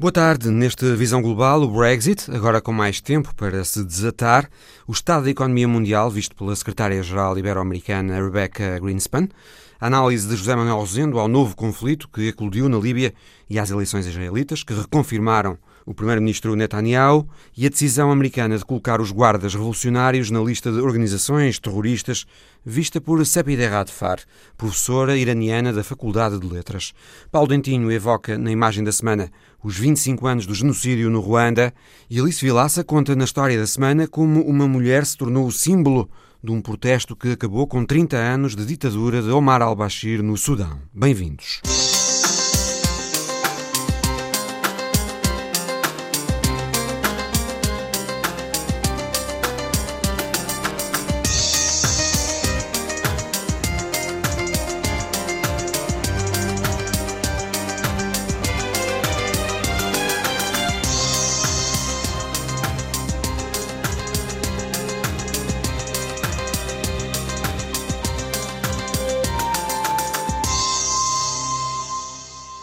Boa 0.00 0.10
tarde. 0.10 0.48
Neste 0.48 0.96
Visão 0.96 1.20
Global, 1.20 1.60
o 1.60 1.68
Brexit, 1.68 2.30
agora 2.30 2.58
com 2.62 2.72
mais 2.72 3.02
tempo 3.02 3.34
para 3.34 3.62
se 3.64 3.84
desatar, 3.84 4.48
o 4.86 4.92
estado 4.92 5.24
da 5.24 5.30
economia 5.30 5.68
mundial, 5.68 6.10
visto 6.10 6.34
pela 6.34 6.56
secretária-geral 6.56 7.36
ibero-americana 7.36 8.18
Rebecca 8.18 8.78
Greenspan, 8.78 9.28
a 9.78 9.88
análise 9.88 10.26
de 10.26 10.36
José 10.36 10.56
Manuel 10.56 10.78
Rosendo 10.78 11.18
ao 11.18 11.28
novo 11.28 11.54
conflito 11.54 12.08
que 12.08 12.28
eclodiu 12.28 12.66
na 12.66 12.78
Líbia 12.78 13.12
e 13.50 13.58
às 13.58 13.70
eleições 13.70 14.06
israelitas, 14.06 14.62
que 14.62 14.72
reconfirmaram 14.72 15.58
o 15.86 15.94
primeiro-ministro 15.94 16.54
Netanyahu 16.54 17.28
e 17.56 17.66
a 17.66 17.68
decisão 17.68 18.10
americana 18.10 18.56
de 18.56 18.64
colocar 18.64 19.00
os 19.00 19.10
guardas 19.10 19.54
revolucionários 19.54 20.30
na 20.30 20.40
lista 20.40 20.70
de 20.70 20.80
organizações 20.80 21.58
terroristas 21.58 22.26
vista 22.64 23.00
por 23.00 23.24
Sapide 23.24 23.66
Radfar, 23.66 24.20
professora 24.56 25.16
iraniana 25.16 25.72
da 25.72 25.82
Faculdade 25.82 26.38
de 26.38 26.46
Letras. 26.46 26.92
Paulo 27.30 27.48
Dentinho 27.48 27.90
evoca 27.90 28.36
na 28.36 28.50
imagem 28.50 28.84
da 28.84 28.92
semana 28.92 29.30
os 29.62 29.76
25 29.78 30.26
anos 30.26 30.46
do 30.46 30.54
genocídio 30.54 31.10
no 31.10 31.20
Ruanda 31.20 31.72
e 32.08 32.20
Alice 32.20 32.44
Vilaça 32.44 32.84
conta 32.84 33.16
na 33.16 33.24
história 33.24 33.58
da 33.58 33.66
semana 33.66 34.06
como 34.06 34.42
uma 34.42 34.68
mulher 34.68 35.04
se 35.06 35.16
tornou 35.16 35.46
o 35.46 35.52
símbolo 35.52 36.10
de 36.42 36.50
um 36.50 36.60
protesto 36.60 37.14
que 37.14 37.32
acabou 37.32 37.66
com 37.66 37.84
30 37.84 38.16
anos 38.16 38.56
de 38.56 38.64
ditadura 38.64 39.20
de 39.20 39.30
Omar 39.30 39.60
al-Bashir 39.60 40.22
no 40.22 40.36
Sudão. 40.36 40.78
Bem-vindos. 40.92 41.60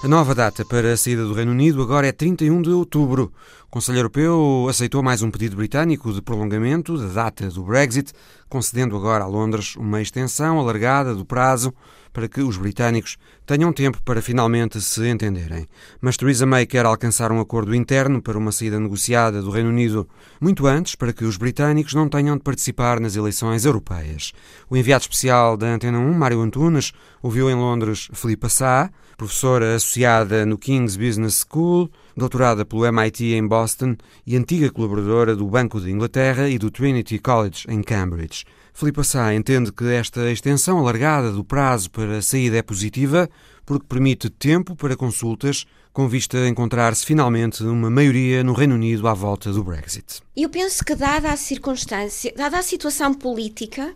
A 0.08 0.10
nova 0.10 0.34
data 0.34 0.64
para 0.64 0.94
a 0.94 0.96
saída 0.96 1.26
do 1.26 1.34
Reino 1.34 1.52
Unido 1.52 1.82
agora 1.82 2.08
é 2.08 2.14
31 2.14 2.62
de 2.62 2.70
outubro. 2.70 3.30
O 3.66 3.70
Conselho 3.70 3.98
Europeu 3.98 4.66
aceitou 4.70 5.04
mais 5.04 5.22
um 5.22 5.30
pedido 5.30 5.58
britânico 5.58 6.14
de 6.14 6.22
prolongamento 6.22 6.98
da 6.98 7.08
data 7.26 7.50
do 7.50 7.62
Brexit, 7.62 8.14
concedendo 8.48 8.96
agora 8.96 9.26
a 9.26 9.28
Londres 9.28 9.76
uma 9.76 10.02
extensão 10.02 10.60
alargada 10.60 11.14
do 11.14 11.26
prazo 11.26 11.74
para 12.12 12.28
que 12.28 12.42
os 12.42 12.58
britânicos 12.58 13.18
tenham 13.46 13.72
tempo 13.72 14.02
para 14.04 14.22
finalmente 14.22 14.82
se 14.82 15.08
entenderem. 15.08 15.66
Mas 16.02 16.18
Theresa 16.18 16.46
May 16.46 16.66
quer 16.66 16.86
alcançar 16.86 17.32
um 17.32 17.40
acordo 17.40 17.74
interno 17.74 18.22
para 18.22 18.38
uma 18.38 18.52
saída 18.52 18.80
negociada 18.80 19.42
do 19.42 19.52
Reino 19.52 19.70
Unido 19.70 20.08
muito 20.40 20.68
antes 20.68 20.96
para 20.96 21.14
que 21.14 21.26
os 21.26 21.38
britânicos 21.38 21.94
não 21.94 22.10
tenham 22.10 22.38
de 22.38 22.44
participar 22.44 23.00
nas 23.00 23.16
eleições 23.16 23.66
europeias. 23.66 24.34
O 24.70 24.76
enviado 24.76 25.04
especial 25.04 25.56
da 25.58 25.68
Antena 25.68 26.00
1, 26.00 26.14
Mário 26.14 26.42
Antunes, 26.42 26.92
ouviu 27.22 27.50
em 27.50 27.56
Londres 27.56 28.10
Filipe 28.14 28.50
Sá, 28.50 28.90
professora 29.18 29.76
associada 29.76 30.46
no 30.46 30.58
King's 30.60 30.96
Business 30.96 31.44
School, 31.44 31.90
doutorada 32.16 32.64
pelo 32.64 32.86
MIT 32.86 33.34
em 33.34 33.48
Boston 33.48 33.96
e 34.26 34.38
antiga 34.38 34.70
colaboradora 34.70 35.36
do 35.36 35.48
Banco 35.48 35.82
de 35.82 35.92
Inglaterra 35.92 36.48
e 36.48 36.60
do 36.60 36.70
Trinity 36.70 37.18
College 37.18 37.66
em 37.68 37.82
Cambridge. 37.82 38.46
Filipe 38.78 39.04
Sá 39.04 39.34
entende 39.34 39.72
que 39.72 39.86
esta 39.86 40.30
extensão 40.32 40.78
alargada 40.78 41.32
do 41.32 41.44
prazo 41.44 41.90
para 41.90 42.20
a 42.20 42.22
saída 42.22 42.58
é 42.58 42.62
positiva 42.62 43.28
porque 43.66 43.88
permite 43.88 44.30
tempo 44.30 44.76
para 44.76 44.96
consultas 44.96 45.66
com 45.92 46.08
vista 46.08 46.38
a 46.38 46.48
encontrar-se 46.48 47.04
finalmente 47.04 47.64
uma 47.64 47.90
maioria 47.90 48.44
no 48.44 48.54
Reino 48.54 48.76
Unido 48.76 49.08
à 49.08 49.16
volta 49.16 49.52
do 49.52 49.64
Brexit. 49.64 50.22
Eu 50.36 50.48
penso 50.48 50.86
que, 50.86 50.94
dada 50.94 51.32
a 51.32 51.36
circunstância, 51.36 52.32
dada 52.38 52.60
a 52.60 52.62
situação 52.62 53.16
política, 53.16 53.96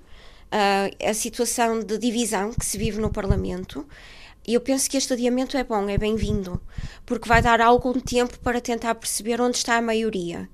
uh, 0.52 1.08
a 1.08 1.14
situação 1.14 1.84
de 1.84 2.00
divisão 2.00 2.52
que 2.52 2.66
se 2.66 2.76
vive 2.76 3.00
no 3.00 3.12
Parlamento, 3.12 3.86
eu 4.48 4.60
penso 4.60 4.90
que 4.90 4.98
este 4.98 5.14
adiamento 5.14 5.58
é 5.58 5.64
bom, 5.64 5.88
é 5.88 5.98
bem-vindo, 6.00 6.60
porque 7.06 7.30
vai 7.30 7.40
dar 7.40 7.62
algum 7.62 8.00
tempo 8.00 8.40
para 8.40 8.60
tentar 8.60 8.96
perceber 8.96 9.40
onde 9.42 9.58
está 9.58 9.78
a 9.78 9.82
maioria. 9.82 10.50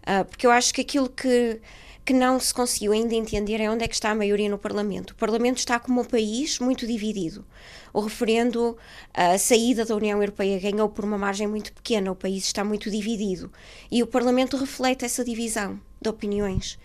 Uh, 0.00 0.24
porque 0.24 0.46
eu 0.46 0.50
acho 0.50 0.72
que 0.72 0.80
aquilo 0.80 1.10
que, 1.10 1.60
que 2.06 2.12
não 2.12 2.38
se 2.38 2.54
conseguiu 2.54 2.92
ainda 2.92 3.16
entender 3.16 3.60
é 3.60 3.68
onde 3.68 3.82
é 3.82 3.88
que 3.88 3.94
está 3.94 4.10
a 4.12 4.14
maioria 4.14 4.48
no 4.48 4.56
Parlamento. 4.56 5.10
O 5.10 5.16
Parlamento 5.16 5.58
está 5.58 5.80
como 5.80 6.00
um 6.00 6.04
país 6.04 6.60
muito 6.60 6.86
dividido. 6.86 7.44
O 7.92 8.00
referendo, 8.00 8.78
a 9.12 9.36
saída 9.36 9.84
da 9.84 9.96
União 9.96 10.22
Europeia 10.22 10.60
ganhou 10.60 10.88
por 10.88 11.04
uma 11.04 11.18
margem 11.18 11.48
muito 11.48 11.72
pequena, 11.72 12.12
o 12.12 12.14
país 12.14 12.44
está 12.44 12.62
muito 12.62 12.92
dividido. 12.92 13.50
E 13.90 14.04
o 14.04 14.06
Parlamento 14.06 14.56
reflete 14.56 15.04
essa 15.04 15.24
divisão 15.24 15.80
de 16.00 16.08
opiniões. 16.08 16.78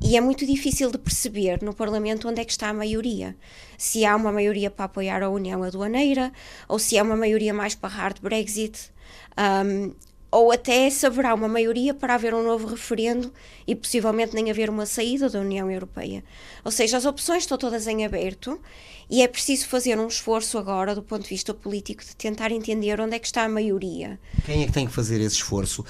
E 0.00 0.16
é 0.16 0.20
muito 0.20 0.46
difícil 0.46 0.92
de 0.92 0.98
perceber 0.98 1.60
no 1.60 1.74
Parlamento 1.74 2.28
onde 2.28 2.40
é 2.40 2.44
que 2.44 2.52
está 2.52 2.68
a 2.68 2.72
maioria. 2.72 3.36
Se 3.76 4.04
há 4.04 4.14
uma 4.14 4.30
maioria 4.30 4.70
para 4.70 4.84
apoiar 4.84 5.24
a 5.24 5.28
União 5.28 5.60
Aduaneira 5.64 6.32
ou 6.68 6.78
se 6.78 6.96
há 6.96 7.02
uma 7.02 7.16
maioria 7.16 7.52
mais 7.52 7.74
para 7.74 7.88
hard 7.88 8.20
Brexit. 8.20 8.92
Um, 9.36 9.92
ou 10.30 10.52
até 10.52 10.88
se 10.90 11.06
haverá 11.06 11.34
uma 11.34 11.48
maioria 11.48 11.94
para 11.94 12.14
haver 12.14 12.34
um 12.34 12.42
novo 12.42 12.66
referendo 12.66 13.32
e 13.66 13.74
possivelmente 13.74 14.34
nem 14.34 14.50
haver 14.50 14.68
uma 14.68 14.84
saída 14.84 15.28
da 15.30 15.40
União 15.40 15.70
Europeia. 15.70 16.22
Ou 16.64 16.70
seja, 16.70 16.96
as 16.96 17.06
opções 17.06 17.44
estão 17.44 17.56
todas 17.56 17.86
em 17.86 18.04
aberto 18.04 18.60
e 19.10 19.22
é 19.22 19.28
preciso 19.28 19.66
fazer 19.66 19.98
um 19.98 20.06
esforço 20.06 20.58
agora, 20.58 20.94
do 20.94 21.02
ponto 21.02 21.22
de 21.22 21.30
vista 21.30 21.54
político, 21.54 22.04
de 22.04 22.14
tentar 22.14 22.52
entender 22.52 23.00
onde 23.00 23.14
é 23.14 23.18
que 23.18 23.26
está 23.26 23.44
a 23.44 23.48
maioria. 23.48 24.20
Quem 24.44 24.62
é 24.62 24.66
que 24.66 24.72
tem 24.72 24.86
que 24.86 24.92
fazer 24.92 25.18
esse 25.20 25.36
esforço? 25.36 25.82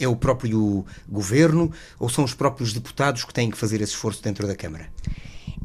É 0.00 0.08
o 0.08 0.16
próprio 0.16 0.84
governo 1.08 1.72
ou 1.98 2.08
são 2.08 2.24
os 2.24 2.34
próprios 2.34 2.72
deputados 2.72 3.22
que 3.22 3.32
têm 3.32 3.50
que 3.50 3.56
fazer 3.56 3.80
esse 3.80 3.92
esforço 3.92 4.20
dentro 4.20 4.48
da 4.48 4.56
Câmara? 4.56 4.90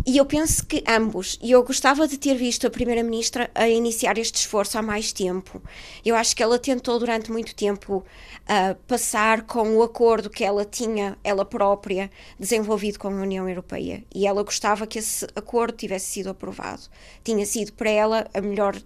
E 0.08 0.18
eu 0.18 0.26
penso 0.26 0.64
que 0.68 0.84
ambos. 0.88 1.40
E 1.42 1.50
eu 1.50 1.64
gostava 1.64 2.08
de 2.08 2.16
ter 2.18 2.36
visto 2.36 2.68
a 2.68 2.70
Primeira-Ministra 2.70 3.50
a 3.56 3.68
iniciar 3.68 4.20
este 4.20 4.36
esforço 4.36 4.78
há 4.78 4.82
mais 4.82 5.12
tempo. 5.12 5.60
Eu 6.06 6.16
acho 6.16 6.36
que 6.36 6.44
ela 6.44 6.60
tentou 6.60 7.00
durante 7.00 7.32
muito 7.32 7.56
tempo 7.56 7.98
uh, 7.98 8.76
passar 8.88 9.42
com 9.42 9.76
o 9.76 9.82
acordo 9.82 10.30
que 10.30 10.44
ela 10.44 10.64
tinha, 10.64 11.18
ela 11.24 11.44
própria, 11.44 12.12
desenvolvido 12.40 13.00
com 13.00 13.08
a 13.08 13.12
União 13.12 13.50
Europeia. 13.50 14.04
E 14.14 14.28
ela 14.28 14.44
gostava 14.44 14.86
que 14.86 15.00
esse 15.00 15.26
acordo 15.36 15.76
tivesse 15.76 16.12
sido 16.12 16.30
aprovado. 16.30 16.84
Tinha 17.24 17.46
sido 17.46 17.74
para 17.74 17.90
ela 17.90 18.28
a 18.32 18.42
melhor 18.42 18.80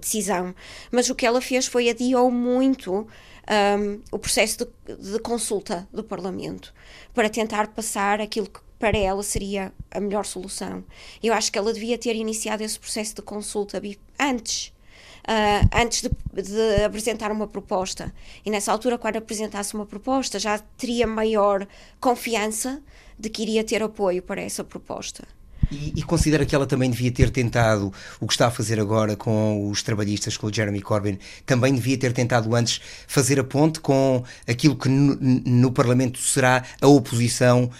decisão. 0.00 0.52
Mas 0.90 1.08
o 1.08 1.14
que 1.14 1.24
ela 1.24 1.40
fez 1.40 1.66
foi 1.66 1.88
adiou 1.88 2.28
muito 2.28 3.06
um, 3.48 4.00
o 4.10 4.18
processo 4.18 4.58
de, 4.58 4.96
de, 4.96 5.18
consulta 5.20 5.88
do 5.92 6.02
Parlamento 6.02 6.74
para 7.14 7.30
tentar 7.30 7.68
passar 7.68 8.20
aquilo 8.20 8.48
que 8.48 8.65
para 8.78 8.96
ela 8.96 9.22
seria 9.22 9.72
a 9.90 10.00
melhor 10.00 10.24
solução. 10.24 10.84
Eu 11.22 11.32
acho 11.32 11.50
que 11.50 11.58
ela 11.58 11.72
devia 11.72 11.96
ter 11.96 12.14
iniciado 12.14 12.62
esse 12.62 12.78
processo 12.78 13.14
de 13.14 13.22
consulta 13.22 13.80
antes. 14.18 14.72
Uh, 15.28 15.68
antes 15.74 16.02
de, 16.02 16.08
de, 16.08 16.84
apresentar 16.84 17.32
uma 17.32 17.48
proposta. 17.48 18.14
E 18.44 18.50
nessa 18.50 18.70
altura, 18.70 18.96
quando 18.96 19.16
apresentasse 19.16 19.74
uma 19.74 19.84
proposta, 19.84 20.38
já 20.38 20.56
teria 20.78 21.04
maior 21.04 21.66
confiança 21.98 22.80
de 23.18 23.28
que 23.28 23.42
iria 23.42 23.64
ter 23.64 23.82
apoio 23.82 24.22
para 24.22 24.40
essa 24.40 24.62
proposta. 24.62 25.26
E, 25.70 25.92
e, 25.96 26.02
considera 26.02 26.46
que 26.46 26.54
ela 26.54 26.66
também 26.66 26.90
devia 26.90 27.10
ter 27.10 27.30
tentado 27.30 27.92
o 28.20 28.26
que 28.26 28.32
está 28.32 28.46
a 28.46 28.50
fazer 28.50 28.78
agora 28.78 29.16
com 29.16 29.68
os 29.68 29.82
trabalhistas, 29.82 30.36
com 30.36 30.46
o 30.46 30.52
Jeremy 30.52 30.80
Corbyn, 30.80 31.18
também 31.44 31.74
devia 31.74 31.98
ter 31.98 32.12
tentado 32.12 32.54
antes 32.54 32.80
fazer 33.06 33.40
a 33.40 33.44
ponte 33.44 33.80
com 33.80 34.22
aquilo 34.46 34.76
que 34.76 34.88
no, 34.88 35.16
no 35.16 35.72
Parlamento 35.72 36.18
será 36.18 36.64
a 36.80 36.86
oposição 36.86 37.64
uh, 37.64 37.70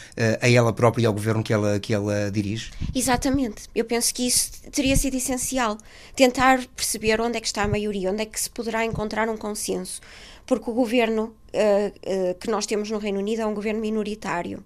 a 0.41 0.49
ela 0.49 0.73
própria 0.73 1.05
e 1.05 1.07
ao 1.07 1.13
governo 1.13 1.43
que 1.43 1.53
ela, 1.53 1.79
que 1.79 1.95
ela 1.95 2.31
dirige? 2.31 2.71
Exatamente. 2.95 3.65
Eu 3.75 3.85
penso 3.85 4.13
que 4.15 4.27
isso 4.27 4.51
teria 4.73 4.97
sido 4.97 5.17
essencial. 5.17 5.79
Tentar 6.15 6.67
perceber 6.75 7.21
onde 7.21 7.39
é 7.39 7.41
que 7.41 7.47
está 7.47 7.63
a 7.63 7.69
maioria, 7.69 8.11
onde 8.11 8.23
é 8.23 8.27
que 8.27 8.41
se 8.41 8.51
poderá 8.51 8.85
encontrar 8.85 9.29
um 9.29 9.37
consenso. 9.37 10.01
Porque 10.47 10.71
o 10.71 10.75
governo 10.75 11.25
uh, 11.25 12.31
uh, 12.31 12.35
que 12.39 12.50
nós 12.50 12.67
temos 12.67 12.91
no 12.91 12.99
Reino 12.99 13.19
Unido 13.19 13.43
é 13.43 13.47
um 13.47 13.55
governo 13.55 13.81
minoritário. 13.81 14.65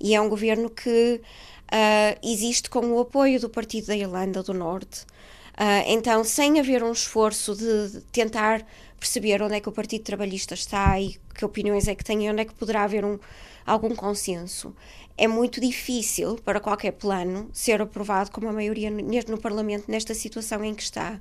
E 0.00 0.14
é 0.14 0.20
um 0.20 0.28
governo 0.28 0.70
que 0.70 1.20
uh, 1.72 2.18
existe 2.22 2.68
com 2.70 2.80
o 2.92 3.00
apoio 3.00 3.40
do 3.40 3.48
Partido 3.48 3.88
da 3.88 3.96
Irlanda 3.96 4.42
do 4.42 4.54
Norte. 4.54 5.02
Uh, 5.54 5.82
então, 5.86 6.22
sem 6.22 6.60
haver 6.60 6.82
um 6.82 6.92
esforço 6.92 7.54
de 7.54 8.00
tentar 8.12 8.64
perceber 8.98 9.42
onde 9.42 9.54
é 9.54 9.60
que 9.60 9.68
o 9.68 9.72
Partido 9.72 10.04
Trabalhista 10.04 10.54
está 10.54 11.00
e 11.00 11.16
que 11.34 11.44
opiniões 11.44 11.88
é 11.88 11.94
que 11.94 12.04
tem 12.04 12.26
e 12.26 12.30
onde 12.30 12.42
é 12.42 12.44
que 12.44 12.54
poderá 12.54 12.84
haver 12.84 13.04
um, 13.04 13.18
algum 13.66 13.94
consenso, 13.94 14.74
é 15.16 15.26
muito 15.26 15.60
difícil 15.60 16.36
para 16.44 16.60
qualquer 16.60 16.92
plano 16.92 17.50
ser 17.52 17.82
aprovado 17.82 18.30
com 18.30 18.40
uma 18.40 18.52
maioria 18.52 18.90
no, 18.90 19.02
no 19.02 19.38
Parlamento 19.38 19.90
nesta 19.90 20.14
situação 20.14 20.64
em 20.64 20.74
que 20.74 20.82
está. 20.82 21.20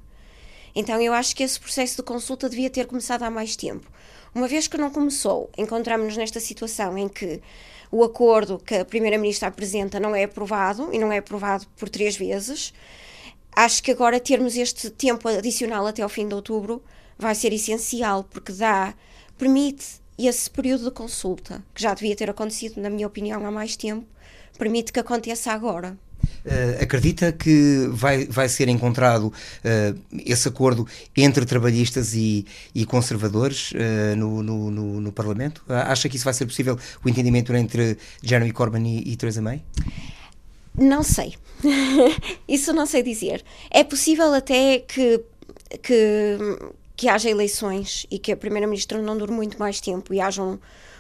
Então, 0.75 1.01
eu 1.01 1.13
acho 1.13 1.35
que 1.35 1.41
esse 1.41 1.59
processo 1.59 1.97
de 1.97 2.03
consulta 2.03 2.47
devia 2.47 2.69
ter 2.69 2.85
começado 2.85 3.23
há 3.23 3.31
mais 3.31 3.55
tempo. 3.55 3.91
Uma 4.33 4.47
vez 4.47 4.67
que 4.67 4.77
não 4.77 4.91
começou, 4.91 5.49
encontramos-nos 5.57 6.17
nesta 6.17 6.39
situação 6.39 6.97
em 6.97 7.07
que 7.07 7.41
o 7.91 8.03
acordo 8.03 8.59
que 8.59 8.75
a 8.75 8.85
Primeira-Ministra 8.85 9.47
apresenta 9.47 9.99
não 9.99 10.15
é 10.15 10.23
aprovado 10.23 10.89
e 10.93 10.99
não 10.99 11.11
é 11.11 11.17
aprovado 11.17 11.65
por 11.77 11.89
três 11.89 12.15
vezes. 12.15 12.73
Acho 13.55 13.81
que 13.81 13.91
agora 13.91 14.19
termos 14.19 14.55
este 14.55 14.89
tempo 14.89 15.27
adicional 15.27 15.87
até 15.87 16.01
ao 16.01 16.09
fim 16.09 16.27
de 16.27 16.35
outubro 16.35 16.83
vai 17.17 17.33
ser 17.33 17.53
essencial, 17.53 18.23
porque 18.23 18.51
dá, 18.51 18.93
permite 19.37 20.01
esse 20.17 20.49
período 20.49 20.85
de 20.85 20.91
consulta, 20.91 21.63
que 21.73 21.81
já 21.81 21.93
devia 21.93 22.15
ter 22.15 22.29
acontecido, 22.29 22.81
na 22.81 22.89
minha 22.89 23.07
opinião, 23.07 23.45
há 23.45 23.51
mais 23.51 23.75
tempo, 23.75 24.05
permite 24.57 24.91
que 24.91 24.99
aconteça 24.99 25.51
agora. 25.51 25.97
Uh, 26.47 26.81
acredita 26.81 27.33
que 27.33 27.89
vai, 27.91 28.25
vai 28.25 28.47
ser 28.47 28.69
encontrado 28.69 29.25
uh, 29.25 29.99
esse 30.25 30.47
acordo 30.47 30.87
entre 31.15 31.45
trabalhistas 31.45 32.13
e, 32.13 32.45
e 32.73 32.85
conservadores 32.85 33.73
uh, 33.73 34.15
no, 34.15 34.41
no, 34.41 34.71
no, 34.71 35.01
no, 35.01 35.11
Parlamento? 35.11 35.61
Acha 35.67 36.07
que 36.07 36.15
isso 36.15 36.23
vai 36.23 36.33
ser 36.33 36.45
possível, 36.45 36.79
o 37.03 37.09
entendimento 37.09 37.53
entre 37.53 37.97
Jeremy 38.23 38.53
Corbyn 38.53 38.87
e, 38.87 39.11
e 39.11 39.17
Theresa 39.17 39.41
May? 39.41 39.61
Não 40.73 41.03
sei. 41.03 41.35
isso 42.47 42.71
não 42.71 42.85
sei 42.85 43.03
dizer. 43.03 43.43
É 43.69 43.83
possível 43.83 44.33
até 44.33 44.79
que, 44.79 45.19
que, 45.83 46.37
que 46.95 47.09
haja 47.09 47.29
eleições 47.29 48.05
e 48.09 48.17
que 48.17 48.31
a 48.31 48.37
Primeira-Ministra 48.37 49.01
não 49.01 49.17
dure 49.17 49.33
muito 49.33 49.59
mais 49.59 49.81
tempo 49.81 50.13
e 50.13 50.21
haja 50.21 50.41
um, 50.41 50.57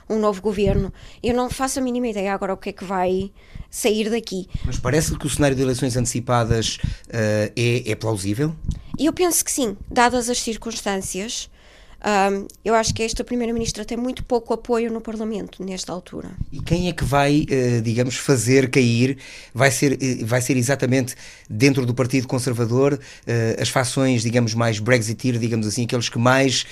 um 0.09 0.19
novo 0.19 0.41
governo. 0.41 0.91
Eu 1.23 1.33
não 1.33 1.49
faço 1.49 1.79
a 1.79 1.81
mínima 1.81 2.07
ideia 2.07 2.33
agora 2.33 2.53
o 2.53 2.57
que 2.57 2.69
é 2.69 2.73
que 2.73 2.83
vai 2.83 3.31
sair 3.69 4.09
daqui. 4.09 4.47
Mas 4.65 4.77
parece-lhe 4.77 5.17
que 5.17 5.25
o 5.25 5.29
cenário 5.29 5.55
de 5.55 5.61
eleições 5.61 5.95
antecipadas 5.95 6.77
uh, 7.07 7.51
é, 7.55 7.91
é 7.91 7.95
plausível? 7.95 8.53
Eu 8.97 9.13
penso 9.13 9.45
que 9.45 9.51
sim, 9.51 9.77
dadas 9.91 10.29
as 10.29 10.39
circunstâncias. 10.39 11.49
Um, 11.97 12.47
eu 12.63 12.75
acho 12.75 12.93
que 12.93 13.01
esta 13.01 13.23
Primeira-Ministra 13.23 13.83
tem 13.83 13.97
muito 13.97 14.23
pouco 14.23 14.53
apoio 14.53 14.91
no 14.91 15.01
Parlamento 15.01 15.63
nesta 15.63 15.91
altura. 15.91 16.29
E 16.51 16.61
quem 16.61 16.87
é 16.87 16.93
que 16.93 17.03
vai, 17.03 17.45
uh, 17.49 17.81
digamos, 17.81 18.15
fazer 18.15 18.69
cair? 18.69 19.17
Vai 19.53 19.71
ser, 19.71 19.93
uh, 19.93 20.25
vai 20.25 20.41
ser 20.41 20.57
exatamente 20.57 21.15
dentro 21.49 21.85
do 21.85 21.93
Partido 21.93 22.27
Conservador 22.27 22.93
uh, 22.93 23.61
as 23.61 23.69
fações, 23.69 24.21
digamos, 24.21 24.53
mais 24.53 24.79
Brexiteer, 24.79 25.39
digamos 25.39 25.65
assim, 25.65 25.85
aqueles 25.85 26.07
que 26.07 26.19
mais 26.19 26.65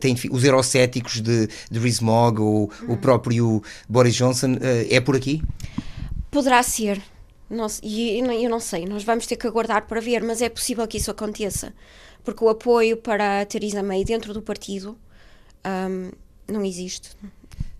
têm 0.00 0.16
os 0.30 0.44
eurocéticos 0.44 1.20
de, 1.20 1.48
de 1.70 1.78
Rees-Mogg 1.78 2.40
ou 2.40 2.64
hum. 2.64 2.92
o 2.92 2.96
próprio 2.96 3.62
Boris 3.88 4.14
Johnson. 4.14 4.56
é 4.88 5.00
por 5.00 5.16
aqui? 5.16 5.42
Poderá 6.30 6.62
ser. 6.62 7.02
Não, 7.50 7.66
e 7.82 8.18
eu 8.18 8.50
não 8.50 8.60
sei, 8.60 8.84
nós 8.84 9.04
vamos 9.04 9.26
ter 9.26 9.36
que 9.36 9.46
aguardar 9.46 9.86
para 9.86 10.00
ver, 10.00 10.22
mas 10.22 10.42
é 10.42 10.50
possível 10.50 10.86
que 10.86 10.98
isso 10.98 11.10
aconteça 11.10 11.72
porque 12.28 12.44
o 12.44 12.48
apoio 12.50 12.98
para 12.98 13.40
a 13.40 13.46
Theresa 13.46 13.82
May 13.82 14.04
dentro 14.04 14.34
do 14.34 14.42
partido 14.42 14.98
um, 15.64 16.10
não 16.46 16.62
existe. 16.62 17.16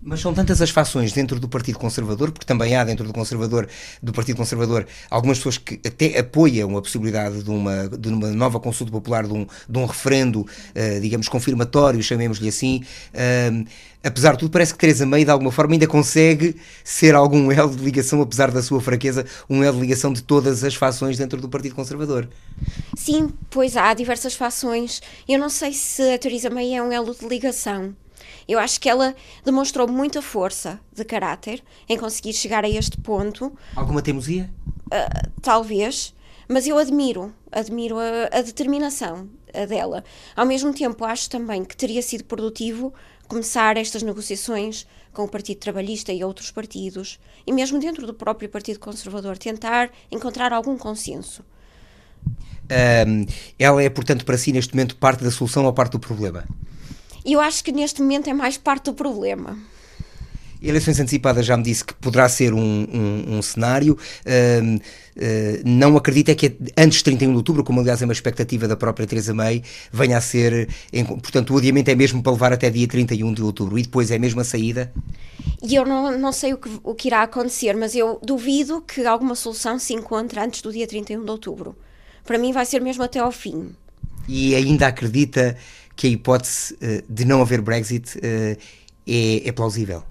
Mas 0.01 0.21
são 0.21 0.33
tantas 0.33 0.61
as 0.61 0.69
fações 0.69 1.11
dentro 1.11 1.39
do 1.41 1.49
Partido 1.49 1.77
Conservador, 1.77 2.31
porque 2.31 2.45
também 2.45 2.73
há 2.73 2.85
dentro 2.85 3.05
do 3.05 3.11
Conservador, 3.11 3.67
do 4.01 4.13
Partido 4.13 4.37
Conservador, 4.37 4.87
algumas 5.09 5.39
pessoas 5.39 5.57
que 5.57 5.77
até 5.85 6.17
apoiam 6.17 6.77
a 6.77 6.81
possibilidade 6.81 7.43
de 7.43 7.49
uma, 7.49 7.89
de 7.89 8.07
uma 8.07 8.29
nova 8.29 8.61
consulta 8.61 8.93
popular, 8.93 9.27
de 9.27 9.33
um, 9.33 9.45
de 9.67 9.77
um 9.77 9.85
referendo, 9.85 10.41
uh, 10.41 11.01
digamos, 11.01 11.27
confirmatório, 11.27 12.01
chamemos-lhe 12.01 12.47
assim. 12.47 12.81
Uh, 13.13 13.67
apesar 14.01 14.33
de 14.33 14.39
tudo, 14.39 14.51
parece 14.51 14.71
que 14.71 14.79
Teresa 14.79 15.05
May, 15.05 15.25
de 15.25 15.31
alguma 15.31 15.51
forma, 15.51 15.73
ainda 15.73 15.85
consegue 15.85 16.55
ser 16.81 17.13
algum 17.13 17.51
elo 17.51 17.75
de 17.75 17.83
ligação, 17.83 18.21
apesar 18.21 18.51
da 18.51 18.63
sua 18.63 18.79
fraqueza, 18.79 19.25
um 19.49 19.61
elo 19.61 19.75
de 19.75 19.81
ligação 19.81 20.13
de 20.13 20.23
todas 20.23 20.63
as 20.63 20.75
fações 20.75 21.17
dentro 21.17 21.41
do 21.41 21.49
Partido 21.49 21.75
Conservador. 21.75 22.29
Sim, 22.95 23.33
pois 23.49 23.75
há 23.75 23.93
diversas 23.93 24.33
fações. 24.33 25.01
Eu 25.27 25.37
não 25.37 25.49
sei 25.49 25.73
se 25.73 26.13
a 26.13 26.17
Teresa 26.17 26.49
May 26.49 26.73
é 26.73 26.81
um 26.81 26.89
elo 26.89 27.13
de 27.13 27.27
ligação. 27.27 27.93
Eu 28.49 28.57
acho 28.59 28.81
que 28.81 28.89
ela 28.89 29.15
demonstrou 29.45 29.87
muita 29.87 30.21
força 30.21 30.79
de 30.91 31.05
caráter 31.05 31.63
em 31.87 31.97
conseguir 31.97 32.33
chegar 32.33 32.65
a 32.65 32.69
este 32.69 32.97
ponto. 32.99 33.55
Alguma 33.75 34.01
teimosia? 34.01 34.49
Uh, 34.87 35.29
talvez, 35.41 36.15
mas 36.47 36.65
eu 36.65 36.77
admiro, 36.79 37.31
admiro 37.51 37.97
a, 37.99 38.39
a 38.39 38.41
determinação 38.41 39.29
dela. 39.67 40.03
Ao 40.35 40.45
mesmo 40.45 40.73
tempo, 40.73 41.05
acho 41.05 41.29
também 41.29 41.63
que 41.63 41.75
teria 41.75 42.01
sido 42.01 42.23
produtivo 42.23 42.93
começar 43.27 43.77
estas 43.77 44.01
negociações 44.01 44.87
com 45.13 45.23
o 45.23 45.27
Partido 45.27 45.59
Trabalhista 45.59 46.11
e 46.11 46.23
outros 46.23 46.49
partidos, 46.49 47.19
e 47.45 47.53
mesmo 47.53 47.79
dentro 47.79 48.07
do 48.07 48.13
próprio 48.13 48.49
Partido 48.49 48.79
Conservador, 48.79 49.37
tentar 49.37 49.91
encontrar 50.11 50.51
algum 50.51 50.77
consenso. 50.77 51.43
Um, 53.07 53.25
ela 53.57 53.81
é, 53.81 53.89
portanto, 53.89 54.25
para 54.25 54.37
si, 54.37 54.51
neste 54.51 54.73
momento, 54.73 54.95
parte 54.95 55.23
da 55.23 55.31
solução 55.31 55.65
ou 55.65 55.73
parte 55.73 55.93
do 55.93 55.99
problema? 55.99 56.45
E 57.25 57.33
eu 57.33 57.39
acho 57.39 57.63
que 57.63 57.71
neste 57.71 58.01
momento 58.01 58.29
é 58.29 58.33
mais 58.33 58.57
parte 58.57 58.85
do 58.85 58.93
problema. 58.93 59.57
Eleições 60.61 60.99
antecipadas 60.99 61.45
já 61.45 61.55
me 61.55 61.63
disse 61.63 61.85
que 61.85 61.93
poderá 61.93 62.27
ser 62.27 62.53
um, 62.53 62.59
um, 62.59 63.37
um 63.37 63.41
cenário. 63.41 63.97
Uh, 64.25 64.75
uh, 64.75 64.81
não 65.63 65.95
acredito 65.95 66.29
é 66.29 66.35
que 66.35 66.57
antes 66.77 66.97
de 66.97 67.05
31 67.05 67.31
de 67.31 67.37
outubro, 67.37 67.63
como 67.63 67.79
aliás 67.79 68.01
é 68.01 68.05
uma 68.05 68.11
expectativa 68.11 68.67
da 68.67 68.75
própria 68.75 69.07
Teresa 69.07 69.33
May, 69.33 69.63
venha 69.91 70.17
a 70.17 70.21
ser. 70.21 70.67
Em, 70.91 71.05
portanto, 71.05 71.53
o 71.53 71.57
adiamento 71.57 71.89
é 71.89 71.95
mesmo 71.95 72.21
para 72.21 72.33
levar 72.33 72.51
até 72.51 72.69
dia 72.69 72.85
31 72.85 73.33
de 73.33 73.41
outubro 73.41 73.79
e 73.79 73.83
depois 73.83 74.11
é 74.11 74.19
mesmo 74.19 74.41
a 74.41 74.43
saída? 74.43 74.91
E 75.63 75.75
eu 75.75 75.85
não, 75.85 76.17
não 76.17 76.33
sei 76.33 76.53
o 76.53 76.57
que, 76.57 76.69
o 76.83 76.93
que 76.93 77.07
irá 77.07 77.23
acontecer, 77.23 77.73
mas 77.77 77.95
eu 77.95 78.19
duvido 78.21 78.81
que 78.81 79.05
alguma 79.05 79.35
solução 79.35 79.79
se 79.79 79.93
encontre 79.93 80.41
antes 80.41 80.61
do 80.61 80.73
dia 80.73 80.85
31 80.85 81.23
de 81.23 81.31
outubro. 81.31 81.73
Para 82.25 82.37
mim, 82.37 82.51
vai 82.51 82.65
ser 82.65 82.81
mesmo 82.81 83.03
até 83.03 83.19
ao 83.19 83.31
fim. 83.31 83.69
E 84.27 84.53
ainda 84.53 84.87
acredita 84.87 85.57
que 85.99 86.07
a 86.07 86.09
hipótese 86.09 86.73
uh, 86.75 87.03
de 87.09 87.25
não 87.25 87.41
haver 87.41 87.59
Brexit 87.59 88.17
uh, 88.17 88.21
é, 89.05 89.49
é 89.49 89.51
plausível? 89.51 90.01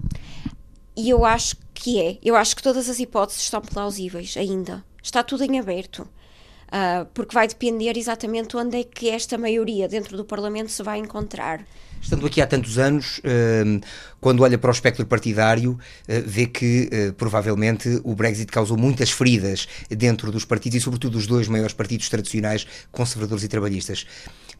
E 0.95 1.09
eu 1.09 1.25
acho 1.25 1.55
que 1.73 1.99
é. 1.99 2.19
Eu 2.23 2.35
acho 2.35 2.55
que 2.55 2.61
todas 2.61 2.87
as 2.87 2.99
hipóteses 2.99 3.41
estão 3.41 3.59
plausíveis 3.59 4.37
ainda. 4.37 4.85
Está 5.01 5.23
tudo 5.23 5.43
em 5.43 5.57
aberto. 5.57 6.01
Uh, 6.01 7.05
porque 7.15 7.33
vai 7.33 7.47
depender 7.47 7.97
exatamente 7.97 8.55
onde 8.55 8.81
é 8.81 8.83
que 8.83 9.09
esta 9.09 9.35
maioria 9.35 9.87
dentro 9.87 10.15
do 10.15 10.23
Parlamento 10.23 10.69
se 10.69 10.83
vai 10.83 10.99
encontrar. 10.99 11.65
Estando 11.99 12.27
aqui 12.27 12.39
há 12.39 12.45
tantos 12.45 12.77
anos, 12.77 13.17
uh, 13.17 13.81
quando 14.21 14.43
olha 14.43 14.59
para 14.59 14.69
o 14.69 14.71
espectro 14.71 15.03
partidário, 15.07 15.71
uh, 15.71 15.77
vê 16.23 16.45
que 16.45 16.87
provavelmente 17.17 17.99
o 18.03 18.13
Brexit 18.13 18.51
causou 18.51 18.77
muitas 18.77 19.09
feridas 19.09 19.67
dentro 19.89 20.31
dos 20.31 20.45
partidos 20.45 20.77
e, 20.77 20.81
sobretudo, 20.81 21.13
dos 21.13 21.25
dois 21.25 21.47
maiores 21.47 21.73
partidos 21.73 22.07
tradicionais, 22.09 22.67
conservadores 22.91 23.43
e 23.43 23.47
trabalhistas. 23.47 24.05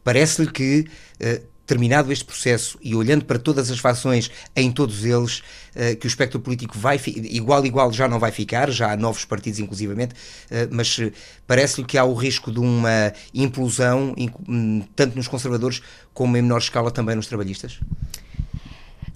Parece-lhe 0.04 0.50
que, 0.50 0.86
uh, 1.20 1.50
terminado 1.66 2.12
este 2.12 2.24
processo 2.24 2.76
e 2.82 2.96
olhando 2.96 3.24
para 3.24 3.38
todas 3.38 3.70
as 3.70 3.78
fações 3.78 4.30
em 4.56 4.72
todos 4.72 5.04
eles, 5.04 5.38
uh, 5.38 5.96
que 5.98 6.06
o 6.06 6.08
espectro 6.08 6.40
político 6.40 6.76
vai 6.76 7.00
igual 7.06 7.64
igual 7.64 7.92
já 7.92 8.08
não 8.08 8.18
vai 8.18 8.32
ficar, 8.32 8.70
já 8.70 8.92
há 8.92 8.96
novos 8.96 9.24
partidos 9.24 9.60
inclusivamente, 9.60 10.14
uh, 10.14 10.68
mas 10.70 10.98
parece-lhe 11.46 11.86
que 11.86 11.96
há 11.96 12.04
o 12.04 12.14
risco 12.14 12.50
de 12.50 12.58
uma 12.58 13.12
implosão, 13.32 14.14
um, 14.48 14.80
tanto 14.96 15.16
nos 15.16 15.28
conservadores 15.28 15.80
como 16.12 16.36
em 16.36 16.42
menor 16.42 16.58
escala 16.58 16.90
também 16.90 17.14
nos 17.14 17.26
trabalhistas? 17.26 17.78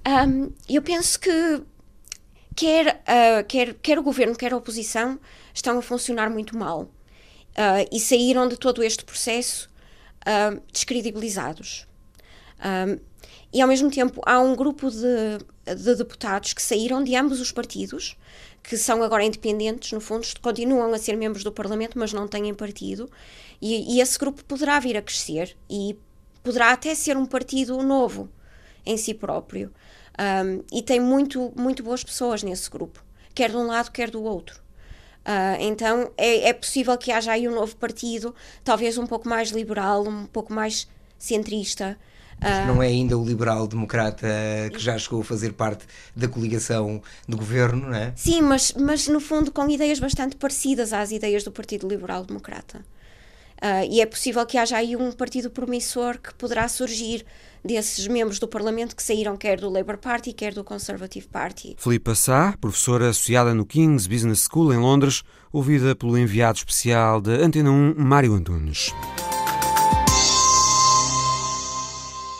Um, 0.07 0.53
eu 0.69 0.83
penso 0.83 1.19
que 1.19 1.63
quer, 2.55 3.03
uh, 3.03 3.45
quer, 3.49 3.75
quer 3.75 3.99
o 3.99 4.03
governo, 4.03 4.37
quer 4.37 4.53
a 4.53 4.57
oposição 4.57 5.19
estão 5.53 5.79
a 5.79 5.83
funcionar 5.83 6.29
muito 6.31 6.57
mal 6.57 6.83
uh, 6.83 7.89
e 7.91 7.99
saíram 7.99 8.47
de 8.49 8.57
todo 8.57 8.83
este 8.83 9.05
processo 9.05 9.69
descredibilizados. 10.73 11.87
Uh, 12.59 13.01
e 13.53 13.63
ao 13.63 13.69
mesmo 13.69 13.91
tempo 13.91 14.21
há 14.27 14.41
um 14.41 14.57
grupo 14.57 14.91
de, 14.91 15.39
de, 15.77 15.95
deputados 15.95 16.53
que 16.53 16.61
saíram 16.61 17.05
de 17.05 17.15
ambos 17.15 17.41
os 17.41 17.53
partidos, 17.53 18.17
que 18.63 18.77
são 18.77 19.03
agora 19.03 19.23
independentes, 19.23 19.93
no 19.93 20.01
fundo, 20.01 20.27
continuam 20.41 20.93
a 20.93 20.99
ser 20.99 21.17
membros 21.17 21.45
do 21.45 21.53
Parlamento, 21.53 21.99
mas 21.99 22.13
não 22.13 22.27
têm 22.27 22.53
partido, 22.53 23.09
e, 23.63 23.95
e 23.95 24.01
esse 24.01 24.19
grupo 24.19 24.45
poderá 24.45 24.81
vir 24.81 24.97
a 24.97 25.03
crescer 25.03 25.57
e 25.71 25.97
poderá 26.43 26.73
até 26.73 26.95
ser 26.95 27.17
um 27.17 27.27
partido 27.27 27.81
novo 27.83 28.29
em 28.85 28.97
si 28.97 29.15
próprio. 29.15 29.73
Um, 30.19 30.65
e 30.73 30.83
tem 30.83 30.99
muito, 30.99 31.53
muito 31.57 31.83
boas 31.83 32.03
pessoas 32.03 32.43
nesse 32.43 32.69
grupo, 32.71 33.05
quer 33.35 33.51
de 33.51 33.57
um 33.57 33.67
lado, 33.67 33.93
quer 33.93 34.11
do 34.11 34.23
outro. 34.23 34.64
Uh, 35.25 35.57
então 35.59 36.11
é, 36.19 36.51
é, 36.51 36.53
possível 36.53 36.97
que 36.99 37.11
haja 37.11 37.33
aí 37.33 37.49
um 37.49 37.55
novo 37.55 37.75
partido, 37.77 38.35
talvez 38.63 38.99
um 38.99 39.07
pouco 39.07 39.27
mais 39.27 39.51
liberal, 39.51 40.07
um 40.07 40.27
pouco 40.27 40.53
mais 40.53 40.87
centrista. 41.19 41.99
Uh, 42.35 42.67
não 42.67 42.83
é 42.83 42.89
ainda 42.89 43.17
o 43.17 43.25
liberal-democrata 43.25 44.27
que 44.71 44.79
já 44.79 44.99
chegou 44.99 45.23
a 45.23 45.25
fazer 45.25 45.55
parte 45.55 45.87
da 46.15 46.29
coligação 46.29 47.01
do 47.27 47.39
governo, 47.39 47.89
não 47.89 47.97
é? 47.97 48.13
Sim, 48.15 48.43
mas, 48.43 48.75
mas 48.75 49.09
no 49.09 49.19
fundo 49.19 49.51
com 49.51 49.67
ideias 49.71 49.99
bastante 49.99 50.37
parecidas 50.37 50.93
às 50.93 51.11
ideias 51.11 51.43
do 51.43 51.51
Partido 51.51 51.89
Liberal-Democrata. 51.89 52.85
Uh, 53.63 53.89
e 53.91 54.03
é 54.03 54.07
possível 54.07 54.45
que 54.45 54.59
haja 54.59 54.77
aí 54.77 54.95
um 54.95 55.11
partido 55.11 55.49
promissor 55.49 56.19
que 56.19 56.35
poderá 56.35 56.69
surgir 56.69 57.25
desses 57.65 58.07
membros 58.07 58.39
do 58.39 58.47
Parlamento 58.47 58.95
que 58.95 59.03
saíram 59.03 59.37
quer 59.37 59.59
do 59.59 59.71
Labour 59.71 59.97
Party, 59.97 60.33
quer 60.33 60.53
do 60.53 60.63
Conservative 60.63 61.27
Party. 61.27 61.75
Filipe 61.79 62.15
Sá, 62.15 62.55
professora 62.61 63.09
associada 63.09 63.55
no 63.55 63.65
King's 63.65 64.07
Business 64.07 64.47
School 64.51 64.75
em 64.75 64.77
Londres, 64.77 65.23
ouvida 65.51 65.97
pelo 65.97 66.19
enviado 66.19 66.59
especial 66.59 67.21
da 67.21 67.33
Antena 67.33 67.71
1, 67.71 67.95
Mário 67.97 68.35
Antunes. 68.35 68.93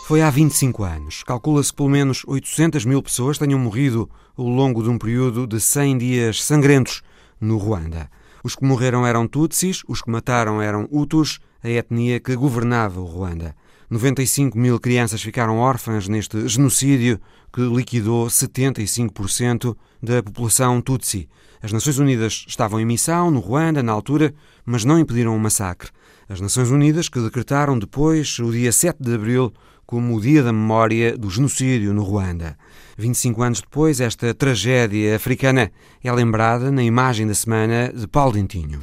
Foi 0.07 0.21
há 0.21 0.29
25 0.29 0.85
anos. 0.85 1.23
Calcula-se 1.23 1.71
que 1.71 1.77
pelo 1.77 1.89
menos 1.89 2.25
800 2.27 2.85
mil 2.85 3.03
pessoas 3.03 3.39
tenham 3.39 3.59
morrido 3.59 4.11
ao 4.37 4.45
longo 4.45 4.83
de 4.83 4.91
um 4.91 4.99
período 4.99 5.47
de 5.47 5.59
100 5.59 5.97
dias 5.97 6.45
sangrentos 6.45 7.01
no 7.41 7.57
Ruanda. 7.57 8.11
Os 8.45 8.55
que 8.55 8.67
morreram 8.67 9.07
eram 9.07 9.27
Tutsis, 9.27 9.83
os 9.89 10.03
que 10.03 10.11
mataram 10.11 10.61
eram 10.61 10.87
Hutus, 10.93 11.41
a 11.63 11.71
etnia 11.71 12.21
que 12.21 12.37
governava 12.37 13.01
o 13.01 13.07
Ruanda. 13.07 13.57
95 13.95 14.59
mil 14.59 14.81
crianças 14.81 15.23
ficaram 15.23 15.59
órfãs 15.59 16.09
neste 16.09 16.49
genocídio 16.49 17.21
que 17.53 17.61
liquidou 17.61 18.27
75% 18.27 19.77
da 20.03 20.21
população 20.21 20.81
Tutsi. 20.81 21.29
As 21.63 21.71
Nações 21.71 21.99
Unidas 21.99 22.45
estavam 22.49 22.81
em 22.81 22.85
missão 22.85 23.31
no 23.31 23.39
Ruanda 23.39 23.85
na 23.85 23.93
altura, 23.93 24.35
mas 24.67 24.85
não 24.85 24.99
impediram 24.99 25.37
o 25.37 25.39
massacre. 25.39 25.91
As 26.29 26.41
Nações 26.41 26.73
Unidas 26.73 27.09
que 27.09 27.21
decretaram 27.21 27.79
depois 27.79 28.37
o 28.41 28.51
dia 28.51 28.73
7 28.73 29.01
de 29.01 29.15
abril 29.15 29.53
como 29.87 30.17
o 30.17 30.21
Dia 30.21 30.43
da 30.43 30.53
Memória 30.53 31.17
do 31.17 31.31
Genocídio 31.31 31.95
no 31.95 32.03
Ruanda. 32.03 32.59
25 32.99 33.43
anos 33.43 33.61
depois, 33.61 34.01
esta 34.01 34.35
tragédia 34.35 35.15
africana 35.15 35.71
é 36.03 36.13
lembrada 36.13 36.69
na 36.73 36.83
imagem 36.83 37.29
da 37.29 37.35
semana 37.35 37.93
de 37.95 38.09
Paulo 38.09 38.33
Dentinho. 38.33 38.81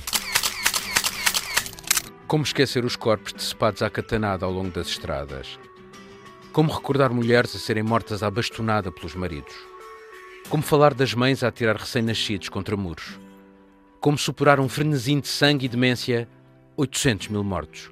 Como 2.31 2.45
esquecer 2.45 2.85
os 2.85 2.95
corpos 2.95 3.33
decepados 3.33 3.81
à 3.81 3.89
catanada 3.89 4.45
ao 4.45 4.51
longo 4.53 4.71
das 4.71 4.87
estradas? 4.87 5.59
Como 6.53 6.71
recordar 6.71 7.11
mulheres 7.11 7.53
a 7.53 7.59
serem 7.59 7.83
mortas 7.83 8.23
à 8.23 8.31
bastonada 8.31 8.89
pelos 8.89 9.13
maridos? 9.15 9.53
Como 10.49 10.63
falar 10.63 10.93
das 10.93 11.13
mães 11.13 11.43
a 11.43 11.49
atirar 11.49 11.75
recém-nascidos 11.75 12.47
contra 12.47 12.77
muros? 12.77 13.19
Como 13.99 14.17
superar 14.17 14.61
um 14.61 14.69
frenesim 14.69 15.19
de 15.19 15.27
sangue 15.27 15.65
e 15.65 15.67
demência? 15.67 16.25
800 16.77 17.27
mil 17.27 17.43
mortos. 17.43 17.91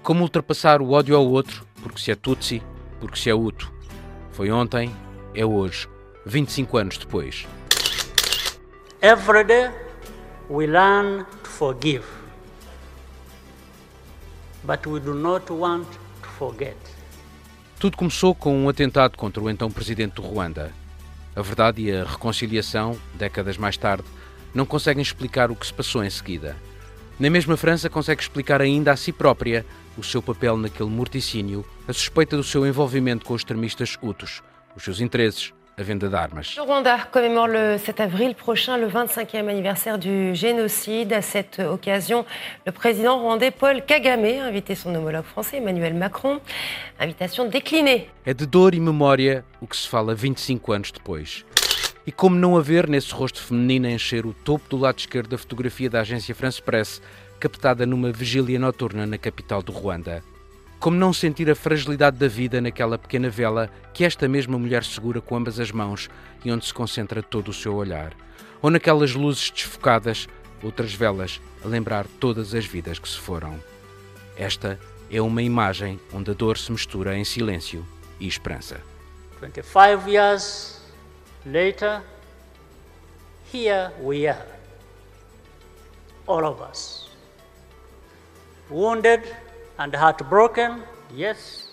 Como 0.00 0.22
ultrapassar 0.22 0.80
o 0.80 0.92
ódio 0.92 1.16
ao 1.16 1.26
outro, 1.26 1.66
porque 1.82 2.00
se 2.00 2.12
é 2.12 2.14
Tutsi, 2.14 2.62
porque 3.00 3.18
se 3.18 3.30
é 3.30 3.34
Hutu? 3.34 3.68
Foi 4.30 4.48
ontem, 4.52 4.94
é 5.34 5.44
hoje, 5.44 5.88
25 6.24 6.76
anos 6.78 6.98
depois. 6.98 7.48
Every 9.02 9.42
day 9.42 9.72
we 10.48 10.68
learn 10.68 11.24
to 11.42 11.50
forgive 11.50 12.21
but 14.64 14.86
we 14.86 15.00
do 15.00 15.14
not 15.14 15.52
want 15.52 15.86
to 16.22 16.28
forget. 16.38 16.76
Tudo 17.78 17.96
começou 17.96 18.34
com 18.34 18.56
um 18.56 18.68
atentado 18.68 19.16
contra 19.16 19.42
o 19.42 19.50
então 19.50 19.70
presidente 19.70 20.14
do 20.14 20.22
Ruanda. 20.22 20.72
A 21.34 21.42
verdade 21.42 21.82
e 21.82 21.92
a 21.92 22.04
reconciliação, 22.04 22.96
décadas 23.14 23.56
mais 23.56 23.76
tarde, 23.76 24.04
não 24.54 24.66
conseguem 24.66 25.02
explicar 25.02 25.50
o 25.50 25.56
que 25.56 25.66
se 25.66 25.74
passou 25.74 26.04
em 26.04 26.10
seguida. 26.10 26.56
Na 27.18 27.30
mesma 27.30 27.56
França 27.56 27.90
consegue 27.90 28.22
explicar 28.22 28.60
ainda 28.60 28.92
a 28.92 28.96
si 28.96 29.12
própria 29.12 29.64
o 29.96 30.02
seu 30.02 30.22
papel 30.22 30.56
naquele 30.56 30.90
morticínio, 30.90 31.64
a 31.86 31.92
suspeita 31.92 32.36
do 32.36 32.42
seu 32.42 32.66
envolvimento 32.66 33.24
com 33.24 33.34
os 33.34 33.40
extremistas 33.40 33.98
hutus, 34.02 34.42
os 34.76 34.82
seus 34.82 35.00
interesses, 35.00 35.52
a 35.76 35.82
venda 35.82 36.08
d'armas. 36.08 36.54
Le 36.56 36.62
Rwanda 36.62 36.98
commémore 37.10 37.48
le 37.48 37.78
7 37.78 38.00
avril 38.00 38.34
prochain 38.34 38.76
le 38.76 38.88
25e 38.88 39.48
anniversaire 39.48 39.98
du 39.98 40.34
génocide. 40.34 41.12
À 41.12 41.22
cette 41.22 41.60
occasion, 41.60 42.24
le 42.66 42.72
président 42.72 43.18
rwandais 43.18 43.50
Paul 43.50 43.82
Kagame 43.82 44.40
a 44.40 44.44
invité 44.44 44.74
son 44.74 44.94
homologue 44.94 45.24
français 45.24 45.58
Emmanuel 45.58 45.94
Macron. 45.94 46.40
Invitation 47.00 47.48
déclinée. 47.48 48.08
É 48.26 48.34
de 48.34 48.46
dor 48.46 48.74
e 48.74 48.80
memória 48.80 49.44
o 49.60 49.66
que 49.66 49.76
se 49.76 49.88
fala 49.88 50.14
25 50.14 50.72
anos 50.72 50.92
depois. 50.92 51.44
E 52.06 52.12
como 52.12 52.36
não 52.36 52.56
haver 52.56 52.88
nesse 52.88 53.12
rosto 53.14 53.40
feminino 53.40 53.86
a 53.86 53.90
encher 53.90 54.26
o 54.26 54.32
topo 54.32 54.68
do 54.68 54.76
lado 54.76 54.98
esquerdo 54.98 55.30
da 55.30 55.38
fotografia 55.38 55.88
da 55.88 56.00
agência 56.00 56.34
France 56.34 56.60
Press, 56.60 57.00
captada 57.38 57.86
numa 57.86 58.12
vigília 58.12 58.58
noturna 58.58 59.06
na 59.06 59.18
capital 59.18 59.62
do 59.62 59.72
Ruanda. 59.72 60.22
Como 60.82 60.96
não 60.96 61.12
sentir 61.12 61.48
a 61.48 61.54
fragilidade 61.54 62.16
da 62.16 62.26
vida 62.26 62.60
naquela 62.60 62.98
pequena 62.98 63.30
vela 63.30 63.70
que 63.94 64.04
esta 64.04 64.26
mesma 64.26 64.58
mulher 64.58 64.82
segura 64.82 65.20
com 65.20 65.36
ambas 65.36 65.60
as 65.60 65.70
mãos 65.70 66.10
e 66.44 66.50
onde 66.50 66.66
se 66.66 66.74
concentra 66.74 67.22
todo 67.22 67.50
o 67.50 67.54
seu 67.54 67.76
olhar? 67.76 68.12
Ou 68.60 68.68
naquelas 68.68 69.14
luzes 69.14 69.48
desfocadas, 69.52 70.26
outras 70.60 70.92
velas 70.92 71.40
a 71.64 71.68
lembrar 71.68 72.04
todas 72.18 72.52
as 72.52 72.66
vidas 72.66 72.98
que 72.98 73.08
se 73.08 73.16
foram? 73.16 73.62
Esta 74.36 74.76
é 75.08 75.22
uma 75.22 75.40
imagem 75.40 76.00
onde 76.12 76.32
a 76.32 76.34
dor 76.34 76.58
se 76.58 76.72
mistura 76.72 77.16
em 77.16 77.24
silêncio 77.24 77.86
e 78.18 78.26
esperança. 78.26 78.80
25 79.40 80.10
years 80.10 80.82
later, 81.46 82.02
here 83.54 83.92
we 84.02 84.26
are, 84.26 84.48
all 86.26 86.44
of 86.44 86.60
us, 86.60 87.08
wounded 88.68 89.22
and 89.78 89.94
heartbroken, 89.94 90.82
yes, 91.14 91.68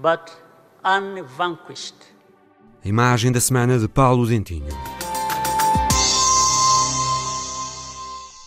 but 0.00 0.30
unvanquished. 0.84 1.94
A 2.84 2.88
imagem 2.88 3.32
da 3.32 3.40
semana 3.40 3.78
de 3.78 3.88
Paulo 3.88 4.26
Dentinho. 4.26 5.00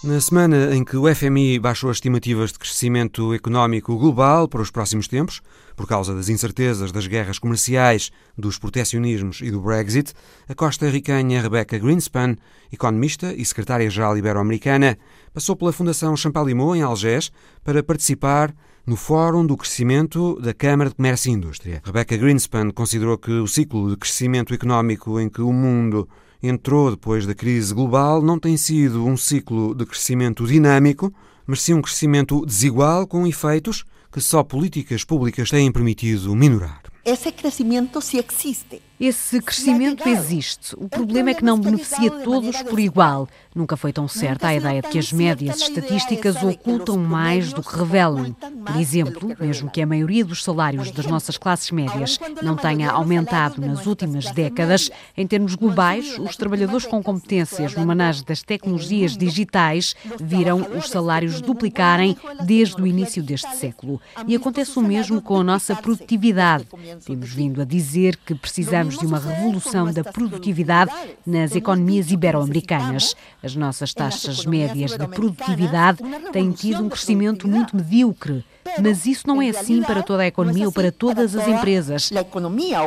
Na 0.03 0.19
semana 0.19 0.75
em 0.75 0.83
que 0.83 0.97
o 0.97 1.15
FMI 1.15 1.57
baixou 1.59 1.89
as 1.89 1.95
estimativas 1.95 2.51
de 2.51 2.59
crescimento 2.59 3.33
económico 3.33 3.97
global 3.97 4.49
para 4.49 4.61
os 4.61 4.69
próximos 4.69 5.07
tempos, 5.07 5.41
por 5.77 5.87
causa 5.87 6.13
das 6.13 6.27
incertezas 6.27 6.91
das 6.91 7.07
guerras 7.07 7.39
comerciais, 7.39 8.11
dos 8.37 8.59
protecionismos 8.59 9.39
e 9.39 9.49
do 9.49 9.61
Brexit, 9.61 10.11
a 10.49 10.53
costa-ricanha 10.53 11.41
Rebecca 11.41 11.77
Greenspan, 11.77 12.35
economista 12.69 13.33
e 13.33 13.45
secretária-geral 13.45 14.17
ibero-americana, 14.17 14.97
passou 15.33 15.55
pela 15.55 15.73
Fundação 15.73 16.15
Champalimau, 16.15 16.75
em 16.75 16.81
Algés, 16.81 17.31
para 17.63 17.81
participar 17.81 18.53
no 18.85 18.95
Fórum 18.95 19.45
do 19.45 19.57
Crescimento 19.57 20.39
da 20.41 20.53
Câmara 20.53 20.89
de 20.89 20.95
Comércio 20.95 21.29
e 21.29 21.33
Indústria. 21.33 21.81
Rebecca 21.83 22.15
Greenspan 22.15 22.69
considerou 22.69 23.17
que 23.17 23.31
o 23.31 23.47
ciclo 23.47 23.89
de 23.89 23.97
crescimento 23.97 24.53
económico 24.53 25.19
em 25.19 25.29
que 25.29 25.41
o 25.41 25.53
mundo 25.53 26.07
entrou 26.41 26.91
depois 26.91 27.25
da 27.25 27.33
crise 27.33 27.73
global 27.73 28.21
não 28.21 28.37
tem 28.37 28.57
sido 28.57 29.05
um 29.05 29.15
ciclo 29.15 29.73
de 29.73 29.85
crescimento 29.85 30.45
dinâmico, 30.45 31.13
mas 31.47 31.61
sim 31.61 31.73
um 31.73 31.81
crescimento 31.81 32.45
desigual 32.45 33.07
com 33.07 33.25
efeitos 33.25 33.85
que 34.11 34.21
só 34.21 34.43
políticas 34.43 35.03
públicas 35.03 35.49
têm 35.49 35.71
permitido 35.71 36.35
minorar. 36.35 36.83
Esse 37.05 37.31
crescimento 37.31 37.99
sim 38.01 38.19
existe. 38.19 38.81
Esse 39.05 39.41
crescimento 39.41 40.07
existe. 40.07 40.73
O 40.77 40.87
problema 40.87 41.31
é 41.31 41.33
que 41.33 41.43
não 41.43 41.59
beneficia 41.59 42.09
todos 42.09 42.61
por 42.61 42.79
igual. 42.79 43.27
Nunca 43.53 43.75
foi 43.75 43.91
tão 43.91 44.07
certa 44.07 44.47
a 44.47 44.55
ideia 44.55 44.81
de 44.81 44.87
que 44.87 44.97
as 44.97 45.11
médias 45.11 45.57
estatísticas 45.57 46.41
ocultam 46.41 46.97
mais 46.97 47.51
do 47.51 47.61
que 47.61 47.75
revelam. 47.75 48.33
Por 48.65 48.77
exemplo, 48.77 49.35
mesmo 49.37 49.69
que 49.69 49.81
a 49.81 49.85
maioria 49.85 50.23
dos 50.23 50.41
salários 50.41 50.89
das 50.89 51.05
nossas 51.05 51.37
classes 51.37 51.69
médias 51.69 52.17
não 52.41 52.55
tenha 52.55 52.91
aumentado 52.91 53.59
nas 53.59 53.85
últimas 53.85 54.31
décadas, 54.31 54.89
em 55.17 55.27
termos 55.27 55.55
globais, 55.55 56.17
os 56.17 56.37
trabalhadores 56.37 56.85
com 56.85 57.03
competências 57.03 57.75
no 57.75 57.85
manejo 57.85 58.23
das 58.23 58.41
tecnologias 58.41 59.17
digitais 59.17 59.97
viram 60.17 60.65
os 60.77 60.87
salários 60.87 61.41
duplicarem 61.41 62.15
desde 62.45 62.81
o 62.81 62.87
início 62.87 63.21
deste 63.21 63.53
século. 63.57 63.99
E 64.25 64.33
acontece 64.33 64.79
o 64.79 64.81
mesmo 64.81 65.21
com 65.21 65.41
a 65.41 65.43
nossa 65.43 65.75
produtividade. 65.75 66.65
Temos 67.05 67.33
vindo 67.33 67.61
a 67.61 67.65
dizer 67.65 68.15
que 68.25 68.33
precisamos 68.33 68.92
de 68.97 69.05
uma 69.05 69.19
revolução 69.19 69.91
da 69.91 70.03
produtividade 70.03 70.91
nas 71.25 71.55
economias 71.55 72.11
ibero-americanas. 72.11 73.15
As 73.41 73.55
nossas 73.55 73.93
taxas 73.93 74.45
médias 74.45 74.97
de 74.97 75.07
produtividade 75.07 75.99
têm 76.31 76.51
tido 76.51 76.83
um 76.83 76.89
crescimento 76.89 77.47
muito 77.47 77.75
medíocre. 77.75 78.45
Mas 78.81 79.05
isso 79.05 79.27
não 79.27 79.41
é 79.41 79.49
assim 79.49 79.81
para 79.83 80.01
toda 80.01 80.23
a 80.23 80.27
economia 80.27 80.65
ou 80.65 80.71
para 80.71 80.91
todas 80.91 81.35
as 81.35 81.47
empresas. 81.47 82.09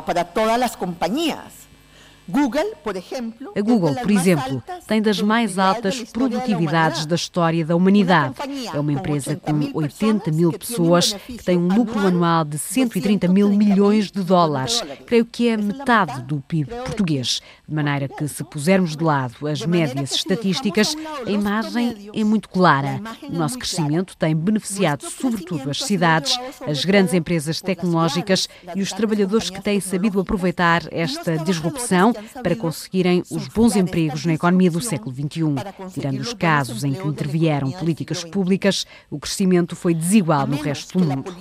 Para 0.04 0.24
todas 0.24 0.62
as 0.62 0.76
companhias. 0.76 1.65
A 2.28 3.60
Google, 3.60 3.94
por 3.94 4.10
exemplo, 4.10 4.62
tem 4.86 5.00
das 5.00 5.20
mais 5.22 5.58
altas 5.58 6.02
produtividades 6.02 7.06
da 7.06 7.14
história 7.14 7.64
da 7.64 7.76
humanidade. 7.76 8.34
É 8.72 8.80
uma 8.80 8.92
empresa 8.92 9.36
com 9.36 9.70
80 9.72 10.32
mil 10.32 10.52
pessoas 10.52 11.12
que 11.12 11.38
tem 11.38 11.56
um 11.56 11.68
lucro 11.68 12.00
anual 12.00 12.44
de 12.44 12.58
130 12.58 13.28
mil 13.28 13.48
milhões 13.50 14.10
de 14.10 14.22
dólares. 14.24 14.82
Creio 15.06 15.24
que 15.24 15.48
é 15.48 15.56
metade 15.56 16.22
do 16.22 16.40
PIB 16.40 16.70
português. 16.70 17.40
De 17.68 17.74
maneira 17.74 18.08
que, 18.08 18.26
se 18.26 18.42
pusermos 18.44 18.96
de 18.96 19.04
lado 19.04 19.46
as 19.46 19.64
médias 19.64 20.12
estatísticas, 20.12 20.96
a 21.24 21.30
imagem 21.30 22.10
é 22.12 22.24
muito 22.24 22.48
clara. 22.48 23.00
O 23.22 23.32
nosso 23.32 23.58
crescimento 23.58 24.16
tem 24.16 24.34
beneficiado 24.34 25.04
sobretudo 25.08 25.70
as 25.70 25.82
cidades, 25.82 26.38
as 26.66 26.84
grandes 26.84 27.14
empresas 27.14 27.60
tecnológicas 27.60 28.48
e 28.74 28.82
os 28.82 28.92
trabalhadores 28.92 29.48
que 29.48 29.60
têm 29.60 29.80
sabido 29.80 30.20
aproveitar 30.20 30.82
esta 30.90 31.38
disrupção 31.38 32.15
para 32.42 32.56
conseguirem 32.56 33.22
os 33.30 33.48
bons 33.48 33.76
empregos 33.76 34.24
na 34.24 34.34
economia 34.34 34.70
do 34.70 34.80
século 34.80 35.14
XXI. 35.14 35.92
Tirando 35.92 36.20
os 36.20 36.34
casos 36.34 36.84
em 36.84 36.92
que 36.92 37.06
intervieram 37.06 37.70
políticas 37.72 38.24
públicas, 38.24 38.86
o 39.10 39.18
crescimento 39.18 39.76
foi 39.76 39.94
desigual 39.94 40.46
no 40.46 40.56
resto 40.56 40.98
do 40.98 41.04
mundo. 41.04 41.34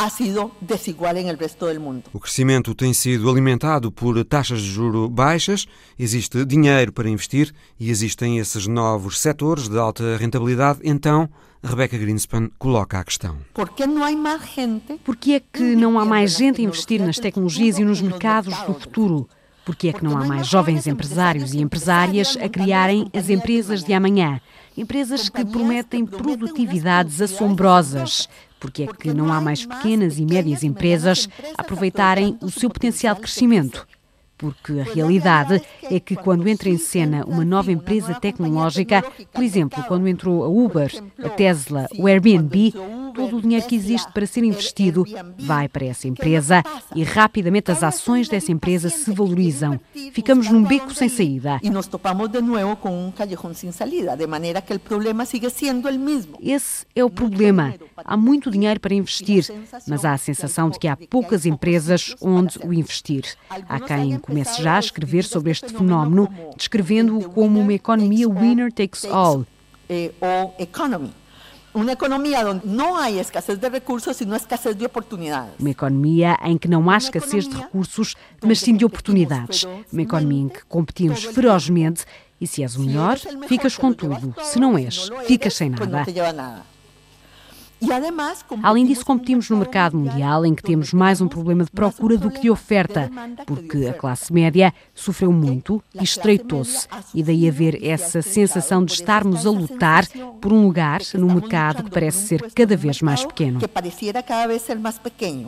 ha 0.00 0.08
sido 0.08 0.50
desigual 0.62 1.18
en 1.18 1.28
el 1.28 1.36
resto 1.36 1.66
del 1.66 1.78
mundo. 1.78 2.04
O 2.14 2.18
crescimento 2.18 2.74
tem 2.74 2.94
sido 2.94 3.28
alimentado 3.28 3.92
por 3.92 4.24
taxas 4.24 4.62
de 4.62 4.70
juro 4.70 5.10
baixas, 5.10 5.68
existe 5.98 6.42
dinheiro 6.46 6.90
para 6.90 7.06
investir 7.06 7.52
e 7.78 7.90
existem 7.90 8.38
esses 8.38 8.66
novos 8.66 9.18
setores 9.18 9.68
de 9.68 9.78
alta 9.78 10.16
rentabilidade, 10.16 10.80
então 10.84 11.28
Rebecca 11.62 11.98
Greenspan 11.98 12.50
coloca 12.58 12.98
a 12.98 13.04
questão. 13.04 13.36
Por 13.52 13.68
que 13.68 13.86
não 13.86 14.02
há 14.02 14.10
mais 14.12 14.42
gente? 14.54 14.94
Por 15.04 15.14
que 15.14 15.34
é 15.34 15.40
que 15.40 15.62
não 15.76 15.98
há 15.98 16.06
mais 16.06 16.34
gente 16.36 16.60
a 16.60 16.64
investir 16.64 17.02
nas 17.02 17.18
tecnologias 17.18 17.78
e 17.78 17.84
nos 17.84 18.00
mercados 18.00 18.56
do 18.62 18.72
futuro? 18.72 19.28
Porque 19.64 19.88
é 19.88 19.92
que 19.92 20.02
não 20.02 20.16
há 20.16 20.24
mais 20.24 20.46
jovens 20.46 20.86
empresários 20.86 21.52
e 21.52 21.60
empresárias 21.60 22.36
a 22.40 22.48
criarem 22.48 23.10
as 23.14 23.28
empresas 23.28 23.84
de 23.84 23.92
amanhã? 23.92 24.40
Empresas 24.74 25.28
que 25.28 25.44
prometem 25.44 26.06
produtividades 26.06 27.20
assombrosas. 27.20 28.26
Porque 28.58 28.84
é 28.84 28.86
que 28.86 29.12
não 29.12 29.30
há 29.30 29.40
mais 29.40 29.66
pequenas 29.66 30.18
e 30.18 30.24
médias 30.24 30.62
empresas 30.62 31.28
a 31.58 31.60
aproveitarem 31.60 32.38
o 32.40 32.50
seu 32.50 32.70
potencial 32.70 33.14
de 33.14 33.20
crescimento? 33.20 33.86
Porque 34.40 34.80
a 34.80 34.84
realidade 34.84 35.62
é 35.82 36.00
que 36.00 36.16
quando 36.16 36.48
entra 36.48 36.70
em 36.70 36.78
cena 36.78 37.26
uma 37.26 37.44
nova 37.44 37.70
empresa 37.70 38.14
tecnológica, 38.14 39.04
por 39.30 39.44
exemplo, 39.44 39.84
quando 39.84 40.08
entrou 40.08 40.42
a 40.42 40.48
Uber, 40.48 40.90
a 41.22 41.28
Tesla, 41.28 41.86
o 41.98 42.06
Airbnb, 42.06 42.72
todo 43.14 43.36
o 43.36 43.42
dinheiro 43.42 43.66
que 43.66 43.76
existe 43.76 44.10
para 44.12 44.26
ser 44.26 44.42
investido 44.42 45.04
vai 45.38 45.68
para 45.68 45.84
essa 45.84 46.08
empresa 46.08 46.62
e 46.94 47.04
rapidamente 47.04 47.70
as 47.70 47.82
ações 47.82 48.28
dessa 48.28 48.50
empresa 48.50 48.88
se 48.88 49.12
valorizam. 49.12 49.78
Ficamos 50.12 50.48
num 50.50 50.62
beco 50.64 50.94
sem 50.94 51.10
saída. 51.10 51.60
E 51.62 51.68
nos 51.68 51.86
topamos 51.86 52.30
de 52.30 52.40
novo 52.40 52.76
com 52.76 53.08
um 53.08 53.10
callejón 53.10 53.52
sem 53.52 53.70
salida, 53.72 54.16
de 54.16 54.26
maneira 54.26 54.62
que 54.62 54.72
o 54.72 54.80
problema 54.80 55.26
sigue 55.26 55.50
sendo 55.50 55.88
o 55.88 55.98
mesmo. 55.98 56.38
Esse 56.40 56.86
é 56.94 57.04
o 57.04 57.10
problema. 57.10 57.74
Há 58.02 58.16
muito 58.16 58.50
dinheiro 58.50 58.80
para 58.80 58.94
investir, 58.94 59.44
mas 59.86 60.04
há 60.04 60.14
a 60.14 60.18
sensação 60.18 60.70
de 60.70 60.78
que 60.78 60.88
há 60.88 60.96
poucas 60.96 61.44
empresas 61.44 62.14
onde 62.22 62.58
o 62.64 62.72
investir. 62.72 63.24
Há 63.68 63.80
quem 63.80 64.18
comece 64.30 64.62
já 64.62 64.76
a 64.76 64.80
escrever 64.80 65.24
sobre 65.24 65.50
este 65.50 65.68
fenómeno, 65.68 66.28
descrevendo-o 66.56 67.28
como 67.30 67.60
uma 67.60 67.72
economia 67.72 68.28
winner 68.28 68.72
takes 68.72 69.04
all. 69.04 69.44
Uma 71.72 71.92
economia 71.92 72.48
onde 72.48 72.66
não 72.66 72.96
há 72.96 73.10
escassez 73.10 73.58
de 73.58 73.68
recursos, 73.68 74.16
sino 74.16 74.34
escassez 74.34 74.74
de 74.74 74.84
oportunidades. 74.84 75.52
Uma 75.58 75.70
economia 75.70 76.36
em 76.44 76.58
que 76.58 76.66
não 76.66 76.88
há 76.90 76.96
escassez 76.96 77.48
de 77.48 77.56
recursos, 77.56 78.16
mas 78.42 78.60
sim 78.60 78.76
de 78.76 78.84
oportunidades. 78.84 79.66
Uma 79.92 80.02
economia 80.02 80.42
em 80.42 80.48
que 80.48 80.64
competimos 80.64 81.24
ferozmente 81.24 82.04
e 82.40 82.46
se 82.46 82.62
és 82.62 82.74
o 82.74 82.80
melhor, 82.80 83.18
ficas 83.46 83.76
com 83.76 83.92
tudo. 83.92 84.34
Se 84.42 84.58
não 84.58 84.76
és, 84.76 85.10
ficas 85.26 85.54
sem 85.54 85.70
nada. 85.70 86.04
Além 88.62 88.84
disso, 88.84 89.04
competimos 89.04 89.48
no 89.48 89.56
mercado 89.56 89.96
mundial 89.96 90.44
em 90.44 90.54
que 90.54 90.62
temos 90.62 90.92
mais 90.92 91.20
um 91.20 91.28
problema 91.28 91.64
de 91.64 91.70
procura 91.70 92.16
do 92.16 92.30
que 92.30 92.40
de 92.40 92.50
oferta, 92.50 93.10
porque 93.46 93.86
a 93.86 93.94
classe 93.94 94.32
média 94.32 94.72
sofreu 94.94 95.32
muito 95.32 95.82
e 95.94 96.04
estreitou-se, 96.04 96.86
e 97.14 97.22
daí 97.22 97.48
haver 97.48 97.82
essa 97.84 98.22
sensação 98.22 98.84
de 98.84 98.92
estarmos 98.92 99.46
a 99.46 99.50
lutar 99.50 100.06
por 100.40 100.52
um 100.52 100.64
lugar 100.64 101.00
no 101.14 101.26
mercado 101.26 101.84
que 101.84 101.90
parece 101.90 102.26
ser 102.26 102.52
cada 102.52 102.76
vez 102.76 103.00
mais 103.00 103.24
pequeno. 103.24 103.60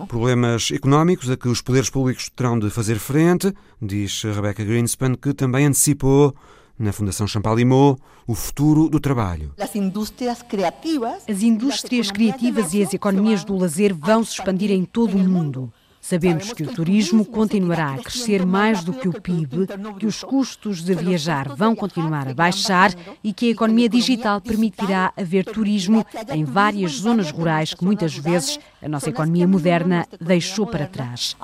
Problemas 0.09 0.71
económicos 0.71 1.31
a 1.31 1.37
que 1.37 1.49
os 1.49 1.61
poderes 1.61 1.91
públicos 1.91 2.31
terão 2.35 2.59
de 2.59 2.71
fazer 2.71 2.99
frente, 2.99 3.53
diz 3.81 4.23
Rebecca 4.23 4.65
Greenspan, 4.65 5.15
que 5.15 5.35
também 5.35 5.67
antecipou 5.67 6.35
na 6.79 6.93
Fundação 6.93 7.27
Champalimau, 7.27 7.99
o 8.27 8.35
futuro 8.35 8.89
do 8.89 8.99
trabalho. 8.99 9.53
As 9.59 9.75
indústrias 9.75 10.43
criativas, 10.43 11.23
as 11.29 11.43
indústrias 11.43 12.11
criativas 12.11 12.75
e 12.75 12.83
as 12.83 12.95
economias 12.95 13.45
do 13.45 13.57
lazer 13.57 13.95
vão 13.95 14.25
se 14.25 14.33
expandir 14.33 14.71
em 14.71 14.85
todo 14.85 15.17
o 15.17 15.21
mundo. 15.21 15.73
Sabemos 16.05 16.53
que 16.53 16.65
o 16.65 16.75
turismo 16.75 17.25
continuará 17.25 17.95
a 17.95 17.99
crescer 17.99 18.45
mais 18.45 18.83
do 18.83 18.93
que 18.93 19.09
o 19.09 19.21
PIB, 19.21 19.69
que 20.01 20.05
os 20.05 20.25
custos 20.25 20.83
de 20.83 20.93
viajar 20.95 21.55
vão 21.55 21.77
continuar 21.77 22.27
a 22.27 22.35
baixar 22.35 22.93
e 23.23 23.33
que 23.33 23.47
a 23.47 23.51
economia 23.53 23.89
digital 23.89 24.41
permitirá 24.41 25.13
haver 25.17 25.45
turismo 25.45 26.05
em 26.35 26.43
várias 26.43 26.91
zonas 26.95 27.31
rurais 27.31 27.73
que 27.73 27.85
muitas 27.85 28.17
vezes 28.17 28.59
a 28.83 28.89
nossa 28.89 29.11
economia 29.11 29.47
moderna 29.47 30.05
deixou 30.21 30.67
para 30.67 30.89
trás. 30.89 31.37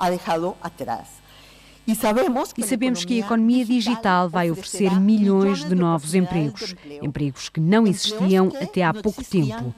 E 1.89 1.95
sabemos, 1.95 2.53
e 2.55 2.61
sabemos 2.61 3.03
que 3.03 3.15
a 3.15 3.25
economia 3.25 3.65
digital 3.65 4.29
vai 4.29 4.51
oferecer 4.51 4.93
milhões 4.99 5.65
de 5.65 5.73
novos 5.73 6.13
empregos, 6.13 6.75
empregos 7.01 7.49
que 7.49 7.59
não 7.59 7.87
existiam 7.87 8.51
até 8.61 8.83
há 8.83 8.93
pouco 8.93 9.23
tempo. 9.23 9.73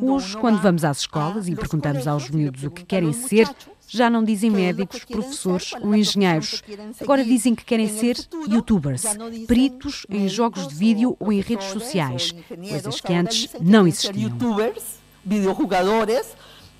Hoje, 0.00 0.36
quando 0.38 0.62
vamos 0.62 0.82
às 0.82 1.00
escolas 1.00 1.46
e 1.46 1.54
perguntamos 1.54 2.08
aos 2.08 2.30
miúdos 2.30 2.64
o 2.64 2.70
que 2.70 2.86
querem 2.86 3.12
ser, 3.12 3.54
já 3.86 4.08
não 4.08 4.24
dizem 4.24 4.50
médicos, 4.50 5.04
professores 5.04 5.74
ou 5.82 5.94
engenheiros. 5.94 6.62
Agora 6.98 7.22
dizem 7.22 7.54
que 7.54 7.64
querem 7.64 7.86
ser 7.86 8.16
youtubers, 8.48 9.04
peritos 9.46 10.06
em 10.08 10.26
jogos 10.26 10.68
de 10.68 10.74
vídeo 10.74 11.18
ou 11.20 11.30
em 11.30 11.40
redes 11.40 11.66
sociais, 11.66 12.34
coisas 12.48 12.98
que 12.98 13.12
antes 13.12 13.50
não 13.60 13.86
existiam. 13.86 14.32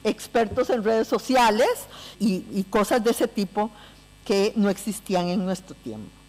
Expertos 0.04 0.70
en 0.70 0.82
redes 0.82 1.08
sociales 1.08 1.86
y, 2.18 2.44
y 2.52 2.64
cosas 2.70 3.02
de 3.02 3.10
ese 3.10 3.28
tipo 3.28 3.70
que 4.24 4.52
no 4.56 4.70
existían 4.70 5.28
en 5.28 5.44
nuestro 5.44 5.74
tiempo. 5.74 6.20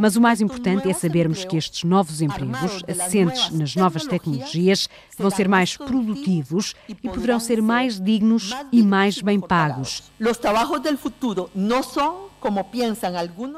Mas 0.00 0.16
o 0.16 0.20
mais 0.20 0.40
importante 0.40 0.88
é 0.88 0.94
sabermos 0.94 1.44
que 1.44 1.56
estes 1.56 1.84
novos 1.84 2.22
empregos, 2.22 2.82
assentes 2.88 3.50
nas 3.50 3.76
novas 3.76 4.06
tecnologias, 4.06 4.88
vão 5.18 5.30
ser 5.30 5.48
mais 5.48 5.76
produtivos 5.76 6.74
e 6.88 6.94
poderão 6.94 7.38
ser 7.38 7.60
mais 7.60 8.00
dignos 8.00 8.52
e 8.72 8.82
mais 8.82 9.20
bem 9.20 9.38
pagos. 9.38 10.04
Os 10.18 10.38
trabalhos 10.38 10.80
do 10.80 10.96
futuro 10.96 11.50
não 11.54 11.82
são. 11.82 12.26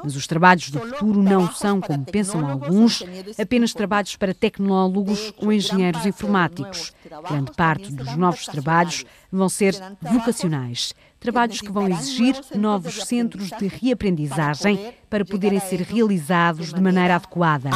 Mas 0.03 0.15
os 0.15 0.27
trabalhos 0.27 0.69
do 0.69 0.79
futuro 0.79 1.21
não 1.21 1.51
são, 1.51 1.79
como 1.81 2.05
pensam 2.05 2.49
alguns, 2.49 3.03
apenas 3.39 3.73
trabalhos 3.73 4.15
para 4.15 4.33
tecnólogos 4.33 5.33
ou 5.37 5.51
engenheiros 5.51 6.05
informáticos. 6.05 6.93
Grande 7.29 7.51
parte 7.51 7.91
dos 7.91 8.15
novos 8.15 8.45
trabalhos 8.45 9.05
vão 9.31 9.49
ser 9.49 9.75
vocacionais 10.01 10.93
trabalhos 11.19 11.59
que 11.59 11.71
vão 11.71 11.87
exigir 11.87 12.35
novos 12.55 13.03
centros 13.03 13.49
de 13.49 13.67
reaprendizagem 13.67 14.93
para 15.09 15.25
poderem 15.25 15.59
ser 15.59 15.81
realizados 15.81 16.73
de 16.73 16.81
maneira 16.81 17.15
adequada. 17.15 17.69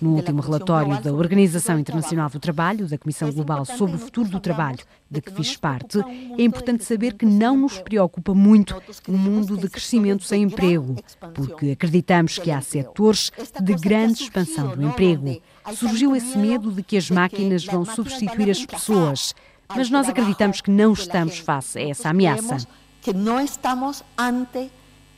No 0.00 0.16
último 0.16 0.42
relatório 0.42 1.00
da 1.00 1.12
Organização 1.12 1.78
Internacional 1.78 2.28
do 2.28 2.40
Trabalho, 2.40 2.88
da 2.88 2.98
Comissão 2.98 3.30
Global 3.30 3.64
sobre 3.64 3.94
o 3.94 3.98
Futuro 3.98 4.28
do 4.28 4.40
Trabalho, 4.40 4.80
de 5.08 5.20
que 5.20 5.30
fiz 5.30 5.56
parte, 5.56 6.00
é 6.36 6.42
importante 6.42 6.84
saber 6.84 7.14
que 7.14 7.24
não 7.24 7.56
nos 7.56 7.78
preocupa 7.78 8.34
muito 8.34 8.74
o 9.06 9.12
mundo 9.12 9.56
de 9.56 9.68
crescimento 9.68 10.24
sem 10.24 10.42
emprego, 10.42 10.96
porque 11.32 11.70
acreditamos 11.70 12.38
que 12.40 12.50
há 12.50 12.60
setores 12.60 13.30
de 13.62 13.74
grande 13.74 14.24
expansão 14.24 14.74
do 14.74 14.82
emprego. 14.82 15.40
Surgiu 15.74 16.16
esse 16.16 16.36
medo 16.36 16.72
de 16.72 16.82
que 16.82 16.96
as 16.96 17.08
máquinas 17.08 17.64
vão 17.64 17.84
substituir 17.84 18.50
as 18.50 18.66
pessoas, 18.66 19.32
mas 19.68 19.90
nós 19.90 20.08
acreditamos 20.08 20.60
que 20.60 20.72
não 20.72 20.92
estamos 20.92 21.38
face 21.38 21.78
a 21.78 21.88
essa 21.88 22.08
ameaça. 22.08 22.66
Que 23.00 23.12
não 23.12 23.40
estamos 23.40 24.02
ante 24.18 24.72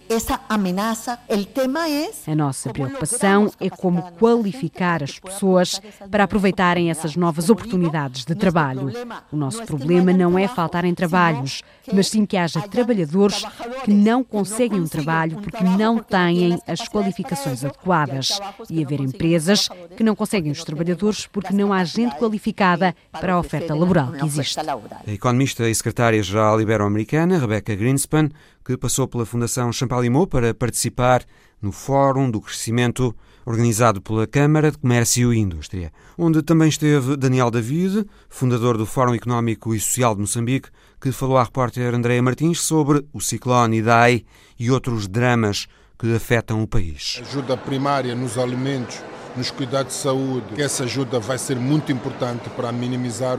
essa 0.09 0.41
ameaça. 0.49 1.19
O 1.29 1.45
tema 1.45 1.89
é. 1.89 2.11
A 2.27 2.35
nossa 2.35 2.73
preocupação 2.73 3.53
é 3.61 3.69
como 3.69 4.03
qualificar 4.13 5.03
as 5.03 5.19
pessoas 5.19 5.81
para 6.11 6.25
aproveitarem 6.25 6.91
essas 6.91 7.17
novas 7.17 7.51
oportunidades 7.51 8.25
de 8.25 8.35
trabalho. 8.35 8.91
O 9.33 9.37
nosso 9.37 9.63
problema 9.65 10.13
não 10.13 10.39
é 10.39 10.49
faltarem 10.49 10.95
trabalhos, 10.95 11.63
mas 11.93 12.09
sim 12.09 12.25
que 12.27 12.37
haja 12.37 12.61
trabalhadores 12.63 13.45
que 13.85 13.93
não 13.93 14.23
conseguem 14.23 14.81
um 14.81 14.87
trabalho 14.87 15.41
porque 15.41 15.63
não 15.63 15.99
têm 15.99 16.59
as 16.67 16.89
qualificações 16.89 17.65
adequadas 17.65 18.39
e 18.71 18.85
haver 18.85 19.01
empresas 19.01 19.69
que 19.97 20.03
não 20.03 20.15
conseguem 20.15 20.53
os 20.53 20.65
trabalhadores 20.65 21.27
porque 21.27 21.53
não 21.53 21.73
há 21.73 21.85
gente 21.85 22.17
qualificada 22.17 22.95
para 23.13 23.35
a 23.35 23.39
oferta 23.39 23.75
laboral 23.75 24.13
que 24.13 24.25
existe. 24.25 24.59
A 24.61 25.13
economista 25.13 25.69
e 25.69 25.75
secretária-geral 25.75 26.61
ibero-americana, 26.61 27.39
Rebecca 27.39 27.75
Greenspan, 27.75 28.29
que 28.65 28.77
passou 28.77 29.09
pela 29.09 29.25
Fundação 29.27 29.73
Champalimau 29.73 30.27
para 30.27 30.53
participar 30.53 31.25
no 31.61 31.73
Fórum 31.73 32.31
do 32.31 32.41
Crescimento 32.41 33.15
organizado 33.49 34.03
pela 34.03 34.27
Câmara 34.27 34.71
de 34.71 34.77
Comércio 34.77 35.33
e 35.33 35.39
Indústria, 35.39 35.91
onde 36.19 36.43
também 36.43 36.69
esteve 36.69 37.17
Daniel 37.17 37.51
David, 37.51 38.05
fundador 38.29 38.77
do 38.77 38.85
Fórum 38.85 39.15
Económico 39.15 39.75
e 39.75 39.81
Social 39.81 40.15
de 40.15 40.21
Moçambique, 40.21 40.69
que 41.01 41.13
falou 41.13 41.39
à 41.39 41.45
repórter 41.45 41.95
Andréa 41.95 42.23
Martins 42.23 42.61
sobre 42.61 43.05
o 43.13 43.21
ciclone 43.21 43.79
Idai 43.79 44.25
e 44.59 44.71
outros 44.71 45.07
dramas 45.07 45.67
que 45.99 46.15
afetam 46.15 46.63
o 46.63 46.67
país. 46.67 47.21
Ajuda 47.23 47.57
primária 47.57 48.15
nos 48.15 48.39
alimentos, 48.39 49.03
nos 49.37 49.51
cuidados 49.51 49.95
de 49.95 50.01
saúde, 50.01 50.61
essa 50.61 50.85
ajuda 50.85 51.19
vai 51.19 51.39
ser 51.39 51.57
muito 51.57 51.93
importante 51.93 52.49
para 52.51 52.73
minimizar 52.73 53.39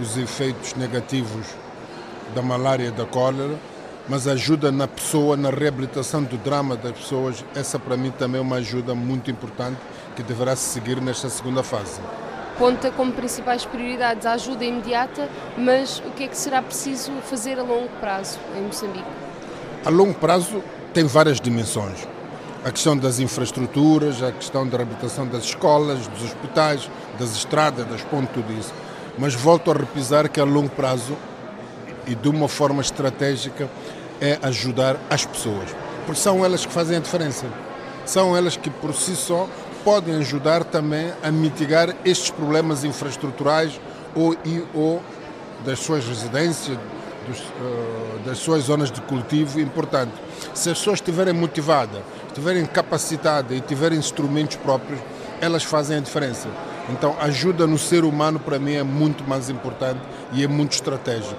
os 0.00 0.16
efeitos 0.16 0.74
negativos 0.74 1.46
da 2.34 2.42
malária 2.42 2.88
e 2.88 2.90
da 2.90 3.04
cólera 3.04 3.58
mas 4.08 4.28
ajuda 4.28 4.70
na 4.70 4.86
pessoa, 4.86 5.36
na 5.36 5.50
reabilitação 5.50 6.22
do 6.22 6.36
drama 6.38 6.76
das 6.76 6.92
pessoas. 6.92 7.44
Essa 7.54 7.78
para 7.78 7.96
mim 7.96 8.10
também 8.10 8.38
é 8.38 8.42
uma 8.42 8.56
ajuda 8.56 8.94
muito 8.94 9.30
importante 9.30 9.78
que 10.14 10.22
deverá 10.22 10.54
se 10.54 10.72
seguir 10.72 11.00
nesta 11.00 11.28
segunda 11.28 11.62
fase. 11.62 12.00
Conta 12.58 12.90
como 12.90 13.12
principais 13.12 13.66
prioridades 13.66 14.24
a 14.24 14.32
ajuda 14.32 14.64
imediata, 14.64 15.28
mas 15.58 15.98
o 15.98 16.10
que 16.12 16.24
é 16.24 16.28
que 16.28 16.36
será 16.36 16.62
preciso 16.62 17.12
fazer 17.22 17.58
a 17.58 17.62
longo 17.62 17.90
prazo 18.00 18.38
em 18.56 18.62
Moçambique? 18.62 19.04
A 19.84 19.90
longo 19.90 20.14
prazo 20.14 20.62
tem 20.94 21.04
várias 21.04 21.38
dimensões. 21.38 22.08
A 22.64 22.70
questão 22.70 22.96
das 22.96 23.20
infraestruturas, 23.20 24.22
a 24.22 24.32
questão 24.32 24.66
da 24.66 24.78
reabilitação 24.78 25.26
das 25.26 25.44
escolas, 25.44 26.06
dos 26.08 26.24
hospitais, 26.24 26.90
das 27.18 27.36
estradas, 27.36 27.86
das 27.86 28.00
pontes, 28.00 28.30
tudo 28.32 28.50
isso. 28.58 28.72
Mas 29.18 29.34
volto 29.34 29.70
a 29.70 29.74
repisar 29.74 30.26
que 30.30 30.40
a 30.40 30.44
longo 30.44 30.70
prazo 30.70 31.14
e 32.06 32.14
de 32.14 32.28
uma 32.28 32.48
forma 32.48 32.80
estratégica 32.80 33.68
é 34.18 34.38
ajudar 34.42 34.96
as 35.10 35.26
pessoas, 35.26 35.68
porque 36.06 36.20
são 36.20 36.42
elas 36.42 36.64
que 36.64 36.72
fazem 36.72 36.96
a 36.96 37.00
diferença. 37.00 37.46
São 38.06 38.34
elas 38.34 38.56
que 38.56 38.70
por 38.70 38.94
si 38.94 39.14
só 39.14 39.46
podem 39.86 40.16
ajudar 40.16 40.64
também 40.64 41.12
a 41.22 41.30
mitigar 41.30 41.94
estes 42.04 42.28
problemas 42.28 42.82
infraestruturais 42.82 43.80
ou, 44.16 44.34
e, 44.44 44.60
ou 44.74 45.00
das 45.64 45.78
suas 45.78 46.04
residências, 46.04 46.76
dos, 47.24 47.38
uh, 47.38 48.18
das 48.26 48.38
suas 48.38 48.64
zonas 48.64 48.90
de 48.90 49.00
cultivo 49.02 49.60
importante. 49.60 50.10
Se 50.54 50.70
as 50.70 50.78
pessoas 50.78 50.98
estiverem 50.98 51.32
motivadas, 51.32 52.02
estiverem 52.26 52.66
capacitadas 52.66 53.56
e 53.56 53.60
tiverem 53.60 53.96
instrumentos 53.96 54.56
próprios, 54.56 54.98
elas 55.40 55.62
fazem 55.62 55.98
a 55.98 56.00
diferença. 56.00 56.48
Então, 56.90 57.14
ajuda 57.20 57.64
no 57.64 57.78
ser 57.78 58.04
humano 58.04 58.40
para 58.40 58.58
mim 58.58 58.74
é 58.74 58.82
muito 58.82 59.22
mais 59.22 59.48
importante 59.48 60.00
e 60.32 60.42
é 60.42 60.48
muito 60.48 60.72
estratégico. 60.72 61.36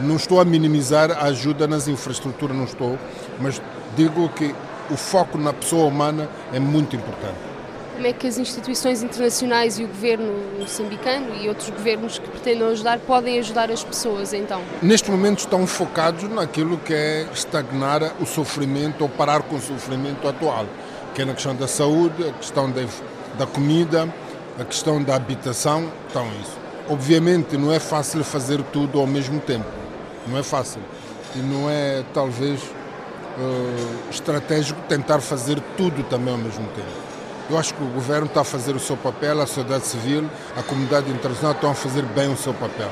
Não 0.00 0.16
estou 0.16 0.40
a 0.40 0.46
minimizar 0.46 1.10
a 1.10 1.24
ajuda 1.24 1.68
nas 1.68 1.88
infraestruturas, 1.88 2.56
não 2.56 2.64
estou, 2.64 2.98
mas 3.38 3.60
digo 3.94 4.30
que 4.30 4.54
o 4.90 4.96
foco 4.96 5.36
na 5.36 5.52
pessoa 5.52 5.84
humana 5.84 6.26
é 6.54 6.58
muito 6.58 6.96
importante 6.96 7.51
como 7.92 8.06
é 8.06 8.12
que 8.12 8.26
as 8.26 8.38
instituições 8.38 9.02
internacionais 9.02 9.78
e 9.78 9.84
o 9.84 9.86
governo 9.86 10.32
moçambicano 10.58 11.34
e 11.40 11.48
outros 11.48 11.70
governos 11.70 12.18
que 12.18 12.28
pretendam 12.28 12.68
ajudar 12.68 12.98
podem 13.00 13.38
ajudar 13.38 13.70
as 13.70 13.84
pessoas 13.84 14.32
então? 14.32 14.62
Neste 14.80 15.10
momento 15.10 15.40
estão 15.40 15.66
focados 15.66 16.28
naquilo 16.30 16.78
que 16.78 16.94
é 16.94 17.26
estagnar 17.32 18.14
o 18.20 18.26
sofrimento 18.26 19.02
ou 19.02 19.08
parar 19.08 19.42
com 19.42 19.56
o 19.56 19.60
sofrimento 19.60 20.26
atual, 20.26 20.66
que 21.14 21.22
é 21.22 21.24
na 21.24 21.34
questão 21.34 21.54
da 21.54 21.68
saúde, 21.68 22.28
a 22.28 22.32
questão 22.32 22.70
da, 22.70 22.82
da 23.38 23.46
comida, 23.46 24.12
a 24.58 24.64
questão 24.64 25.02
da 25.02 25.14
habitação, 25.14 25.90
então 26.10 26.26
isso. 26.40 26.56
Obviamente 26.88 27.56
não 27.56 27.72
é 27.72 27.78
fácil 27.78 28.24
fazer 28.24 28.60
tudo 28.72 28.98
ao 28.98 29.06
mesmo 29.06 29.38
tempo, 29.40 29.66
não 30.26 30.38
é 30.38 30.42
fácil 30.42 30.80
e 31.36 31.38
não 31.38 31.70
é 31.70 32.02
talvez 32.12 32.60
uh, 32.62 34.10
estratégico 34.10 34.80
tentar 34.88 35.20
fazer 35.20 35.60
tudo 35.76 36.02
também 36.04 36.32
ao 36.32 36.38
mesmo 36.38 36.66
tempo. 36.68 37.01
Eu 37.50 37.58
acho 37.58 37.74
que 37.74 37.82
o 37.82 37.86
governo 37.86 38.26
está 38.26 38.42
a 38.42 38.44
fazer 38.44 38.74
o 38.74 38.80
seu 38.80 38.96
papel, 38.96 39.40
a 39.40 39.46
sociedade 39.46 39.86
civil, 39.86 40.28
a 40.56 40.62
comunidade 40.62 41.10
internacional 41.10 41.52
estão 41.52 41.70
a 41.70 41.74
fazer 41.74 42.02
bem 42.02 42.32
o 42.32 42.36
seu 42.36 42.54
papel. 42.54 42.90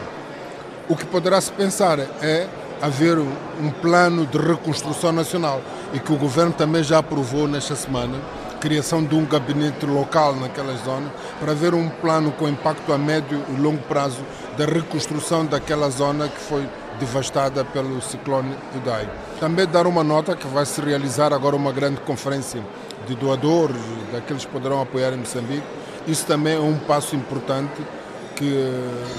O 0.89 0.97
que 0.97 1.07
poderá 1.07 1.41
se 1.41 1.53
pensar 1.53 1.99
é 2.01 2.49
haver 2.83 3.19
um 3.19 3.71
plano 3.81 4.27
de 4.27 4.39
reconstrução 4.39 5.13
nacional 5.13 5.61
e 5.93 6.01
que 6.01 6.13
o 6.13 6.17
governo 6.17 6.53
também 6.53 6.83
já 6.83 6.99
aprovou 6.99 7.47
nesta 7.47 7.77
semana, 7.77 8.19
criação 8.61 9.03
de 9.03 9.15
um 9.15 9.25
gabinete 9.25 9.87
local 9.87 10.35
naquelas 10.35 10.81
zonas, 10.85 11.11
para 11.39 11.53
haver 11.53 11.75
um 11.75 11.89
plano 11.89 12.33
com 12.33 12.49
impacto 12.49 12.93
a 12.93 12.99
médio 12.99 13.43
e 13.49 13.61
longo 13.61 13.83
prazo 13.85 14.21
da 14.59 14.67
reconstrução 14.67 15.47
daquela 15.47 15.89
zona 15.91 16.29
que 16.29 16.41
foi 16.41 16.69
devastada 16.99 17.65
pelo 17.65 18.03
ciclone 18.03 18.55
Idai. 18.77 19.09
Também 19.39 19.67
dar 19.67 19.87
uma 19.87 20.05
nota 20.05 20.37
que 20.37 20.47
vai 20.47 20.67
se 20.67 20.81
realizar 20.81 21.33
agora 21.33 21.57
uma 21.57 21.73
grande 21.73 22.01
conferência 22.01 22.63
de 23.07 23.15
doadores, 23.15 23.77
daqueles 24.13 24.45
que 24.45 24.51
poderão 24.51 24.81
apoiar 24.81 25.13
em 25.13 25.19
Moçambique. 25.19 25.63
Isso 26.07 26.27
também 26.27 26.55
é 26.55 26.61
um 26.61 26.79
passo 26.79 27.15
importante 27.15 27.83
que, 28.37 28.53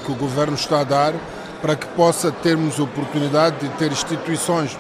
que 0.06 0.12
o 0.12 0.16
governo 0.16 0.56
está 0.56 0.82
a 0.82 0.84
dar 0.84 1.14
para 1.62 1.76
que 1.76 1.86
possa 1.88 2.32
termos 2.32 2.80
oportunidade 2.80 3.60
de 3.60 3.70
ter 3.76 3.92
instituições, 3.92 4.78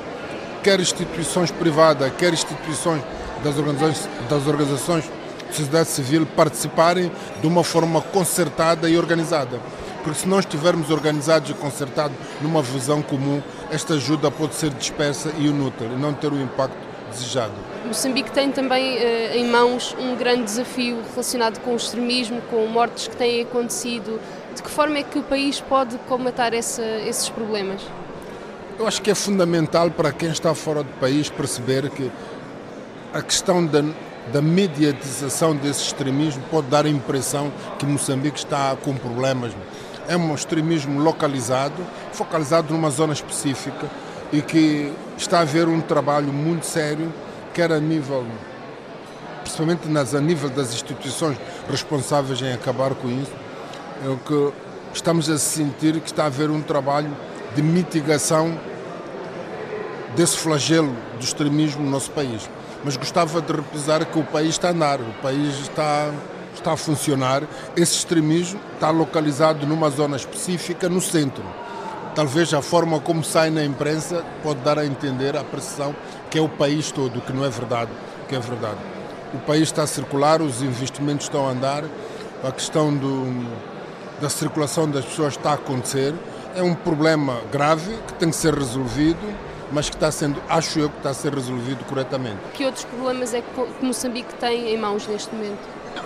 quer 0.63 0.79
instituições 0.79 1.51
privadas, 1.51 2.11
quer 2.17 2.33
instituições 2.33 3.03
das 3.43 3.57
organizações, 3.57 4.09
das 4.29 4.47
organizações 4.47 5.03
de 5.49 5.55
sociedade 5.55 5.89
civil 5.89 6.25
participarem 6.25 7.11
de 7.39 7.47
uma 7.47 7.63
forma 7.63 8.01
concertada 8.01 8.89
e 8.89 8.97
organizada. 8.97 9.59
Porque 10.03 10.19
se 10.21 10.27
não 10.27 10.39
estivermos 10.39 10.89
organizados 10.89 11.51
e 11.51 11.53
concertados 11.53 12.17
numa 12.41 12.61
visão 12.63 13.01
comum, 13.03 13.41
esta 13.69 13.93
ajuda 13.93 14.31
pode 14.31 14.55
ser 14.55 14.71
dispersa 14.71 15.31
e 15.37 15.47
inútil 15.47 15.87
e 15.87 15.99
não 15.99 16.13
ter 16.13 16.31
o 16.31 16.41
impacto 16.41 16.77
desejado. 17.11 17.70
Moçambique 17.91 18.31
tem 18.31 18.49
também 18.53 18.99
eh, 18.99 19.37
em 19.37 19.45
mãos 19.49 19.93
um 19.99 20.15
grande 20.15 20.43
desafio 20.43 21.01
relacionado 21.09 21.59
com 21.59 21.73
o 21.73 21.75
extremismo, 21.75 22.41
com 22.49 22.65
mortes 22.65 23.09
que 23.09 23.17
têm 23.17 23.41
acontecido. 23.41 24.17
De 24.55 24.63
que 24.63 24.69
forma 24.69 24.99
é 24.99 25.03
que 25.03 25.19
o 25.19 25.23
país 25.23 25.59
pode 25.59 25.97
combater 26.07 26.53
essa, 26.53 26.81
esses 26.81 27.27
problemas? 27.27 27.81
Eu 28.79 28.87
acho 28.87 29.01
que 29.01 29.11
é 29.11 29.15
fundamental 29.15 29.91
para 29.91 30.13
quem 30.13 30.29
está 30.29 30.55
fora 30.55 30.83
do 30.83 30.99
país 31.01 31.29
perceber 31.29 31.89
que 31.89 32.09
a 33.13 33.21
questão 33.21 33.65
da, 33.65 33.83
da 34.31 34.41
mediatização 34.41 35.53
desse 35.53 35.81
extremismo 35.81 36.41
pode 36.49 36.67
dar 36.67 36.85
a 36.85 36.89
impressão 36.89 37.51
que 37.77 37.85
Moçambique 37.85 38.37
está 38.37 38.73
com 38.81 38.95
problemas. 38.95 39.51
É 40.07 40.15
um 40.15 40.33
extremismo 40.33 40.97
localizado, 41.01 41.85
focalizado 42.13 42.73
numa 42.73 42.89
zona 42.89 43.11
específica 43.11 43.85
e 44.31 44.41
que 44.41 44.93
está 45.17 45.39
a 45.39 45.41
haver 45.41 45.67
um 45.67 45.81
trabalho 45.81 46.31
muito 46.31 46.65
sério 46.65 47.11
quer 47.53 47.71
a 47.71 47.79
nível, 47.79 48.25
principalmente 49.41 49.87
nas, 49.87 50.15
a 50.15 50.21
nível 50.21 50.49
das 50.49 50.73
instituições 50.73 51.37
responsáveis 51.69 52.41
em 52.41 52.53
acabar 52.53 52.95
com 52.95 53.07
isso, 53.09 53.31
é 54.03 54.27
que 54.27 54.53
estamos 54.93 55.29
a 55.29 55.37
sentir 55.37 55.99
que 55.99 56.07
está 56.07 56.23
a 56.23 56.25
haver 56.27 56.49
um 56.49 56.61
trabalho 56.61 57.15
de 57.55 57.61
mitigação 57.61 58.57
desse 60.15 60.37
flagelo 60.37 60.95
do 61.17 61.23
extremismo 61.23 61.83
no 61.83 61.89
nosso 61.89 62.11
país. 62.11 62.49
Mas 62.83 62.97
gostava 62.97 63.41
de 63.41 63.53
repisar 63.53 64.05
que 64.05 64.19
o 64.19 64.23
país 64.23 64.49
está 64.49 64.69
a 64.69 64.71
andar, 64.71 64.99
o 64.99 65.13
país 65.21 65.59
está, 65.59 66.11
está 66.55 66.73
a 66.73 66.77
funcionar. 66.77 67.43
Esse 67.75 67.95
extremismo 67.97 68.59
está 68.73 68.89
localizado 68.89 69.65
numa 69.67 69.89
zona 69.89 70.17
específica, 70.17 70.89
no 70.89 70.99
centro. 70.99 71.43
Talvez 72.15 72.53
a 72.53 72.61
forma 72.61 72.99
como 72.99 73.23
sai 73.23 73.49
na 73.49 73.63
imprensa 73.63 74.25
pode 74.43 74.59
dar 74.61 74.77
a 74.77 74.85
entender 74.85 75.37
a 75.37 75.43
percepção 75.43 75.95
que 76.31 76.39
é 76.39 76.41
o 76.41 76.47
país 76.47 76.89
todo, 76.91 77.19
que 77.19 77.33
não 77.33 77.43
é 77.45 77.49
verdade, 77.49 77.91
que 78.27 78.35
é 78.35 78.39
verdade. 78.39 78.79
O 79.33 79.39
país 79.39 79.63
está 79.63 79.83
a 79.83 79.87
circular, 79.87 80.41
os 80.41 80.61
investimentos 80.61 81.25
estão 81.25 81.45
a 81.45 81.51
andar, 81.51 81.83
a 82.41 82.51
questão 82.51 82.95
do, 82.95 83.45
da 84.21 84.29
circulação 84.29 84.89
das 84.89 85.03
pessoas 85.03 85.35
está 85.35 85.51
a 85.51 85.55
acontecer. 85.55 86.15
É 86.55 86.63
um 86.63 86.73
problema 86.73 87.41
grave 87.51 87.97
que 88.07 88.13
tem 88.13 88.29
que 88.29 88.35
ser 88.35 88.53
resolvido, 88.53 89.19
mas 89.73 89.89
que 89.89 89.95
está 89.95 90.09
sendo, 90.09 90.41
acho 90.47 90.79
eu, 90.79 90.89
que 90.89 90.97
está 90.97 91.09
a 91.09 91.13
ser 91.13 91.33
resolvido 91.33 91.83
corretamente. 91.85 92.37
Que 92.53 92.65
outros 92.65 92.85
problemas 92.85 93.33
é 93.33 93.41
que 93.41 93.85
Moçambique 93.85 94.33
tem 94.35 94.73
em 94.73 94.77
mãos 94.77 95.05
neste 95.07 95.35
momento? 95.35 95.59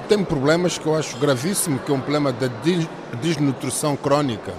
Tem 0.09 0.23
problemas 0.23 0.79
que 0.79 0.87
eu 0.87 0.95
acho 0.95 1.17
gravíssimo, 1.17 1.77
que 1.79 1.91
é 1.91 1.95
um 1.95 1.99
problema 1.99 2.31
da 2.31 2.47
desnutrição 3.21 3.95
crónica 3.95 4.53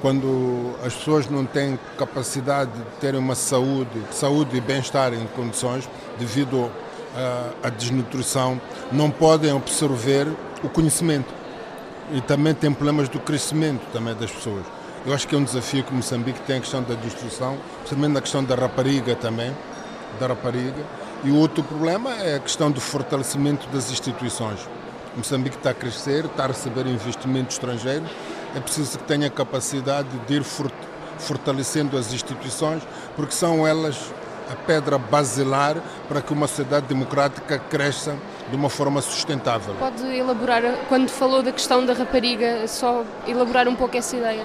quando 0.00 0.74
as 0.84 0.94
pessoas 0.94 1.28
não 1.28 1.44
têm 1.44 1.78
capacidade 1.98 2.70
de 2.72 2.84
terem 3.00 3.18
uma 3.18 3.34
saúde, 3.34 4.02
saúde 4.10 4.56
e 4.56 4.60
bem-estar 4.60 5.12
em 5.14 5.26
condições 5.28 5.88
devido 6.18 6.70
à 7.62 7.68
desnutrição, 7.68 8.60
não 8.90 9.10
podem 9.10 9.56
absorver 9.56 10.26
o 10.62 10.68
conhecimento. 10.68 11.32
E 12.12 12.20
também 12.20 12.52
tem 12.52 12.72
problemas 12.72 13.08
do 13.08 13.18
crescimento 13.18 13.80
também 13.92 14.14
das 14.14 14.30
pessoas. 14.30 14.64
Eu 15.06 15.14
acho 15.14 15.26
que 15.28 15.34
é 15.34 15.38
um 15.38 15.44
desafio 15.44 15.84
que 15.84 15.92
Moçambique 15.92 16.40
tem 16.40 16.56
a 16.56 16.60
questão 16.60 16.82
da 16.82 16.94
destruição, 16.94 17.58
principalmente 17.78 18.12
na 18.12 18.20
questão 18.20 18.44
da 18.44 18.54
rapariga 18.54 19.14
também, 19.14 19.54
da 20.18 20.26
rapariga. 20.26 20.82
E 21.22 21.30
o 21.30 21.36
outro 21.36 21.62
problema 21.62 22.10
é 22.14 22.36
a 22.36 22.40
questão 22.40 22.70
do 22.70 22.80
fortalecimento 22.80 23.66
das 23.68 23.90
instituições. 23.90 24.60
Moçambique 25.16 25.56
está 25.56 25.70
a 25.70 25.74
crescer, 25.74 26.24
está 26.24 26.44
a 26.44 26.46
receber 26.48 26.86
investimento 26.86 27.52
estrangeiro, 27.52 28.04
é 28.54 28.60
preciso 28.60 28.98
que 28.98 29.04
tenha 29.04 29.28
capacidade 29.30 30.08
de 30.26 30.34
ir 30.34 30.44
fortalecendo 31.18 31.96
as 31.96 32.12
instituições, 32.12 32.82
porque 33.16 33.34
são 33.34 33.66
elas 33.66 34.12
a 34.50 34.54
pedra 34.54 34.98
basilar 34.98 35.76
para 36.08 36.20
que 36.20 36.32
uma 36.32 36.46
sociedade 36.46 36.86
democrática 36.86 37.58
cresça 37.58 38.16
de 38.50 38.56
uma 38.56 38.68
forma 38.68 39.00
sustentável. 39.00 39.74
Pode 39.78 40.04
elaborar, 40.04 40.62
quando 40.88 41.08
falou 41.08 41.42
da 41.42 41.50
questão 41.50 41.84
da 41.84 41.94
rapariga, 41.94 42.68
só 42.68 43.04
elaborar 43.26 43.66
um 43.68 43.74
pouco 43.74 43.96
essa 43.96 44.16
ideia? 44.16 44.44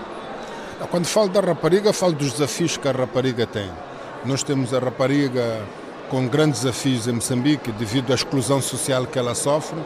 Quando 0.89 1.05
falo 1.05 1.27
da 1.27 1.41
rapariga, 1.41 1.91
falo 1.91 2.13
dos 2.13 2.31
desafios 2.31 2.77
que 2.77 2.87
a 2.87 2.91
rapariga 2.91 3.45
tem. 3.45 3.69
Nós 4.23 4.41
temos 4.41 4.73
a 4.73 4.79
rapariga 4.79 5.61
com 6.09 6.25
grandes 6.27 6.61
desafios 6.61 7.07
em 7.07 7.11
Moçambique 7.11 7.71
devido 7.73 8.11
à 8.11 8.15
exclusão 8.15 8.61
social 8.61 9.05
que 9.05 9.19
ela 9.19 9.35
sofre 9.35 9.79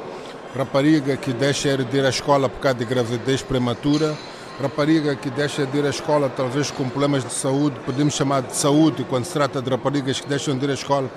rapariga 0.55 1.17
que 1.17 1.33
deixa 1.33 1.75
de 1.77 1.97
ir 1.97 2.05
à 2.05 2.09
escola 2.09 2.47
por 2.47 2.59
causa 2.59 2.77
de 2.77 2.85
gravidez 2.85 3.41
prematura, 3.41 4.15
rapariga 4.61 5.15
que 5.15 5.31
deixa 5.31 5.65
de 5.65 5.79
ir 5.79 5.85
à 5.85 5.89
escola 5.89 6.29
talvez 6.29 6.69
com 6.69 6.87
problemas 6.87 7.23
de 7.23 7.33
saúde, 7.33 7.79
podemos 7.83 8.13
chamar 8.13 8.43
de 8.43 8.55
saúde 8.55 9.03
quando 9.09 9.25
se 9.25 9.33
trata 9.33 9.59
de 9.61 9.69
raparigas 9.69 10.21
que 10.21 10.27
deixam 10.27 10.55
de 10.55 10.65
ir 10.65 10.69
à 10.69 10.73
escola 10.75 11.09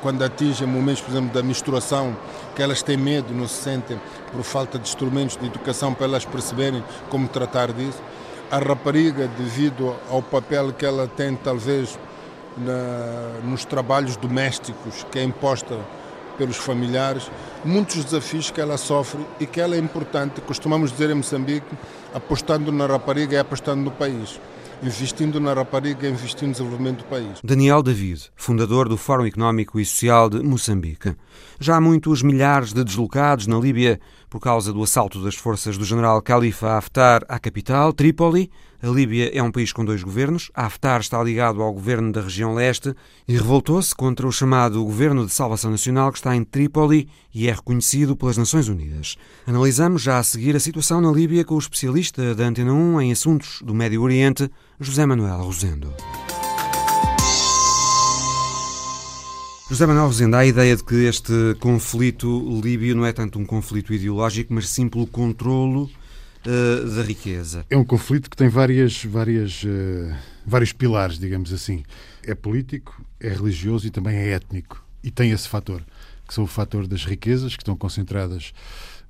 quando 0.00 0.22
atingem 0.22 0.68
momentos, 0.68 1.02
por 1.02 1.10
exemplo, 1.10 1.34
da 1.34 1.42
menstruação, 1.42 2.16
que 2.54 2.62
elas 2.62 2.80
têm 2.80 2.96
medo, 2.96 3.34
não 3.34 3.48
se 3.48 3.60
sentem 3.60 4.00
por 4.30 4.44
falta 4.44 4.78
de 4.78 4.88
instrumentos 4.88 5.36
de 5.36 5.46
educação 5.46 5.92
para 5.92 6.06
elas 6.06 6.24
perceberem 6.24 6.84
como 7.10 7.26
tratar 7.26 7.72
disso. 7.72 8.00
A 8.52 8.58
rapariga, 8.58 9.26
devido 9.36 9.96
ao 10.08 10.22
papel 10.22 10.72
que 10.72 10.86
ela 10.86 11.08
tem 11.08 11.34
talvez 11.34 11.98
na, 12.56 13.40
nos 13.42 13.64
trabalhos 13.64 14.16
domésticos 14.16 15.04
que 15.10 15.18
é 15.18 15.24
imposta 15.24 15.76
pelos 16.38 16.56
familiares, 16.56 17.28
muitos 17.66 18.04
desafios 18.04 18.50
que 18.50 18.60
ela 18.60 18.76
sofre 18.76 19.20
e 19.40 19.46
que 19.46 19.60
ela 19.60 19.74
é 19.74 19.78
importante, 19.78 20.40
costumamos 20.40 20.92
dizer 20.92 21.10
em 21.10 21.14
Moçambique, 21.14 21.66
apostando 22.14 22.70
na 22.72 22.86
rapariga 22.86 23.34
e 23.34 23.38
apostando 23.38 23.82
no 23.82 23.90
país 23.90 24.38
investindo 24.82 25.40
na 25.40 25.54
rapariga, 25.54 26.08
investindo 26.08 26.48
no 26.48 26.52
desenvolvimento 26.52 26.98
do 26.98 27.04
país. 27.04 27.38
Daniel 27.42 27.82
David, 27.82 28.30
fundador 28.34 28.88
do 28.88 28.96
Fórum 28.96 29.26
Económico 29.26 29.80
e 29.80 29.84
Social 29.84 30.28
de 30.28 30.42
Moçambique. 30.42 31.16
Já 31.58 31.76
há 31.76 31.80
muitos 31.80 32.22
milhares 32.22 32.72
de 32.72 32.84
deslocados 32.84 33.46
na 33.46 33.58
Líbia 33.58 34.00
por 34.28 34.40
causa 34.40 34.72
do 34.72 34.82
assalto 34.82 35.22
das 35.22 35.34
forças 35.34 35.78
do 35.78 35.84
general 35.84 36.20
Khalifa 36.20 36.76
Haftar 36.76 37.22
à 37.28 37.38
capital, 37.38 37.92
Trípoli. 37.92 38.50
A 38.82 38.88
Líbia 38.88 39.30
é 39.32 39.42
um 39.42 39.50
país 39.50 39.72
com 39.72 39.84
dois 39.84 40.02
governos. 40.02 40.50
Haftar 40.54 41.00
está 41.00 41.22
ligado 41.22 41.62
ao 41.62 41.72
governo 41.72 42.12
da 42.12 42.20
região 42.20 42.54
leste 42.54 42.94
e 43.26 43.32
revoltou-se 43.32 43.94
contra 43.94 44.26
o 44.26 44.32
chamado 44.32 44.84
Governo 44.84 45.24
de 45.24 45.32
Salvação 45.32 45.70
Nacional 45.70 46.12
que 46.12 46.18
está 46.18 46.36
em 46.36 46.44
Trípoli 46.44 47.08
e 47.34 47.48
é 47.48 47.52
reconhecido 47.52 48.14
pelas 48.14 48.36
Nações 48.36 48.68
Unidas. 48.68 49.16
Analisamos 49.46 50.02
já 50.02 50.18
a 50.18 50.22
seguir 50.22 50.54
a 50.54 50.60
situação 50.60 51.00
na 51.00 51.10
Líbia 51.10 51.44
com 51.44 51.54
o 51.54 51.58
especialista 51.58 52.34
da 52.34 52.44
Antena 52.44 52.72
1 52.72 53.00
em 53.00 53.12
assuntos 53.12 53.62
do 53.62 53.74
Médio 53.74 54.02
Oriente, 54.02 54.50
José 54.78 55.06
Manuel 55.06 55.42
Rosendo. 55.42 55.92
José 59.68 59.84
Manuel 59.84 60.06
Rosendo, 60.06 60.36
há 60.36 60.40
a 60.40 60.46
ideia 60.46 60.76
de 60.76 60.84
que 60.84 60.94
este 61.06 61.56
conflito 61.58 62.60
líbio 62.62 62.94
não 62.94 63.04
é 63.04 63.12
tanto 63.12 63.38
um 63.38 63.44
conflito 63.44 63.92
ideológico, 63.92 64.54
mas 64.54 64.68
sim 64.68 64.88
pelo 64.88 65.06
controlo 65.06 65.90
uh, 66.46 66.96
da 66.96 67.02
riqueza. 67.02 67.64
É 67.68 67.76
um 67.76 67.84
conflito 67.84 68.30
que 68.30 68.36
tem 68.36 68.48
várias, 68.48 69.04
várias, 69.04 69.62
uh, 69.64 70.14
vários 70.46 70.72
pilares, 70.72 71.18
digamos 71.18 71.52
assim. 71.52 71.82
É 72.24 72.34
político, 72.34 73.04
é 73.20 73.28
religioso 73.28 73.86
e 73.86 73.90
também 73.90 74.16
é 74.16 74.30
étnico. 74.30 74.84
E 75.02 75.10
tem 75.10 75.30
esse 75.30 75.48
fator, 75.48 75.82
que 76.26 76.34
são 76.34 76.44
o 76.44 76.46
fator 76.46 76.86
das 76.86 77.04
riquezas, 77.04 77.54
que 77.54 77.62
estão 77.62 77.76
concentradas 77.76 78.52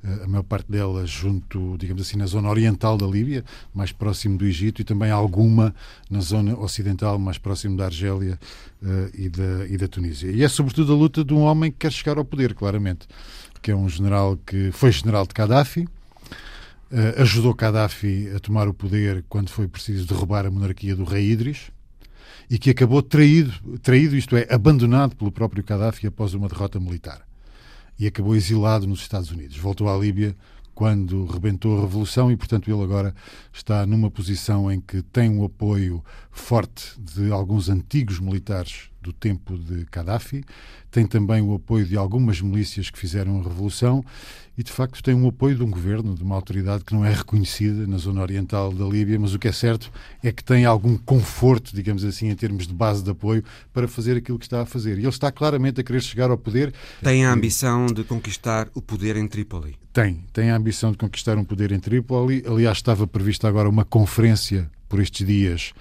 eh, 0.05 0.25
a 0.25 0.29
maior 0.29 0.43
parte 0.43 0.71
delas 0.71 1.09
junto, 1.09 1.77
digamos 1.79 2.03
assim, 2.03 2.17
na 2.17 2.27
zona 2.27 2.49
oriental 2.49 2.97
da 2.97 3.07
Líbia, 3.07 3.45
mais 3.75 3.93
próximo 3.93 4.37
do 4.37 4.45
Egito, 4.45 4.81
e 4.81 4.85
também 4.85 5.11
alguma 5.11 5.75
na 6.11 6.21
zona 6.21 6.57
ocidental, 6.59 7.19
mais 7.19 7.39
próximo 7.39 7.77
da 7.77 7.87
Argélia 7.87 8.39
uh, 8.83 9.11
e, 9.15 9.29
da, 9.29 9.67
e 9.69 9.77
da 9.77 9.89
Tunísia. 9.89 10.31
E 10.31 10.43
é 10.43 10.49
sobretudo 10.49 10.93
a 10.93 10.97
luta 10.97 11.25
de 11.25 11.33
um 11.35 11.41
homem 11.41 11.71
que 11.71 11.79
quer 11.79 11.93
chegar 11.93 12.19
ao 12.19 12.25
poder, 12.25 12.55
claramente, 12.55 13.09
que 13.63 13.71
é 13.71 13.77
um 13.77 13.89
general 13.89 14.39
que 14.47 14.71
foi 14.71 14.93
general 14.93 15.27
de 15.27 15.35
Gaddafi, 15.35 15.89
uh, 16.91 17.23
ajudou 17.23 17.55
Gaddafi 17.55 18.31
a 18.35 18.41
tomar 18.41 18.69
o 18.69 18.75
poder 18.75 19.25
quando 19.29 19.51
foi 19.51 19.69
preciso 19.69 20.07
derrubar 20.07 20.47
a 20.47 20.51
monarquia 20.51 20.95
do 20.95 21.05
rei 21.05 21.31
Idris, 21.31 21.71
e 22.49 22.59
que 22.59 22.71
acabou 22.71 23.03
traído, 23.03 23.53
traído, 23.83 24.17
isto 24.17 24.37
é, 24.37 24.47
abandonado 24.51 25.17
pelo 25.17 25.33
próprio 25.33 25.65
Gaddafi 25.65 26.07
após 26.07 26.35
uma 26.35 26.49
derrota 26.49 26.79
militar 26.79 27.27
e 27.99 28.07
acabou 28.07 28.37
exilado 28.37 28.87
nos 28.87 29.01
Estados 29.01 29.31
Unidos. 29.31 29.57
Voltou 29.57 29.89
à 29.89 29.97
Líbia 29.97 30.37
quando 30.75 31.25
rebentou 31.25 31.79
a 31.79 31.81
revolução 31.81 32.31
e, 32.31 32.37
portanto, 32.37 32.71
ele 32.71 32.83
agora 32.83 33.15
está 33.53 33.87
numa 33.87 34.11
posição 34.11 34.71
em 34.71 34.81
que 34.81 35.01
tem 35.03 35.31
um 35.31 35.45
apoio 35.45 36.05
forte 36.31 37.01
de 37.01 37.33
alguns 37.33 37.71
antigos 37.71 38.21
militares 38.21 38.91
do 39.07 39.13
tempo 39.13 39.57
de 39.57 39.87
Gaddafi, 39.91 40.45
tem 40.91 41.07
também 41.07 41.41
o 41.41 41.55
apoio 41.55 41.87
de 41.87 41.97
algumas 41.97 42.41
milícias 42.41 42.91
que 42.91 42.99
fizeram 42.99 43.39
a 43.39 43.43
revolução 43.43 44.05
e, 44.59 44.63
de 44.63 44.73
facto, 44.73 45.03
tem 45.03 45.15
um 45.15 45.29
apoio 45.29 45.55
de 45.55 45.63
um 45.63 45.71
governo, 45.71 46.15
de 46.15 46.23
uma 46.23 46.35
autoridade 46.35 46.83
que 46.83 46.95
não 46.95 47.05
é 47.05 47.13
reconhecida 47.13 47.87
na 47.87 47.99
zona 47.99 48.23
oriental 48.23 48.73
da 48.73 48.85
Líbia, 48.85 49.19
mas 49.19 49.35
o 49.35 49.39
que 49.39 49.47
é 49.47 49.53
certo 49.53 49.93
é 50.23 50.33
que 50.33 50.43
tem 50.43 50.65
algum 50.65 50.97
conforto, 50.97 51.75
digamos 51.75 52.05
assim, 52.05 52.29
em 52.29 52.35
termos 52.35 52.67
de 52.67 52.75
base 52.75 53.05
de 53.05 53.11
apoio 53.11 53.45
para 53.73 53.87
fazer 53.87 54.17
aquilo 54.17 54.39
que 54.39 54.47
está 54.47 54.63
a 54.63 54.67
fazer. 54.67 54.97
E 54.99 55.03
ele 55.03 55.09
está 55.09 55.31
claramente 55.31 55.81
a 55.81 55.85
querer 55.85 56.03
chegar 56.03 56.31
ao 56.31 56.39
poder. 56.39 56.73
Tem 57.03 57.25
a 57.25 57.33
ambição 57.33 57.87
de 57.87 58.03
conquistar 58.03 58.69
o 58.75 58.81
poder 58.81 59.17
em 59.17 59.29
Trípoli? 59.29 59.77
Tem, 59.93 60.25
tem 60.33 60.51
a 60.51 60.57
ambição 60.57 60.91
de 60.91 60.99
conquistar 60.99 61.37
um 61.39 61.45
poder 61.45 61.71
em 61.71 61.79
Trípoli. 61.79 62.43
Aliás, 62.47 62.79
estava 62.79 63.07
prevista 63.07 63.47
agora 63.47 63.69
uma 63.69 63.85
conferência 63.85 64.71
por 64.89 65.01
estes 65.01 65.27
dias 65.27 65.73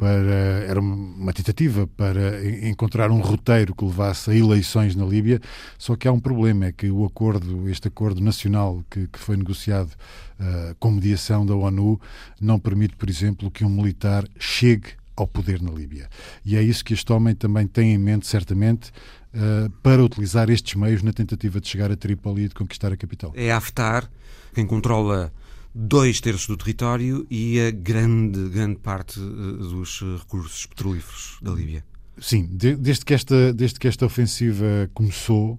para 0.00 0.64
era 0.66 0.80
uma 0.80 1.30
tentativa 1.34 1.86
para 1.86 2.42
encontrar 2.66 3.10
um 3.10 3.20
roteiro 3.20 3.74
que 3.74 3.84
levasse 3.84 4.30
a 4.30 4.34
eleições 4.34 4.96
na 4.96 5.04
Líbia, 5.04 5.38
só 5.76 5.94
que 5.94 6.08
há 6.08 6.12
um 6.12 6.18
problema, 6.18 6.64
é 6.66 6.72
que 6.72 6.90
o 6.90 7.04
acordo, 7.04 7.68
este 7.68 7.88
acordo 7.88 8.18
nacional 8.22 8.82
que, 8.88 9.06
que 9.08 9.18
foi 9.18 9.36
negociado 9.36 9.90
uh, 9.90 10.74
com 10.80 10.92
mediação 10.92 11.44
da 11.44 11.54
ONU, 11.54 12.00
não 12.40 12.58
permite, 12.58 12.96
por 12.96 13.10
exemplo, 13.10 13.50
que 13.50 13.62
um 13.62 13.68
militar 13.68 14.26
chegue 14.38 14.88
ao 15.14 15.26
poder 15.26 15.60
na 15.60 15.70
Líbia. 15.70 16.08
E 16.46 16.56
é 16.56 16.62
isso 16.62 16.82
que 16.82 16.94
este 16.94 17.12
homem 17.12 17.34
também 17.34 17.66
tem 17.66 17.92
em 17.92 17.98
mente, 17.98 18.26
certamente, 18.26 18.90
uh, 19.34 19.68
para 19.82 20.02
utilizar 20.02 20.48
estes 20.48 20.76
meios 20.76 21.02
na 21.02 21.12
tentativa 21.12 21.60
de 21.60 21.68
chegar 21.68 21.92
a 21.92 21.96
Trípoli 21.96 22.44
e 22.44 22.48
de 22.48 22.54
conquistar 22.54 22.90
a 22.90 22.96
capital. 22.96 23.32
É 23.36 23.52
Haftar 23.52 24.10
quem 24.54 24.66
controla 24.66 25.30
dois 25.74 26.20
terços 26.20 26.46
do 26.46 26.56
território 26.56 27.26
e 27.30 27.60
a 27.60 27.70
grande, 27.70 28.48
grande 28.48 28.76
parte 28.76 29.20
eh, 29.20 29.22
dos 29.22 30.00
eh, 30.02 30.16
recursos 30.18 30.66
petrolíferos 30.66 31.38
da 31.40 31.52
Líbia. 31.52 31.84
Sim, 32.18 32.48
desde 32.50 33.04
que 33.04 33.14
esta, 33.14 33.52
desde 33.52 33.78
que 33.78 33.88
esta 33.88 34.04
ofensiva 34.04 34.90
começou, 34.92 35.58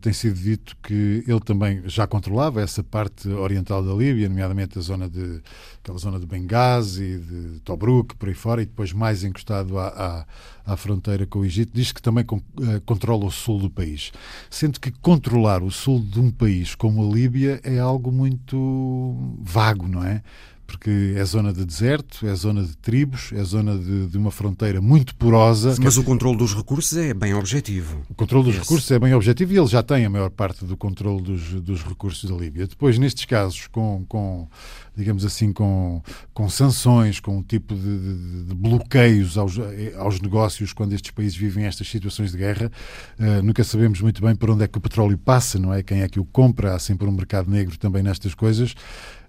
tem 0.00 0.12
sido 0.12 0.36
dito 0.40 0.76
que 0.82 1.22
ele 1.28 1.40
também 1.40 1.82
já 1.86 2.06
controlava 2.08 2.60
essa 2.60 2.82
parte 2.82 3.28
oriental 3.28 3.84
da 3.84 3.94
Líbia, 3.94 4.28
nomeadamente 4.28 4.76
a 4.78 4.82
zona 4.82 5.08
de 5.08 5.40
aquela 5.80 5.98
zona 5.98 6.18
de 6.18 6.26
Benghazi, 6.26 7.18
de 7.18 7.60
Tobruk, 7.60 8.16
por 8.16 8.28
aí 8.28 8.34
fora, 8.34 8.62
e 8.62 8.66
depois 8.66 8.92
mais 8.92 9.22
encostado 9.22 9.78
à, 9.78 10.26
à, 10.66 10.72
à 10.72 10.76
fronteira 10.76 11.24
com 11.24 11.38
o 11.38 11.44
Egito, 11.44 11.70
diz 11.72 11.92
que 11.92 12.02
também 12.02 12.24
con, 12.24 12.38
uh, 12.38 12.80
controla 12.84 13.24
o 13.26 13.30
sul 13.30 13.60
do 13.60 13.70
país. 13.70 14.10
Sendo 14.50 14.80
que 14.80 14.90
controlar 14.90 15.62
o 15.62 15.70
sul 15.70 16.00
de 16.00 16.18
um 16.18 16.32
país 16.32 16.74
como 16.74 17.08
a 17.08 17.14
Líbia 17.14 17.60
é 17.62 17.78
algo 17.78 18.10
muito 18.10 19.36
vago, 19.40 19.86
não 19.86 20.02
é? 20.02 20.22
Porque 20.66 21.14
é 21.16 21.24
zona 21.24 21.52
de 21.52 21.64
deserto, 21.64 22.26
é 22.26 22.34
zona 22.34 22.62
de 22.62 22.76
tribos, 22.76 23.30
é 23.32 23.42
zona 23.44 23.78
de, 23.78 24.06
de 24.08 24.18
uma 24.18 24.30
fronteira 24.30 24.80
muito 24.80 25.14
porosa. 25.14 25.74
Mas 25.80 25.96
o 25.96 26.02
controle 26.02 26.36
dos 26.36 26.54
recursos 26.54 26.96
é 26.98 27.14
bem 27.14 27.34
objetivo. 27.34 28.02
O 28.10 28.14
controle 28.14 28.46
dos 28.46 28.54
Esse. 28.54 28.62
recursos 28.62 28.90
é 28.90 28.98
bem 28.98 29.14
objetivo 29.14 29.52
e 29.52 29.58
ele 29.58 29.66
já 29.66 29.82
tem 29.82 30.04
a 30.04 30.10
maior 30.10 30.30
parte 30.30 30.64
do 30.64 30.76
controle 30.76 31.22
dos, 31.22 31.60
dos 31.60 31.82
recursos 31.82 32.28
da 32.28 32.36
Líbia. 32.36 32.66
Depois, 32.66 32.98
nestes 32.98 33.24
casos, 33.24 33.66
com, 33.68 34.04
com 34.08 34.48
digamos 34.96 35.24
assim, 35.24 35.52
com, 35.52 36.02
com 36.32 36.48
sanções, 36.48 37.20
com 37.20 37.36
um 37.36 37.42
tipo 37.42 37.74
de, 37.74 37.98
de, 37.98 38.44
de 38.44 38.54
bloqueios 38.54 39.36
aos, 39.36 39.56
aos 39.98 40.20
negócios 40.20 40.72
quando 40.72 40.94
estes 40.94 41.10
países 41.10 41.36
vivem 41.36 41.66
estas 41.66 41.88
situações 41.88 42.32
de 42.32 42.38
guerra, 42.38 42.72
uh, 43.18 43.42
nunca 43.42 43.62
sabemos 43.62 44.00
muito 44.00 44.22
bem 44.22 44.34
por 44.34 44.50
onde 44.50 44.64
é 44.64 44.68
que 44.68 44.78
o 44.78 44.80
petróleo 44.80 45.18
passa, 45.18 45.58
não 45.58 45.72
é? 45.72 45.82
Quem 45.82 46.00
é 46.00 46.08
que 46.08 46.18
o 46.18 46.24
compra? 46.24 46.74
Há 46.74 46.78
sempre 46.78 47.06
um 47.06 47.12
mercado 47.12 47.50
negro 47.50 47.76
também 47.78 48.02
nestas 48.02 48.34
coisas. 48.34 48.74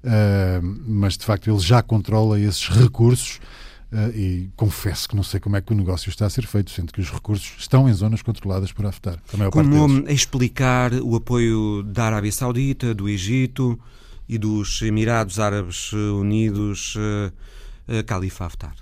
Uh, 0.04 0.62
mas 0.86 1.18
de 1.18 1.26
facto 1.26 1.50
ele 1.50 1.60
já 1.60 1.82
controla 1.82 2.40
esses 2.40 2.68
recursos 2.70 3.40
uh, 3.92 4.16
e 4.16 4.50
confesso 4.56 5.10
que 5.10 5.16
não 5.16 5.24
sei 5.24 5.40
como 5.40 5.56
é 5.56 5.62
que 5.62 5.74
o 5.74 5.76
negócio 5.76 6.10
está 6.10 6.26
a 6.26 6.30
ser 6.30 6.46
feito, 6.46 6.72
sendo 6.72 6.94
que 6.94 7.02
os 7.02 7.10
recursos 7.10 7.56
estão 7.58 7.90
em 7.90 7.94
zonas 7.94 8.22
controladas 8.22 8.72
por 8.72 8.86
Haftar. 8.86 9.20
Como 9.52 10.08
explicar 10.10 10.94
o 10.94 11.16
apoio 11.16 11.84
da 11.84 12.06
Arábia 12.06 12.32
Saudita, 12.32 12.94
do 12.94 13.10
Egito 13.10 13.78
e 14.30 14.38
dos 14.38 14.82
Emirados 14.82 15.40
Árabes 15.40 15.92
Unidos 15.94 16.96
uh, 16.96 18.04
Califa 18.06 18.46
Haftar? 18.46 18.76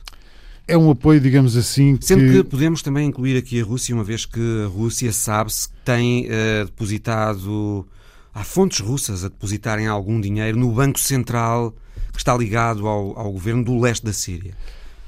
É 0.68 0.76
um 0.76 0.90
apoio, 0.90 1.22
digamos 1.22 1.56
assim. 1.56 1.96
Que... 1.96 2.06
Sendo 2.06 2.32
que 2.32 2.44
podemos 2.44 2.82
também 2.82 3.08
incluir 3.08 3.38
aqui 3.38 3.62
a 3.62 3.64
Rússia, 3.64 3.94
uma 3.94 4.04
vez 4.04 4.26
que 4.26 4.64
a 4.66 4.68
Rússia 4.68 5.14
sabe-se 5.14 5.70
que 5.70 5.76
tem 5.86 6.28
depositado 6.66 7.88
Há 8.36 8.44
fontes 8.44 8.82
russas 8.82 9.24
a 9.24 9.30
depositarem 9.30 9.88
algum 9.88 10.20
dinheiro 10.20 10.60
no 10.60 10.70
Banco 10.70 11.00
Central 11.00 11.74
que 12.12 12.18
está 12.18 12.36
ligado 12.36 12.86
ao, 12.86 13.18
ao 13.18 13.32
governo 13.32 13.64
do 13.64 13.80
leste 13.80 14.04
da 14.04 14.12
Síria. 14.12 14.54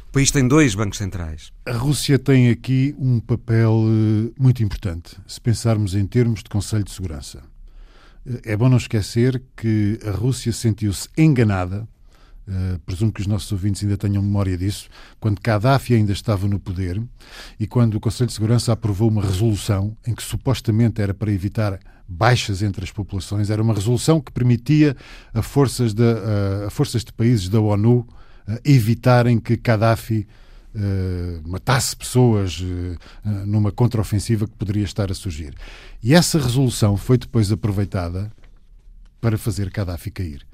O 0.07 0.13
país 0.13 0.31
tem 0.31 0.47
dois 0.47 0.73
bancos 0.73 0.97
centrais. 0.97 1.51
A 1.65 1.73
Rússia 1.73 2.17
tem 2.17 2.49
aqui 2.49 2.95
um 2.97 3.19
papel 3.19 3.83
eh, 3.85 4.31
muito 4.39 4.63
importante, 4.63 5.17
se 5.27 5.41
pensarmos 5.41 5.93
em 5.93 6.07
termos 6.07 6.41
de 6.41 6.49
Conselho 6.49 6.85
de 6.85 6.91
Segurança. 6.91 7.43
Eh, 8.25 8.53
é 8.53 8.55
bom 8.55 8.69
não 8.69 8.77
esquecer 8.77 9.43
que 9.57 9.99
a 10.05 10.11
Rússia 10.11 10.53
sentiu-se 10.53 11.09
enganada 11.17 11.85
Uh, 12.49 12.79
presumo 12.85 13.11
que 13.11 13.19
os 13.19 13.27
nossos 13.27 13.51
ouvintes 13.51 13.83
ainda 13.83 13.97
tenham 13.97 14.23
memória 14.23 14.57
disso, 14.57 14.87
quando 15.19 15.41
Gaddafi 15.41 15.93
ainda 15.93 16.13
estava 16.13 16.47
no 16.47 16.57
poder 16.57 17.03
e 17.59 17.67
quando 17.67 17.95
o 17.95 17.99
Conselho 17.99 18.29
de 18.29 18.33
Segurança 18.33 18.71
aprovou 18.71 19.09
uma 19.09 19.21
resolução 19.21 19.97
em 20.07 20.15
que 20.15 20.23
supostamente 20.23 21.01
era 21.01 21.13
para 21.13 21.29
evitar 21.29 21.77
baixas 22.07 22.61
entre 22.61 22.83
as 22.83 22.91
populações, 22.91 23.49
era 23.49 23.61
uma 23.61 23.73
resolução 23.73 24.21
que 24.21 24.31
permitia 24.31 24.95
a 25.33 25.41
forças 25.41 25.93
de, 25.93 26.03
a 26.65 26.69
forças 26.69 27.03
de 27.03 27.11
países 27.11 27.49
da 27.49 27.59
ONU 27.59 27.99
uh, 28.47 28.59
evitarem 28.63 29.39
que 29.39 29.57
Gaddafi 29.57 30.27
matasse 31.43 31.95
pessoas 31.95 32.63
numa 33.47 33.71
contraofensiva 33.71 34.45
que 34.45 34.53
poderia 34.53 34.83
estar 34.83 35.09
a 35.09 35.15
surgir. 35.15 35.55
E 36.03 36.13
essa 36.13 36.37
resolução 36.37 36.95
foi 36.95 37.17
depois 37.17 37.51
aproveitada 37.51 38.31
para 39.19 39.39
fazer 39.39 39.71
Gaddafi 39.71 40.11
cair 40.11 40.46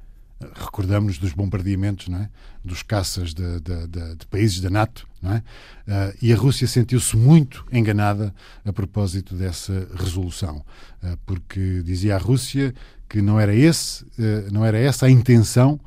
Recordamos 0.55 1.17
dos 1.17 1.33
bombardeamentos, 1.33 2.07
é? 2.13 2.29
dos 2.63 2.81
caças 2.81 3.33
de, 3.33 3.59
de, 3.59 3.87
de, 3.87 4.15
de 4.15 4.25
países 4.27 4.59
da 4.61 4.69
NATO, 4.69 5.07
é? 5.23 5.37
Uh, 5.37 6.17
e 6.21 6.33
a 6.33 6.35
Rússia 6.35 6.67
sentiu-se 6.67 7.15
muito 7.15 7.65
enganada 7.71 8.33
a 8.65 8.73
propósito 8.73 9.35
dessa 9.35 9.87
resolução, 9.95 10.57
uh, 11.03 11.17
porque 11.25 11.81
dizia 11.83 12.15
a 12.15 12.17
Rússia 12.17 12.73
que 13.07 13.21
não 13.21 13.39
era 13.39 13.53
esse, 13.55 14.03
uh, 14.03 14.51
não 14.51 14.65
era 14.65 14.77
essa 14.77 15.05
a 15.05 15.09
intenção 15.09 15.79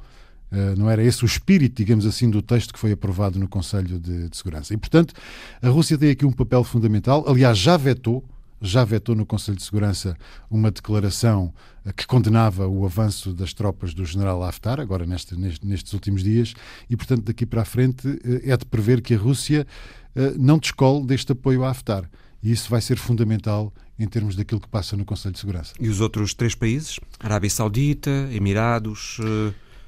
não 0.79 0.89
era 0.89 1.03
esse 1.03 1.25
o 1.25 1.27
espírito, 1.27 1.77
digamos 1.77 2.07
assim, 2.07 2.31
do 2.31 2.41
texto 2.41 2.73
que 2.73 2.79
foi 2.79 2.93
aprovado 2.93 3.37
no 3.37 3.49
Conselho 3.49 3.99
de, 3.99 4.35
Segurança. 4.35 4.73
E, 4.73 4.77
portanto, 4.77 5.13
a 5.61 5.69
Rússia 5.69 5.99
tem 5.99 6.11
aqui 6.11 6.25
um 6.25 6.31
papel 6.33 6.63
fundamental. 6.63 7.25
Aliás, 7.29 7.59
já 7.59 7.77
vetou, 7.77 8.25
já 8.63 8.85
vetou 8.85 9.17
no 9.17 9.27
Conselho 9.27 9.59
de 9.59 9.65
Segurança 9.65 10.17
uma 10.49 10.71
declaração 10.71 11.53
que 11.93 12.07
condenava 12.07 12.67
o 12.67 12.85
avanço 12.85 13.33
das 13.33 13.53
tropas 13.53 13.95
do 13.95 14.05
general 14.05 14.43
Haftar, 14.43 14.81
agora 14.81 15.07
neste, 15.07 15.37
neste, 15.37 15.67
nestes 15.67 15.93
últimos 15.93 16.23
dias, 16.23 16.55
e, 16.89 16.97
portanto, 16.97 17.25
daqui 17.25 17.47
para 17.47 17.63
a 17.63 17.65
frente 17.65 18.09
eh, 18.25 18.51
é 18.51 18.57
de 18.57 18.65
prever 18.65 19.01
que 19.01 19.15
a 19.15 19.19
Rússia 19.19 19.67
eh, 20.15 20.35
não 20.37 20.59
descole 20.59 21.07
deste 21.07 21.33
apoio 21.33 21.65
a 21.65 21.71
Haftar. 21.71 22.09
E 22.43 22.53
isso 22.53 22.71
vai 22.71 22.81
ser 22.81 22.97
fundamental 22.97 23.73
em 23.99 24.07
termos 24.07 24.37
daquilo 24.37 24.61
que 24.61 24.69
passa 24.69 24.97
no 24.97 25.05
Conselho 25.05 25.33
de 25.33 25.41
Segurança. 25.41 25.73
E 25.81 25.89
os 25.89 26.01
outros 26.01 26.35
três 26.35 26.55
países? 26.55 27.01
Arábia 27.19 27.51
Saudita, 27.51 28.11
Emirados. 28.31 29.19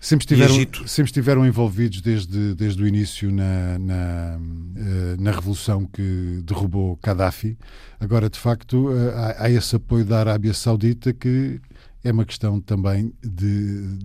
Sempre 0.01 0.25
estiveram, 0.25 0.87
sempre 0.87 1.11
estiveram 1.11 1.45
envolvidos 1.47 2.01
desde, 2.01 2.55
desde 2.55 2.81
o 2.81 2.87
início 2.87 3.33
na, 3.33 3.79
na, 3.81 4.39
eh, 4.77 5.17
na 5.19 5.33
revolução 5.33 5.85
que 5.87 6.41
derrubou 6.45 6.97
Gaddafi. 7.03 7.59
Agora, 7.99 8.31
de 8.31 8.39
facto, 8.39 8.93
eh, 8.93 9.13
há, 9.17 9.45
há 9.45 9.51
esse 9.51 9.75
apoio 9.75 10.05
da 10.05 10.21
Arábia 10.21 10.55
Saudita 10.55 11.13
que 11.13 11.61
é 12.05 12.13
uma 12.13 12.25
questão 12.25 12.61
também 12.61 13.13
de, 13.23 13.99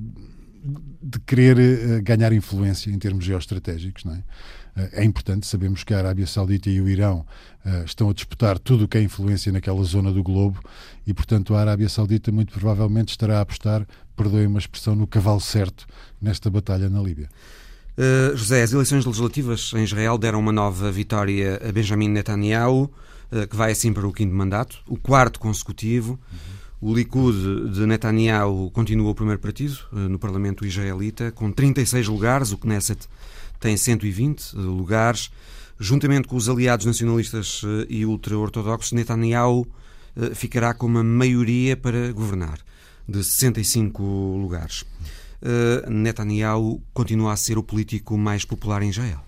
de 1.01 1.19
querer 1.25 1.57
eh, 1.59 2.01
ganhar 2.01 2.33
influência 2.33 2.89
em 2.89 2.97
termos 2.97 3.25
geoestratégicos, 3.25 4.03
não 4.03 4.13
é? 4.13 4.23
é 4.75 5.03
importante, 5.03 5.45
sabemos 5.45 5.83
que 5.83 5.93
a 5.93 5.99
Arábia 5.99 6.25
Saudita 6.25 6.69
e 6.69 6.81
o 6.81 6.89
Irão 6.89 7.25
uh, 7.65 7.83
estão 7.85 8.09
a 8.09 8.13
disputar 8.13 8.57
tudo 8.57 8.85
o 8.85 8.87
que 8.87 8.97
é 8.97 9.01
influência 9.01 9.51
naquela 9.51 9.83
zona 9.83 10.11
do 10.11 10.23
globo 10.23 10.59
e, 11.05 11.13
portanto, 11.13 11.53
a 11.53 11.61
Arábia 11.61 11.87
Saudita 11.87 12.31
muito 12.31 12.51
provavelmente 12.53 13.09
estará 13.09 13.37
a 13.37 13.41
apostar, 13.41 13.85
perdoem 14.15 14.47
uma 14.47 14.59
expressão, 14.59 14.95
no 14.95 15.05
cavalo 15.05 15.39
certo 15.39 15.85
nesta 16.21 16.49
batalha 16.49 16.89
na 16.89 17.01
Líbia. 17.01 17.29
Uh, 17.95 18.35
José, 18.35 18.63
as 18.63 18.73
eleições 18.73 19.05
legislativas 19.05 19.71
em 19.75 19.83
Israel 19.83 20.17
deram 20.17 20.39
uma 20.39 20.51
nova 20.51 20.91
vitória 20.91 21.61
a 21.63 21.71
Benjamin 21.71 22.09
Netanyahu, 22.09 22.91
uh, 23.31 23.47
que 23.47 23.55
vai 23.55 23.71
assim 23.71 23.93
para 23.93 24.07
o 24.07 24.11
quinto 24.11 24.33
mandato, 24.33 24.79
o 24.87 24.97
quarto 24.97 25.39
consecutivo. 25.39 26.13
Uhum. 26.13 26.52
O 26.85 26.93
Likud 26.93 27.69
de 27.69 27.85
Netanyahu 27.85 28.69
continua 28.71 29.09
o 29.09 29.15
primeiro 29.15 29.39
partido 29.39 29.77
no 29.93 30.19
Parlamento 30.19 30.65
israelita, 30.65 31.31
com 31.31 31.49
36 31.49 32.09
lugares, 32.09 32.51
o 32.51 32.57
Knesset 32.57 33.07
tem 33.57 33.77
120 33.77 34.53
lugares. 34.57 35.31
Juntamente 35.79 36.27
com 36.27 36.35
os 36.35 36.49
aliados 36.49 36.85
nacionalistas 36.85 37.61
eh, 37.63 37.85
e 37.87 38.05
ultra-ortodoxos, 38.05 38.91
Netanyahu 38.91 39.65
eh, 40.17 40.35
ficará 40.35 40.73
com 40.73 40.85
uma 40.85 41.01
maioria 41.01 41.77
para 41.77 42.11
governar, 42.11 42.59
de 43.07 43.23
65 43.23 44.03
lugares. 44.03 44.83
Eh, 45.41 45.89
Netanyahu 45.89 46.81
continua 46.93 47.31
a 47.31 47.37
ser 47.37 47.57
o 47.57 47.63
político 47.63 48.17
mais 48.17 48.43
popular 48.43 48.83
em 48.83 48.89
Israel. 48.89 49.21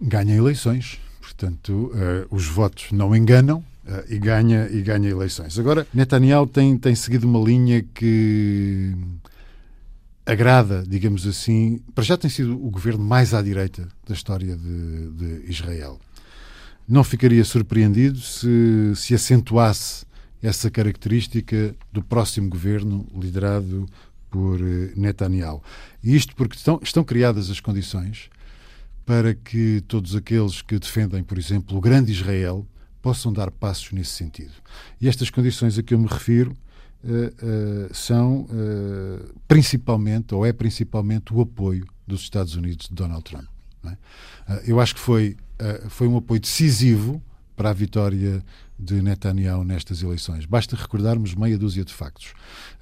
Ganha 0.00 0.36
eleições, 0.36 1.00
portanto, 1.20 1.90
os 2.30 2.46
votos 2.46 2.92
não 2.92 3.16
enganam, 3.16 3.64
e 4.08 4.18
ganha 4.18 4.68
e 4.70 4.82
ganha 4.82 5.08
eleições. 5.08 5.58
Agora, 5.58 5.86
Netanyahu 5.92 6.46
tem, 6.46 6.76
tem 6.78 6.94
seguido 6.94 7.28
uma 7.28 7.40
linha 7.40 7.82
que 7.94 8.94
agrada, 10.24 10.84
digamos 10.86 11.26
assim, 11.26 11.80
para 11.94 12.04
já 12.04 12.16
tem 12.16 12.30
sido 12.30 12.54
o 12.54 12.70
governo 12.70 13.04
mais 13.04 13.34
à 13.34 13.42
direita 13.42 13.88
da 14.06 14.14
história 14.14 14.56
de, 14.56 15.10
de 15.10 15.50
Israel. 15.50 15.98
Não 16.88 17.02
ficaria 17.02 17.44
surpreendido 17.44 18.18
se, 18.20 18.92
se 18.96 19.14
acentuasse 19.14 20.04
essa 20.42 20.70
característica 20.70 21.74
do 21.92 22.02
próximo 22.02 22.48
governo 22.48 23.06
liderado 23.14 23.86
por 24.30 24.60
eh, 24.60 24.92
Netanyahu. 24.96 25.62
E 26.02 26.16
isto 26.16 26.34
porque 26.34 26.56
estão, 26.56 26.80
estão 26.82 27.04
criadas 27.04 27.50
as 27.50 27.60
condições 27.60 28.30
para 29.04 29.34
que 29.34 29.82
todos 29.88 30.14
aqueles 30.14 30.62
que 30.62 30.78
defendem, 30.78 31.22
por 31.22 31.36
exemplo, 31.36 31.76
o 31.76 31.80
grande 31.80 32.12
Israel 32.12 32.64
possam 33.02 33.32
dar 33.32 33.50
passos 33.50 33.92
nesse 33.92 34.12
sentido. 34.12 34.52
E 35.00 35.08
estas 35.08 35.30
condições 35.30 35.78
a 35.78 35.82
que 35.82 35.94
eu 35.94 35.98
me 35.98 36.06
refiro 36.06 36.56
uh, 37.04 37.94
são 37.94 38.42
uh, 38.42 39.40
principalmente, 39.48 40.34
ou 40.34 40.44
é 40.44 40.52
principalmente, 40.52 41.32
o 41.32 41.40
apoio 41.40 41.86
dos 42.06 42.22
Estados 42.22 42.54
Unidos 42.54 42.88
de 42.88 42.94
Donald 42.94 43.22
Trump. 43.24 43.46
É? 43.86 43.96
eu 44.66 44.78
acho 44.78 44.94
que 44.94 45.00
foi, 45.00 45.38
foi 45.88 46.06
um 46.06 46.18
apoio 46.18 46.38
decisivo 46.38 47.22
para 47.56 47.70
a 47.70 47.72
vitória 47.72 48.44
de 48.78 49.00
Netanyahu 49.00 49.64
nestas 49.64 50.02
eleições. 50.02 50.44
Basta 50.44 50.76
recordarmos 50.76 51.34
meia 51.34 51.56
dúzia 51.56 51.82
de 51.82 51.94
factos. 51.94 52.34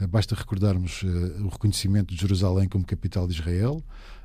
Basta 0.09 0.35
recordarmos 0.35 1.05
o 1.41 1.49
reconhecimento 1.49 2.13
de 2.13 2.21
Jerusalém 2.21 2.69
como 2.69 2.85
capital 2.85 3.29
de 3.29 3.35
Israel, 3.35 3.81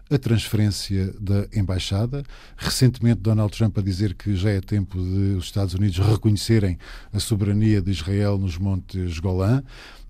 a 0.09 0.17
transferência 0.17 1.13
da 1.19 1.47
embaixada. 1.53 2.23
Recentemente, 2.57 3.21
Donald 3.21 3.55
Trump 3.55 3.77
a 3.77 3.81
dizer 3.81 4.13
que 4.13 4.35
já 4.35 4.51
é 4.51 4.61
tempo 4.61 4.97
de 4.97 5.35
os 5.37 5.45
Estados 5.45 5.73
Unidos 5.73 5.97
reconhecerem 5.99 6.77
a 7.11 7.19
soberania 7.19 7.81
de 7.81 7.91
Israel 7.91 8.37
nos 8.37 8.57
Montes 8.57 9.19
Golã. 9.19 9.63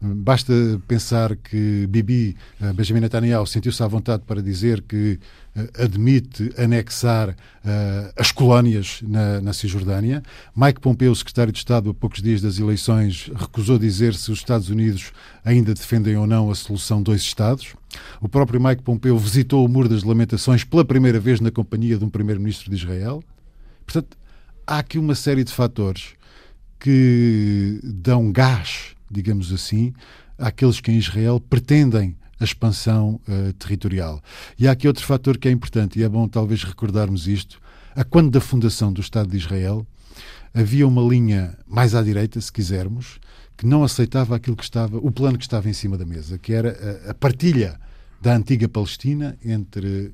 Basta 0.05 0.53
pensar 0.85 1.33
que 1.37 1.87
Bibi, 1.87 2.35
eh, 2.61 2.73
Benjamin 2.73 2.99
Netanyahu, 2.99 3.47
sentiu-se 3.47 3.81
à 3.81 3.87
vontade 3.87 4.23
para 4.27 4.41
dizer 4.41 4.81
que 4.81 5.17
eh, 5.55 5.83
admite 5.83 6.51
anexar 6.57 7.29
uh, 7.29 8.11
as 8.17 8.29
colónias 8.29 8.99
na, 9.01 9.39
na, 9.39 9.53
Cisjordânia. 9.53 10.21
Mike 10.53 10.81
Pompeo, 10.81 11.15
secretário 11.15 11.53
de 11.53 11.59
Estado, 11.59 11.91
a 11.91 11.93
poucos 11.93 12.21
dias 12.21 12.41
das 12.41 12.59
eleições, 12.59 13.31
recusou 13.33 13.79
dizer 13.79 14.13
se 14.15 14.29
os 14.29 14.39
Estados 14.39 14.69
Unidos 14.69 15.13
ainda 15.45 15.73
defendem 15.73 16.17
ou 16.17 16.27
não 16.27 16.51
a 16.51 16.55
solução 16.55 17.01
dois 17.01 17.21
Estados. 17.21 17.73
O 18.21 18.29
próprio 18.29 18.61
Mike 18.61 18.83
Pompeo 18.83 19.17
visitou 19.17 19.65
o 19.65 19.69
Muro 19.69 19.89
das 19.89 20.03
Lamentações 20.03 20.63
pela 20.63 20.85
primeira 20.85 21.19
vez 21.19 21.39
na 21.39 21.51
companhia 21.51 21.97
de 21.97 22.05
um 22.05 22.09
primeiro-ministro 22.09 22.69
de 22.69 22.75
Israel. 22.75 23.23
Portanto, 23.85 24.17
há 24.65 24.79
aqui 24.79 24.97
uma 24.97 25.15
série 25.15 25.43
de 25.43 25.51
fatores 25.51 26.13
que 26.79 27.79
dão 27.83 28.31
gás 28.31 28.93
digamos 29.13 29.53
assim, 29.53 29.93
àqueles 30.37 30.81
que 30.81 30.91
em 30.91 30.97
Israel 30.97 31.39
pretendem 31.39 32.17
a 32.39 32.43
expansão 32.43 33.21
uh, 33.27 33.53
territorial. 33.53 34.21
E 34.57 34.67
há 34.67 34.71
aqui 34.71 34.87
outro 34.87 35.05
fator 35.05 35.37
que 35.37 35.47
é 35.47 35.51
importante, 35.51 35.99
e 35.99 36.03
é 36.03 36.09
bom 36.09 36.27
talvez 36.27 36.63
recordarmos 36.63 37.27
isto. 37.27 37.61
A 37.95 38.03
quando 38.03 38.31
da 38.31 38.41
fundação 38.41 38.91
do 38.91 38.99
Estado 38.99 39.29
de 39.29 39.37
Israel, 39.37 39.85
havia 40.53 40.87
uma 40.87 41.01
linha 41.01 41.55
mais 41.67 41.93
à 41.93 42.01
direita, 42.01 42.41
se 42.41 42.51
quisermos, 42.51 43.19
que 43.57 43.65
não 43.65 43.83
aceitava 43.83 44.35
aquilo 44.35 44.55
que 44.55 44.63
estava, 44.63 44.97
o 44.97 45.11
plano 45.11 45.37
que 45.37 45.43
estava 45.43 45.69
em 45.69 45.73
cima 45.73 45.97
da 45.97 46.05
mesa, 46.05 46.37
que 46.37 46.53
era 46.53 47.03
a, 47.07 47.11
a 47.11 47.13
partilha 47.13 47.79
da 48.21 48.35
antiga 48.35 48.67
Palestina 48.67 49.37
entre 49.43 50.13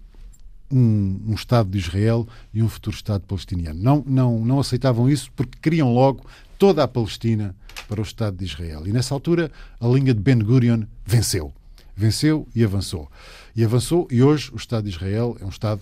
um, 0.72 1.22
um, 1.28 1.34
Estado 1.34 1.70
de 1.70 1.78
Israel 1.78 2.28
e 2.54 2.62
um 2.62 2.70
futuro 2.70 2.96
Estado 2.96 3.24
palestiniano. 3.26 3.80
Não, 3.82 4.04
não, 4.06 4.46
não 4.46 4.60
aceitavam 4.60 5.10
isso 5.10 5.32
porque 5.36 5.58
queriam 5.62 5.94
logo 5.94 6.26
toda 6.58 6.84
a 6.84 6.88
Palestina 6.88 7.56
para 7.88 8.00
o 8.00 8.04
Estado 8.04 8.38
de 8.38 8.46
Israel. 8.46 8.88
E 8.88 8.92
nessa 8.92 9.14
altura 9.14 9.52
a 9.80 9.88
linha 9.88 10.14
de 10.14 10.20
Ben 10.20 10.40
Gurion 10.40 10.84
venceu. 11.06 11.54
Venceu 11.96 12.48
e 12.56 12.64
avançou. 12.64 13.10
E 13.56 13.64
avançou 13.64 14.08
e 14.12 14.22
hoje 14.22 14.52
o 14.54 14.58
Estado 14.58 14.84
de 14.86 14.90
Israel 14.90 15.38
é 15.40 15.46
um 15.46 15.50
Estado 15.50 15.82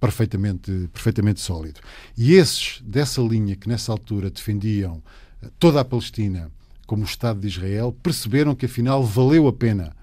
perfeitamente, 0.00 0.88
perfeitamente 0.92 1.40
sólido. 1.40 1.80
E 2.16 2.34
esses 2.34 2.80
dessa 2.84 3.20
linha 3.20 3.56
que 3.56 3.68
nessa 3.68 3.92
altura 3.92 4.30
defendiam 4.30 5.02
eh, 5.42 5.48
toda 5.58 5.80
a 5.80 5.84
Palestina 5.84 6.50
como 6.86 7.02
o 7.02 7.06
Estado 7.06 7.40
de 7.40 7.48
Israel 7.48 7.96
perceberam 8.02 8.54
que 8.54 8.66
afinal 8.66 9.02
valeu 9.02 9.48
a 9.48 9.52
pena 9.52 9.94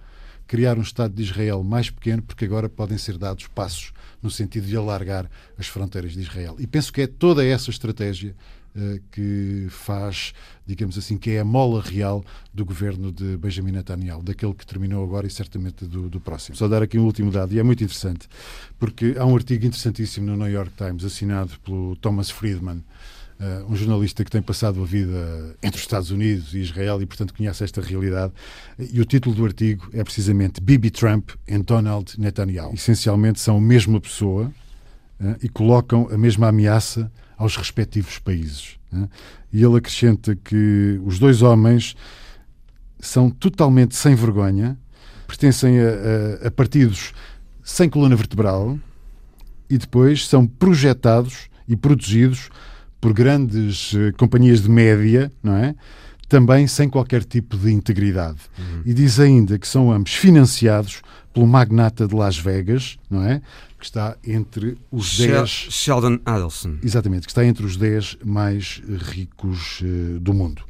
criar 0.45 0.77
um 0.77 0.81
Estado 0.81 1.13
de 1.13 1.23
Israel 1.23 1.63
mais 1.63 1.89
pequeno, 1.89 2.21
porque 2.21 2.45
agora 2.45 2.69
podem 2.69 2.97
ser 2.97 3.17
dados 3.17 3.47
passos 3.47 3.93
no 4.21 4.29
sentido 4.29 4.67
de 4.67 4.75
alargar 4.77 5.29
as 5.57 5.67
fronteiras 5.67 6.13
de 6.13 6.21
Israel. 6.21 6.55
E 6.59 6.67
penso 6.67 6.91
que 6.93 7.01
é 7.01 7.07
toda 7.07 7.43
essa 7.43 7.69
estratégia 7.69 8.35
eh, 8.75 8.99
que 9.11 9.67
faz, 9.69 10.33
digamos 10.65 10.97
assim, 10.97 11.15
que 11.15 11.29
é 11.31 11.39
a 11.39 11.45
mola 11.45 11.79
real 11.79 12.23
do 12.51 12.65
governo 12.65 13.11
de 13.11 13.37
Benjamin 13.37 13.71
Netanyahu, 13.71 14.23
daquele 14.23 14.53
que 14.53 14.65
terminou 14.65 15.03
agora 15.03 15.27
e 15.27 15.29
certamente 15.29 15.85
do, 15.85 16.09
do 16.09 16.19
próximo. 16.19 16.55
Só 16.55 16.67
dar 16.67 16.81
aqui 16.81 16.97
um 16.97 17.05
último 17.05 17.29
dado, 17.29 17.53
e 17.53 17.59
é 17.59 17.63
muito 17.63 17.83
interessante, 17.83 18.27
porque 18.79 19.15
há 19.17 19.25
um 19.25 19.35
artigo 19.35 19.63
interessantíssimo 19.65 20.25
no 20.25 20.37
New 20.37 20.51
York 20.51 20.71
Times, 20.75 21.03
assinado 21.03 21.51
pelo 21.59 21.95
Thomas 21.97 22.31
Friedman, 22.31 22.83
Uh, 23.39 23.71
um 23.71 23.75
jornalista 23.75 24.23
que 24.23 24.31
tem 24.31 24.41
passado 24.41 24.81
a 24.81 24.85
vida 24.85 25.55
entre 25.61 25.77
os 25.77 25.81
Estados 25.81 26.11
Unidos 26.11 26.53
e 26.53 26.59
Israel 26.59 27.01
e, 27.01 27.05
portanto, 27.05 27.33
conhece 27.33 27.63
esta 27.63 27.81
realidade. 27.81 28.31
E 28.77 29.01
o 29.01 29.05
título 29.05 29.35
do 29.35 29.43
artigo 29.43 29.89
é 29.91 30.03
precisamente 30.03 30.61
Bibi 30.61 30.89
Trump 30.91 31.31
e 31.47 31.57
Donald 31.57 32.19
Netanyahu. 32.19 32.73
Essencialmente 32.73 33.39
são 33.39 33.57
a 33.57 33.61
mesma 33.61 33.99
pessoa 33.99 34.51
uh, 35.19 35.35
e 35.41 35.49
colocam 35.49 36.07
a 36.11 36.17
mesma 36.17 36.47
ameaça 36.47 37.11
aos 37.37 37.57
respectivos 37.57 38.19
países. 38.19 38.77
Né? 38.91 39.09
E 39.51 39.63
ele 39.63 39.77
acrescenta 39.77 40.35
que 40.35 41.01
os 41.03 41.19
dois 41.19 41.41
homens 41.41 41.95
são 42.99 43.29
totalmente 43.29 43.95
sem 43.95 44.15
vergonha, 44.15 44.77
pertencem 45.27 45.79
a, 45.79 46.43
a, 46.43 46.47
a 46.47 46.51
partidos 46.51 47.13
sem 47.63 47.89
coluna 47.89 48.15
vertebral 48.15 48.79
e 49.69 49.77
depois 49.77 50.27
são 50.27 50.45
projetados 50.45 51.49
e 51.67 51.75
produzidos 51.75 52.49
por 53.03 53.11
grandes 53.11 53.91
uh, 53.91 54.13
companhias 54.15 54.61
de 54.61 54.69
média, 54.69 55.29
não 55.43 55.57
é? 55.57 55.75
Também 56.29 56.65
sem 56.67 56.87
qualquer 56.87 57.25
tipo 57.25 57.57
de 57.57 57.69
integridade. 57.69 58.39
Uhum. 58.57 58.81
E 58.85 58.93
diz 58.93 59.19
ainda 59.19 59.59
que 59.59 59.67
são 59.67 59.91
ambos 59.91 60.13
financiados 60.13 61.01
pelo 61.33 61.45
magnata 61.45 62.07
de 62.07 62.15
Las 62.15 62.37
Vegas, 62.37 62.97
não 63.09 63.21
é? 63.21 63.41
Que 63.77 63.83
está 63.83 64.15
entre 64.25 64.77
os 64.89 65.17
10. 65.17 65.49
Sheldon 65.49 66.17
Adelson. 66.25 66.77
Exatamente, 66.81 67.25
que 67.25 67.31
está 67.31 67.43
entre 67.43 67.65
os 67.65 67.75
10 67.75 68.19
mais 68.23 68.81
ricos 69.11 69.81
uh, 69.81 70.17
do 70.21 70.33
mundo. 70.33 70.63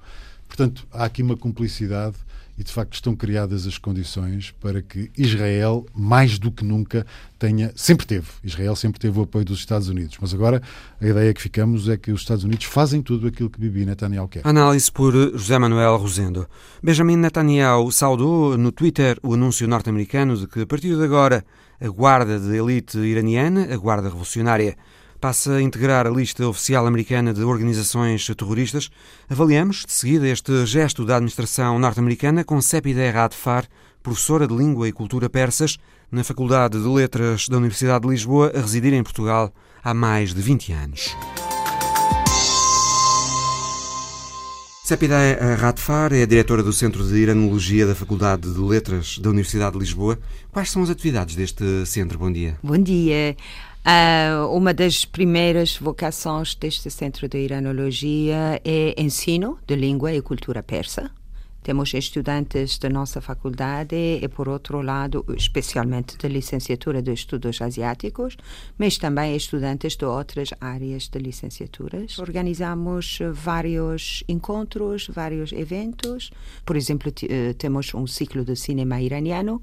Portanto, 0.47 0.87
há 0.91 1.05
aqui 1.05 1.21
uma 1.21 1.37
cumplicidade 1.37 2.15
e 2.57 2.63
de 2.63 2.71
facto 2.71 2.93
estão 2.93 3.15
criadas 3.15 3.65
as 3.65 3.77
condições 3.77 4.53
para 4.59 4.81
que 4.81 5.11
Israel, 5.17 5.85
mais 5.93 6.37
do 6.37 6.51
que 6.51 6.63
nunca, 6.63 7.05
tenha. 7.39 7.71
Sempre 7.75 8.05
teve. 8.05 8.27
Israel 8.43 8.75
sempre 8.75 8.99
teve 8.99 9.19
o 9.19 9.23
apoio 9.23 9.43
dos 9.43 9.59
Estados 9.59 9.89
Unidos. 9.89 10.17
Mas 10.21 10.33
agora 10.33 10.61
a 11.01 11.07
ideia 11.07 11.33
que 11.33 11.41
ficamos 11.41 11.89
é 11.89 11.97
que 11.97 12.11
os 12.11 12.21
Estados 12.21 12.43
Unidos 12.43 12.65
fazem 12.65 13.01
tudo 13.01 13.27
aquilo 13.27 13.49
que 13.49 13.59
Bibi 13.59 13.85
Netanyahu 13.85 14.27
quer. 14.27 14.41
Análise 14.43 14.91
por 14.91 15.13
José 15.13 15.57
Manuel 15.57 15.97
Rosendo. 15.97 16.47
Benjamin 16.81 17.17
Netanyahu 17.17 17.91
saudou 17.91 18.57
no 18.57 18.71
Twitter 18.71 19.17
o 19.23 19.33
anúncio 19.33 19.67
norte-americano 19.67 20.37
de 20.37 20.47
que, 20.47 20.61
a 20.61 20.67
partir 20.67 20.95
de 20.95 21.03
agora, 21.03 21.43
a 21.81 21.87
guarda 21.87 22.39
de 22.39 22.55
elite 22.55 22.97
iraniana, 22.99 23.67
a 23.73 23.77
guarda 23.77 24.07
revolucionária, 24.07 24.77
passa 25.23 25.53
a 25.53 25.61
integrar 25.61 26.05
a 26.05 26.09
lista 26.09 26.45
oficial 26.45 26.85
americana 26.85 27.33
de 27.33 27.43
organizações 27.43 28.27
terroristas. 28.35 28.89
Avaliamos, 29.29 29.85
de 29.85 29.93
seguida, 29.93 30.27
este 30.27 30.65
gesto 30.65 31.05
da 31.05 31.15
administração 31.15 31.79
norte-americana 31.79 32.43
com 32.43 32.59
Sepide 32.59 33.09
Radfar, 33.09 33.65
professora 34.01 34.45
de 34.45 34.53
Língua 34.53 34.85
e 34.85 34.91
Cultura 34.91 35.29
Persas 35.29 35.77
na 36.11 36.25
Faculdade 36.25 36.77
de 36.77 36.89
Letras 36.89 37.47
da 37.47 37.55
Universidade 37.55 38.03
de 38.03 38.09
Lisboa, 38.09 38.51
a 38.53 38.59
residir 38.59 38.91
em 38.91 39.01
Portugal 39.01 39.53
há 39.81 39.93
mais 39.93 40.33
de 40.33 40.41
20 40.41 40.73
anos. 40.73 41.15
Sepide 44.83 45.13
Radfar 45.57 46.11
é 46.11 46.23
a 46.23 46.25
diretora 46.25 46.61
do 46.61 46.73
Centro 46.73 47.01
de 47.07 47.15
Iranologia 47.15 47.87
da 47.87 47.95
Faculdade 47.95 48.53
de 48.53 48.59
Letras 48.59 49.17
da 49.19 49.29
Universidade 49.29 49.71
de 49.71 49.79
Lisboa. 49.79 50.19
Quais 50.51 50.69
são 50.69 50.83
as 50.83 50.89
atividades 50.89 51.37
deste 51.37 51.85
centro? 51.85 52.19
Bom 52.19 52.29
dia. 52.29 52.59
Bom 52.61 52.77
dia. 52.77 53.37
Uh, 53.85 54.47
uma 54.55 54.73
das 54.73 55.03
primeiras 55.03 55.75
vocações 55.75 56.55
deste 56.55 56.89
Centro 56.89 57.27
de 57.27 57.37
Iranologia 57.37 58.61
é 58.63 58.95
ensino 58.97 59.59
de 59.67 59.75
língua 59.75 60.13
e 60.13 60.21
cultura 60.21 60.63
persa. 60.63 61.11
Temos 61.61 61.93
estudantes 61.93 62.77
da 62.77 62.89
nossa 62.89 63.21
faculdade 63.21 63.95
e, 63.95 64.27
por 64.27 64.49
outro 64.49 64.81
lado, 64.81 65.25
especialmente 65.37 66.17
da 66.17 66.27
licenciatura 66.27 67.01
de 67.01 67.13
estudos 67.13 67.61
asiáticos, 67.61 68.35
mas 68.77 68.97
também 68.97 69.35
estudantes 69.35 69.95
de 69.95 70.03
outras 70.05 70.49
áreas 70.59 71.07
de 71.07 71.19
licenciaturas. 71.19 72.19
Organizamos 72.19 73.19
vários 73.31 74.25
encontros, 74.27 75.07
vários 75.07 75.53
eventos. 75.53 76.31
Por 76.65 76.75
exemplo, 76.75 77.11
eh, 77.29 77.53
temos 77.53 77.93
um 77.93 78.05
ciclo 78.07 78.43
de 78.43 78.57
cinema 78.57 79.01
iraniano 79.01 79.61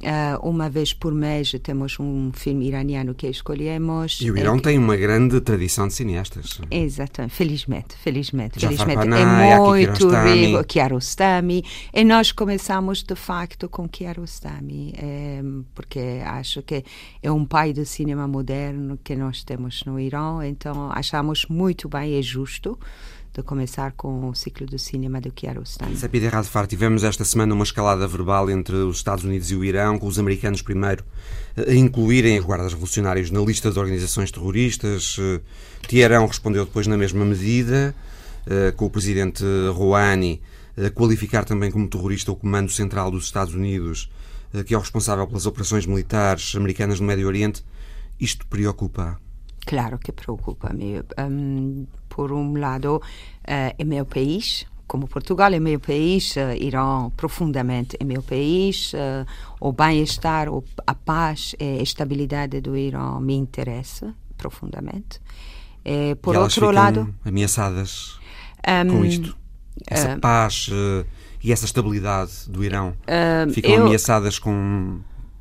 Uh, 0.00 0.48
uma 0.48 0.70
vez 0.70 0.94
por 0.94 1.12
mês 1.12 1.52
temos 1.62 2.00
um 2.00 2.32
filme 2.32 2.66
iraniano 2.66 3.14
que 3.14 3.26
escolhemos. 3.28 4.18
E 4.22 4.30
o 4.30 4.36
Irão 4.38 4.56
é... 4.56 4.60
tem 4.60 4.78
uma 4.78 4.96
grande 4.96 5.38
tradição 5.42 5.86
de 5.88 5.92
cineastas. 5.92 6.58
Exatamente, 6.70 7.34
felizmente, 7.34 7.96
felizmente, 7.98 8.58
felizmente. 8.58 9.06
é 9.12 9.26
muito 9.26 10.08
rico, 10.08 10.64
Kiarostami. 10.64 11.62
E 11.92 12.02
nós 12.02 12.32
começamos 12.32 13.02
de 13.02 13.14
facto 13.14 13.68
com 13.68 13.86
Kiarostami, 13.86 14.94
é, 14.96 15.42
porque 15.74 16.22
acho 16.24 16.62
que 16.62 16.82
é 17.22 17.30
um 17.30 17.44
pai 17.44 17.74
do 17.74 17.84
cinema 17.84 18.26
moderno 18.26 18.98
que 19.04 19.14
nós 19.14 19.44
temos 19.44 19.84
no 19.84 20.00
Irão, 20.00 20.42
então 20.42 20.90
achamos 20.92 21.44
muito 21.46 21.90
bem 21.90 22.18
e 22.18 22.22
justo 22.22 22.78
de 23.32 23.42
começar 23.42 23.92
com 23.92 24.28
o 24.28 24.34
ciclo 24.34 24.66
do 24.66 24.78
cinema 24.78 25.20
do 25.20 25.30
Kiarostami. 25.30 25.96
Sapide 25.96 26.26
Radfar, 26.26 26.66
tivemos 26.66 27.04
esta 27.04 27.24
semana 27.24 27.54
uma 27.54 27.62
escalada 27.62 28.06
verbal 28.06 28.50
entre 28.50 28.74
os 28.74 28.96
Estados 28.96 29.24
Unidos 29.24 29.50
e 29.50 29.54
o 29.54 29.64
Irão, 29.64 29.98
com 29.98 30.06
os 30.06 30.18
americanos 30.18 30.62
primeiro 30.62 31.04
a 31.56 31.72
incluírem 31.72 32.38
as 32.38 32.44
guardas 32.44 32.72
revolucionárias 32.72 33.30
na 33.30 33.40
lista 33.40 33.70
de 33.70 33.78
organizações 33.78 34.30
terroristas. 34.30 35.16
Eh, 35.18 35.40
Teherão 35.86 36.26
respondeu 36.26 36.64
depois 36.64 36.86
na 36.86 36.96
mesma 36.96 37.24
medida, 37.24 37.94
eh, 38.46 38.72
com 38.72 38.86
o 38.86 38.90
presidente 38.90 39.44
Rouhani 39.72 40.40
a 40.76 40.90
qualificar 40.90 41.44
também 41.44 41.70
como 41.70 41.88
terrorista 41.88 42.32
o 42.32 42.36
Comando 42.36 42.70
Central 42.70 43.10
dos 43.10 43.24
Estados 43.24 43.54
Unidos, 43.54 44.10
eh, 44.52 44.64
que 44.64 44.74
é 44.74 44.76
o 44.76 44.80
responsável 44.80 45.26
pelas 45.26 45.46
operações 45.46 45.86
militares 45.86 46.54
americanas 46.56 46.98
no 46.98 47.06
Médio 47.06 47.26
Oriente. 47.26 47.64
Isto 48.18 48.46
preocupa? 48.46 49.20
Claro 49.66 49.98
que 49.98 50.12
preocupa-me. 50.12 51.02
Um, 51.18 51.86
por 52.08 52.32
um 52.32 52.58
lado, 52.58 52.96
uh, 52.96 53.02
é 53.78 53.84
meu 53.84 54.04
país, 54.04 54.66
como 54.90 55.06
Portugal 55.06 55.52
é 55.52 55.60
meu 55.60 55.78
país, 55.78 56.34
uh, 56.34 56.52
Irã 56.60 57.10
profundamente 57.10 57.96
é 58.00 58.02
meu 58.02 58.20
país, 58.24 58.92
uh, 58.92 59.24
o 59.60 59.72
bem-estar, 59.72 60.48
a 60.84 60.94
paz 60.96 61.54
e 61.60 61.78
a 61.78 61.82
estabilidade 61.82 62.60
do 62.60 62.76
Irã 62.76 63.20
me 63.20 63.34
interessa 63.34 64.12
profundamente. 64.36 65.20
E, 65.84 66.16
por 66.16 66.34
e 66.34 66.38
outro 66.38 66.72
lado, 66.72 67.14
ameaçadas 67.24 68.18
um, 68.84 68.90
com 68.90 69.04
isto, 69.04 69.36
essa 69.86 70.16
uh, 70.16 70.20
paz 70.20 70.68
e 71.40 71.52
essa 71.52 71.66
estabilidade 71.66 72.32
do 72.48 72.64
Irão 72.64 72.92
ficam 73.54 73.70
eu, 73.70 73.86
ameaçadas 73.86 74.40
com 74.40 74.98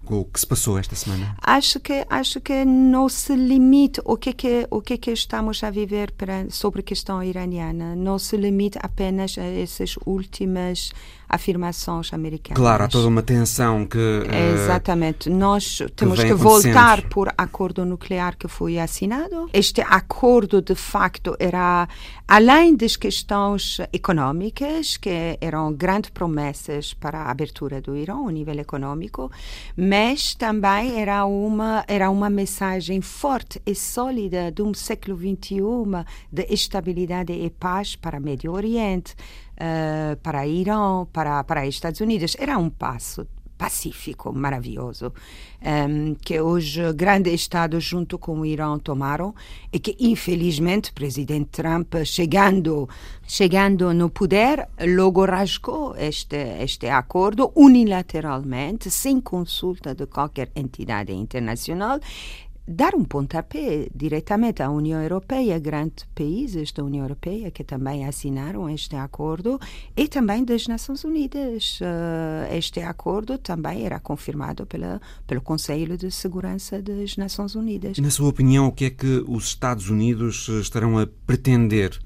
com 0.10 0.22
o 0.22 0.26
que 0.26 0.40
se 0.40 0.48
passou 0.48 0.80
esta 0.80 0.96
semana? 0.96 1.36
Acho 1.40 1.80
que 1.80 2.04
acho 2.10 2.42
que 2.42 2.66
não 2.66 3.08
se 3.08 3.36
limita 3.36 4.02
o 4.04 4.18
que 4.18 4.34
que 4.34 4.68
o 4.72 4.82
que 4.82 4.98
que 4.98 5.12
estamos 5.12 5.64
a 5.64 5.70
viver 5.70 6.12
para, 6.14 6.50
sobre 6.50 6.80
a 6.80 6.84
questão 6.84 7.22
iraniana 7.24 7.96
não 7.96 8.18
se 8.18 8.36
limita 8.36 8.80
apenas 8.82 9.38
a 9.38 9.44
essas 9.44 9.96
últimas 10.08 10.92
afirmações 11.30 12.12
americanas. 12.12 12.60
Claro, 12.60 12.84
há 12.84 12.88
toda 12.88 13.08
uma 13.08 13.22
tensão 13.22 13.86
que. 13.86 13.98
Uh, 13.98 14.54
Exatamente. 14.56 15.30
Nós 15.30 15.82
temos 15.96 16.20
que, 16.20 16.26
que 16.26 16.34
voltar 16.34 17.04
por 17.04 17.32
acordo 17.38 17.86
nuclear 17.86 18.36
que 18.36 18.48
foi 18.48 18.80
assinado. 18.80 19.48
Este 19.54 19.82
acordo, 19.82 20.62
de 20.62 20.74
facto, 20.74 21.36
era 21.40 21.88
além 22.28 22.76
das 22.76 22.96
questões 22.96 23.78
econômicas, 23.94 24.98
que 24.98 25.38
eram 25.40 25.72
grandes 25.74 26.10
promessas 26.10 26.94
para 26.94 27.20
a 27.20 27.32
abertura 27.32 27.80
do 27.80 27.96
Irão 27.96 28.28
a 28.28 28.32
nível 28.32 28.58
econômico, 28.60 29.32
mas 29.78 30.34
também 30.34 31.00
era 31.00 31.26
uma, 31.26 31.84
era 31.88 32.10
uma 32.10 32.30
mensagem 32.30 33.02
forte 33.02 33.62
e 33.66 33.76
sólida 33.76 34.52
de 34.52 34.62
um 34.62 34.74
século 34.74 35.18
XXI 35.18 35.60
de 36.32 36.46
estabilidade 36.50 37.34
e 37.34 37.50
paz 37.50 37.96
para 37.96 38.18
o 38.18 38.22
Médio 38.22 38.52
Oriente 38.52 39.16
uh, 39.60 40.16
para 40.24 40.48
Irã, 40.48 41.06
para, 41.12 41.44
para 41.44 41.68
Estados 41.68 42.02
Unidos. 42.02 42.36
Era 42.40 42.58
um 42.58 42.70
passo 42.70 43.28
pacífico, 43.60 44.32
maravilhoso, 44.32 45.12
um, 45.62 46.16
que 46.16 46.40
os 46.40 46.78
grandes 46.96 47.34
estados 47.34 47.84
junto 47.84 48.18
com 48.18 48.40
o 48.40 48.46
Irã 48.46 48.80
tomaram 48.80 49.36
e 49.72 49.78
que 49.78 49.98
infelizmente 50.00 50.92
o 50.92 50.94
presidente 50.94 51.50
Trump 51.52 51.94
chegando 52.06 52.88
chegando 53.28 53.94
no 53.94 54.10
poder 54.10 54.66
logo 54.80 55.26
rasgou 55.26 55.94
este 55.98 56.38
este 56.64 56.88
acordo 56.88 57.52
unilateralmente 57.54 58.90
sem 58.90 59.20
consulta 59.20 59.94
de 59.94 60.06
qualquer 60.06 60.50
entidade 60.56 61.12
internacional 61.12 62.00
dar 62.70 62.94
um 62.94 63.04
pontapé 63.04 63.88
diretamente 63.94 64.62
à 64.62 64.70
União 64.70 65.02
Europeia, 65.02 65.58
grandes 65.58 66.06
países 66.14 66.72
da 66.72 66.84
União 66.84 67.04
Europeia 67.04 67.50
que 67.50 67.64
também 67.64 68.06
assinaram 68.06 68.70
este 68.70 68.96
acordo 68.96 69.60
e 69.98 70.08
também 70.08 70.46
das 70.46 70.68
Nações 70.68 71.04
Unidas. 71.04 71.80
Uh, 71.82 72.56
este 72.56 72.80
acordo 72.82 73.40
também 73.40 73.86
era 73.86 74.00
confirmado 74.00 74.68
pela, 74.68 75.02
pelo 75.26 75.42
Conselho 75.42 75.98
de 75.98 76.12
Segurança 76.12 76.80
das 76.80 77.18
Nações 77.18 77.56
Unidas. 77.56 77.98
E, 77.98 78.02
na 78.02 78.12
sua 78.12 78.30
opinião, 78.30 78.68
o 78.68 78.72
que 78.72 78.86
é 78.86 78.90
que 78.92 79.24
os 79.28 79.46
Estados 79.46 79.90
Unidos 79.90 80.48
eh, 80.50 80.60
estarão 80.60 81.00
a 81.00 81.08
pretender 81.26 82.00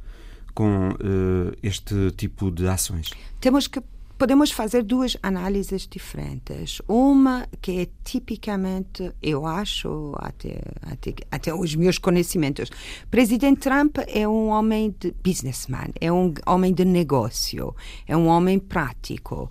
com 0.53 0.91
uh, 0.91 1.57
este 1.61 2.11
tipo 2.15 2.49
de 2.49 2.67
ações? 2.67 3.09
Temos 3.41 3.67
que 3.67 3.81
podemos 4.17 4.51
fazer 4.51 4.83
duas 4.83 5.17
análises 5.21 5.87
diferentes. 5.87 6.81
Uma 6.87 7.47
que 7.61 7.81
é 7.81 7.87
tipicamente, 8.03 9.11
eu 9.21 9.45
acho, 9.45 10.13
até, 10.17 10.61
até, 10.81 11.13
até 11.31 11.53
os 11.53 11.75
meus 11.75 11.97
conhecimentos, 11.97 12.69
Presidente 13.09 13.61
Trump 13.61 13.97
é 14.07 14.27
um 14.27 14.47
homem 14.49 14.95
de 14.99 15.13
businessman, 15.23 15.91
é 15.99 16.11
um 16.11 16.33
homem 16.45 16.73
de 16.73 16.85
negócio, 16.85 17.75
é 18.07 18.15
um 18.15 18.27
homem 18.27 18.59
prático. 18.59 19.49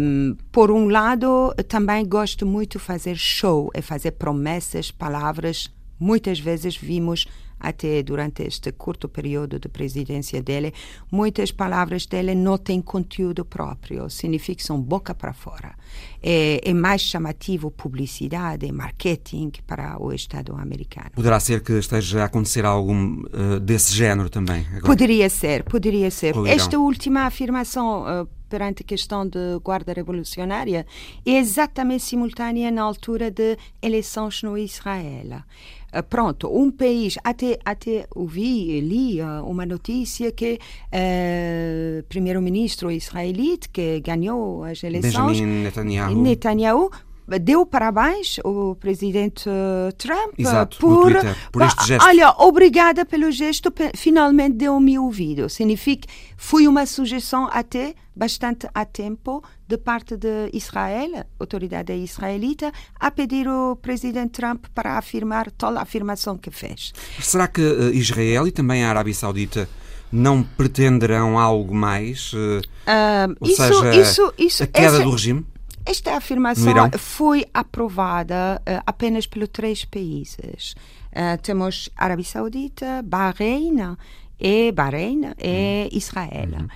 Um, 0.00 0.36
por 0.52 0.70
um 0.70 0.88
lado, 0.88 1.54
também 1.68 2.06
gosto 2.06 2.46
muito 2.46 2.78
de 2.78 2.84
fazer 2.84 3.16
show 3.16 3.70
e 3.74 3.82
fazer 3.82 4.12
promessas, 4.12 4.90
palavras. 4.90 5.68
Muitas 5.98 6.38
vezes 6.38 6.76
vimos 6.76 7.26
até 7.60 8.02
durante 8.02 8.42
este 8.42 8.72
curto 8.72 9.08
período 9.08 9.60
de 9.60 9.68
presidência 9.68 10.42
dele, 10.42 10.72
muitas 11.10 11.52
palavras 11.52 12.06
dele 12.06 12.34
não 12.34 12.56
têm 12.56 12.80
conteúdo 12.80 13.44
próprio, 13.44 14.08
significa 14.08 14.56
que 14.56 14.64
são 14.64 14.80
boca 14.80 15.14
para 15.14 15.32
fora. 15.32 15.74
É, 16.22 16.60
é, 16.62 16.74
mais 16.74 17.00
chamativo 17.00 17.70
publicidade, 17.70 18.70
marketing 18.70 19.52
para 19.66 19.96
o 20.02 20.12
Estado 20.12 20.54
americano. 20.54 21.10
Poderá 21.14 21.40
ser 21.40 21.62
que 21.62 21.72
esteja 21.72 22.22
a 22.22 22.24
acontecer 22.26 22.64
algo 22.64 22.92
uh, 22.92 23.58
desse 23.58 23.94
género 23.94 24.28
também? 24.28 24.66
Agora. 24.68 24.82
Poderia 24.82 25.30
ser, 25.30 25.64
poderia 25.64 26.10
ser. 26.10 26.34
Esta 26.46 26.78
última 26.78 27.22
afirmação 27.22 28.02
uh, 28.02 28.28
perante 28.50 28.82
a 28.82 28.84
questão 28.84 29.26
de 29.26 29.58
guarda 29.62 29.92
revolucionária 29.92 30.84
é 31.24 31.30
exatamente 31.38 32.02
simultânea 32.02 32.70
na 32.70 32.82
altura 32.82 33.30
de 33.30 33.56
eleições 33.80 34.42
no 34.42 34.58
Israel. 34.58 35.42
Uh, 35.92 36.02
pronto, 36.04 36.48
um 36.48 36.70
país, 36.70 37.18
até, 37.24 37.58
até 37.64 38.06
ouvi, 38.14 38.80
li 38.80 39.20
uh, 39.20 39.44
uma 39.44 39.66
notícia 39.66 40.30
que 40.30 40.58
o 40.92 40.96
uh, 40.96 42.02
primeiro-ministro 42.04 42.92
israelita 42.92 43.68
que 43.72 44.00
ganhou 44.00 44.62
as 44.62 44.84
eleições, 44.84 45.38
Benjamin 45.40 45.62
Netanyahu, 45.64 46.09
Netanyahu 46.14 46.90
deu 47.38 47.64
parabéns 47.64 48.40
ao 48.42 48.74
presidente 48.74 49.48
Trump 49.96 50.34
Exato, 50.36 50.78
por, 50.78 51.12
Twitter, 51.12 51.36
por 51.52 51.62
este 51.62 51.86
gesto. 51.86 52.06
Olha, 52.06 52.34
obrigada 52.38 53.04
pelo 53.04 53.30
gesto, 53.30 53.72
finalmente 53.94 54.56
deu-me 54.56 54.98
ouvido. 54.98 55.48
Significa 55.48 56.08
foi 56.36 56.66
uma 56.66 56.86
sugestão 56.86 57.48
até 57.52 57.94
bastante 58.16 58.68
a 58.74 58.84
tempo 58.84 59.42
de 59.66 59.78
parte 59.78 60.16
de 60.16 60.50
Israel, 60.52 61.24
autoridade 61.38 61.92
israelita, 61.92 62.72
a 62.98 63.10
pedir 63.10 63.46
ao 63.46 63.76
presidente 63.76 64.32
Trump 64.32 64.66
para 64.74 64.98
afirmar 64.98 65.50
tal 65.52 65.78
afirmação 65.78 66.36
que 66.36 66.50
fez. 66.50 66.92
Será 67.20 67.46
que 67.46 67.62
Israel 67.94 68.46
e 68.48 68.50
também 68.50 68.84
a 68.84 68.90
Arábia 68.90 69.14
Saudita 69.14 69.68
não 70.12 70.42
pretenderão 70.42 71.38
algo 71.38 71.74
mais? 71.74 72.32
Uh, 72.32 72.60
ou 73.38 73.48
isso, 73.48 73.62
seja, 73.62 73.94
isso, 73.94 74.34
isso, 74.36 74.62
a 74.64 74.66
queda 74.66 74.96
essa, 74.96 75.04
do 75.04 75.10
regime? 75.10 75.46
Esta 75.84 76.16
afirmação 76.16 76.74
foi 76.98 77.46
aprovada 77.52 78.60
uh, 78.60 78.82
apenas 78.86 79.26
pelos 79.26 79.48
três 79.48 79.84
países. 79.84 80.74
Uh, 81.10 81.40
temos 81.42 81.88
Arábia 81.96 82.24
Saudita, 82.24 83.02
Bahrein 83.02 83.96
e 84.38 84.72
Bahrein 84.72 85.32
e 85.38 85.88
Israel. 85.92 86.50
Uhum. 86.60 86.68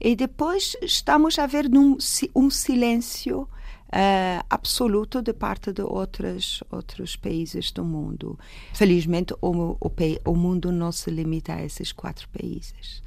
E 0.00 0.14
depois 0.14 0.76
estamos 0.82 1.38
a 1.38 1.46
ver 1.46 1.66
um, 1.66 1.96
um 2.34 2.50
silêncio 2.50 3.42
uh, 3.42 4.44
absoluto 4.48 5.22
de 5.22 5.32
parte 5.32 5.72
de 5.72 5.82
outros 5.82 6.62
outros 6.70 7.16
países 7.16 7.72
do 7.72 7.84
mundo. 7.84 8.38
Felizmente, 8.74 9.34
o, 9.40 9.76
o, 9.80 9.92
o 10.24 10.36
mundo 10.36 10.70
não 10.70 10.92
se 10.92 11.10
limita 11.10 11.54
a 11.54 11.64
esses 11.64 11.92
quatro 11.92 12.28
países. 12.28 13.02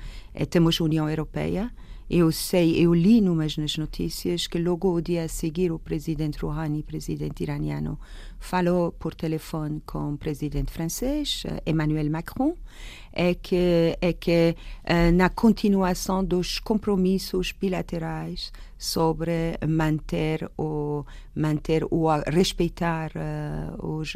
Temos 0.50 0.80
a 0.80 0.84
União 0.84 1.10
Europeia, 1.10 1.72
eu 2.14 2.30
sei, 2.30 2.78
eu 2.78 2.94
li 2.94 3.22
numas 3.22 3.56
nas 3.56 3.78
notícias 3.78 4.46
que 4.46 4.60
logo 4.60 4.92
o 4.94 5.00
dia 5.00 5.24
a 5.24 5.30
seguir 5.30 5.72
o 5.72 5.80
presidente 5.80 6.40
Rouhani, 6.40 6.84
presidente 6.84 7.42
iraniano, 7.42 7.98
falou 8.42 8.92
por 8.92 9.14
telefone 9.14 9.82
com 9.86 10.14
o 10.14 10.18
presidente 10.18 10.72
francês, 10.72 11.44
Emmanuel 11.66 12.10
Macron, 12.10 12.56
é 13.14 13.36
que, 13.36 13.98
é 14.02 14.14
que 14.14 14.56
uh, 14.84 15.12
na 15.14 15.30
continuação 15.30 16.24
dos 16.24 16.60
compromissos 16.60 17.52
bilaterais 17.52 18.52
sobre 18.78 19.58
manter 19.68 20.50
o 20.58 21.06
manter 21.36 21.86
o 21.92 22.08
respeitar 22.28 23.12
uh, 23.16 23.86
os, 23.86 24.14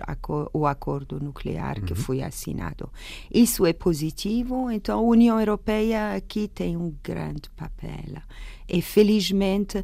o 0.53 0.65
acordo 0.65 1.19
nuclear 1.19 1.78
uhum. 1.78 1.86
que 1.86 1.93
foi 1.93 2.23
assinado. 2.23 2.89
Isso 3.32 3.65
é 3.65 3.73
positivo, 3.73 4.71
então 4.71 4.99
a 4.99 5.03
União 5.03 5.39
Europeia 5.39 6.15
aqui 6.15 6.47
tem 6.47 6.76
um 6.76 6.95
grande 7.03 7.49
papel. 7.51 8.21
E 8.67 8.82
felizmente, 8.82 9.84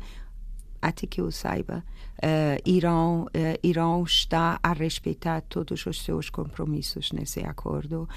até 0.81 1.05
que 1.05 1.21
eu 1.21 1.31
saiba, 1.31 1.83
uh, 2.17 2.69
Irão, 2.69 3.23
uh, 3.25 3.59
Irão 3.61 4.03
está 4.03 4.59
a 4.63 4.73
respeitar 4.73 5.41
todos 5.41 5.85
os 5.85 6.01
seus 6.03 6.29
compromissos 6.29 7.11
nesse 7.11 7.41
acordo 7.41 8.07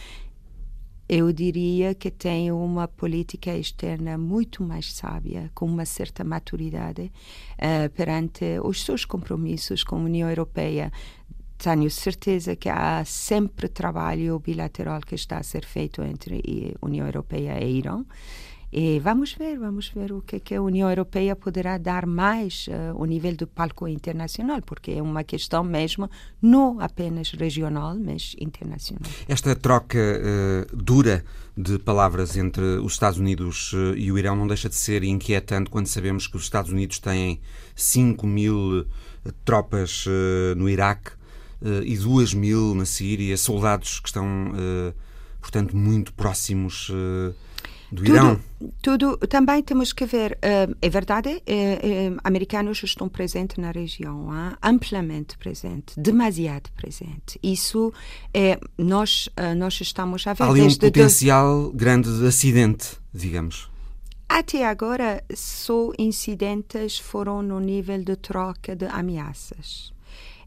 eu 1.09 1.31
diria 1.33 1.95
que 1.95 2.11
tem 2.11 2.51
uma 2.51 2.89
política 2.89 3.55
externa 3.55 4.17
muito 4.17 4.63
mais 4.63 4.93
sábia, 4.93 5.51
com 5.55 5.67
uma 5.67 5.85
certa 5.85 6.25
maturidade 6.25 7.13
uh, 7.59 7.91
perante 7.91 8.59
os 8.63 8.83
seus 8.85 9.05
compromissos 9.05 9.85
com 9.85 9.97
a 9.97 10.01
União 10.01 10.29
Europeia. 10.29 10.91
Tenho 11.59 11.91
certeza 11.91 12.57
que 12.57 12.69
há 12.69 13.05
sempre 13.05 13.69
trabalho 13.69 14.39
bilateral 14.39 15.01
que 15.01 15.15
está 15.15 15.39
a 15.39 15.43
ser 15.43 15.65
feito 15.65 16.03
entre 16.03 16.75
a 16.81 16.87
União 16.87 17.07
Europeia 17.07 17.63
e 17.63 17.79
Irão. 17.79 18.07
E 18.77 18.99
vamos 18.99 19.33
ver, 19.33 19.57
vamos 19.57 19.87
ver 19.87 20.13
o 20.13 20.21
que, 20.21 20.41
que 20.41 20.57
a 20.57 20.61
União 20.61 20.91
Europeia 20.91 21.37
poderá 21.37 21.79
dar 21.79 22.07
mais 22.07 22.67
uh, 22.67 22.99
ao 22.99 23.05
nível 23.05 23.37
do 23.37 23.47
palco 23.47 23.87
internacional, 23.87 24.61
porque 24.63 24.91
é 24.91 25.01
uma 25.01 25.23
questão 25.23 25.63
mesmo 25.63 26.11
não 26.43 26.81
apenas 26.81 27.31
regional, 27.31 27.95
mas 27.97 28.35
internacional. 28.37 29.09
Esta 29.29 29.55
troca 29.55 29.97
uh, 29.97 30.77
dura 30.77 31.25
de 31.57 31.79
palavras 31.79 32.37
entre 32.37 32.65
os 32.79 32.95
Estados 32.95 33.21
Unidos 33.21 33.73
uh, 33.75 33.95
e 33.97 34.11
o 34.11 34.19
Irão 34.19 34.35
não 34.35 34.49
deixa 34.49 34.69
de 34.69 34.75
ser 34.75 35.05
inquietante 35.05 35.71
quando 35.71 35.87
sabemos 35.87 36.27
que 36.27 36.37
os 36.37 36.43
Estados 36.43 36.73
Unidos 36.73 36.99
têm 36.99 37.41
5 37.77 38.27
mil 38.27 38.85
tropas 39.45 40.05
no 40.57 40.69
Iraque 40.69 41.13
e 41.85 41.97
2 41.97 42.35
mil 42.35 42.75
na 42.75 42.85
Síria, 42.85 43.37
soldados 43.39 43.99
que 44.01 44.09
estão, 44.09 44.53
portanto, 45.41 45.75
muito 45.75 46.13
próximos 46.13 46.91
do 47.95 48.03
tudo, 48.03 48.17
Irão. 48.17 48.41
Tudo, 48.83 49.17
também 49.29 49.63
temos 49.63 49.93
que 49.93 50.05
ver, 50.05 50.33
uh, 50.33 50.77
é 50.83 50.89
verdade, 50.89 51.29
uh, 51.29 51.35
uh, 51.37 52.21
americanos 52.25 52.83
estão 52.83 53.09
presentes 53.09 53.57
na 53.59 53.71
região, 53.71 54.29
amplamente 54.63 55.39
presentes, 55.39 55.95
demasiado 55.97 56.71
presentes. 56.77 57.39
Isso 57.43 57.93
é, 58.33 58.59
nós, 58.77 59.29
nós 59.57 59.81
estamos 59.81 60.27
a 60.27 60.33
ver. 60.33 60.43
Há 60.43 60.49
ali 60.49 60.63
um 60.63 60.75
potencial 60.75 61.71
de... 61.71 61.77
grande 61.77 62.19
de 62.19 62.27
acidente, 62.27 62.97
digamos. 63.13 63.71
Até 64.29 64.67
agora, 64.67 65.23
só 65.35 65.93
incidentes 65.99 66.99
foram 66.99 67.43
no 67.43 67.61
nível 67.61 68.03
de 68.03 68.17
troca 68.17 68.75
de 68.75 68.87
ameaças. 68.87 69.93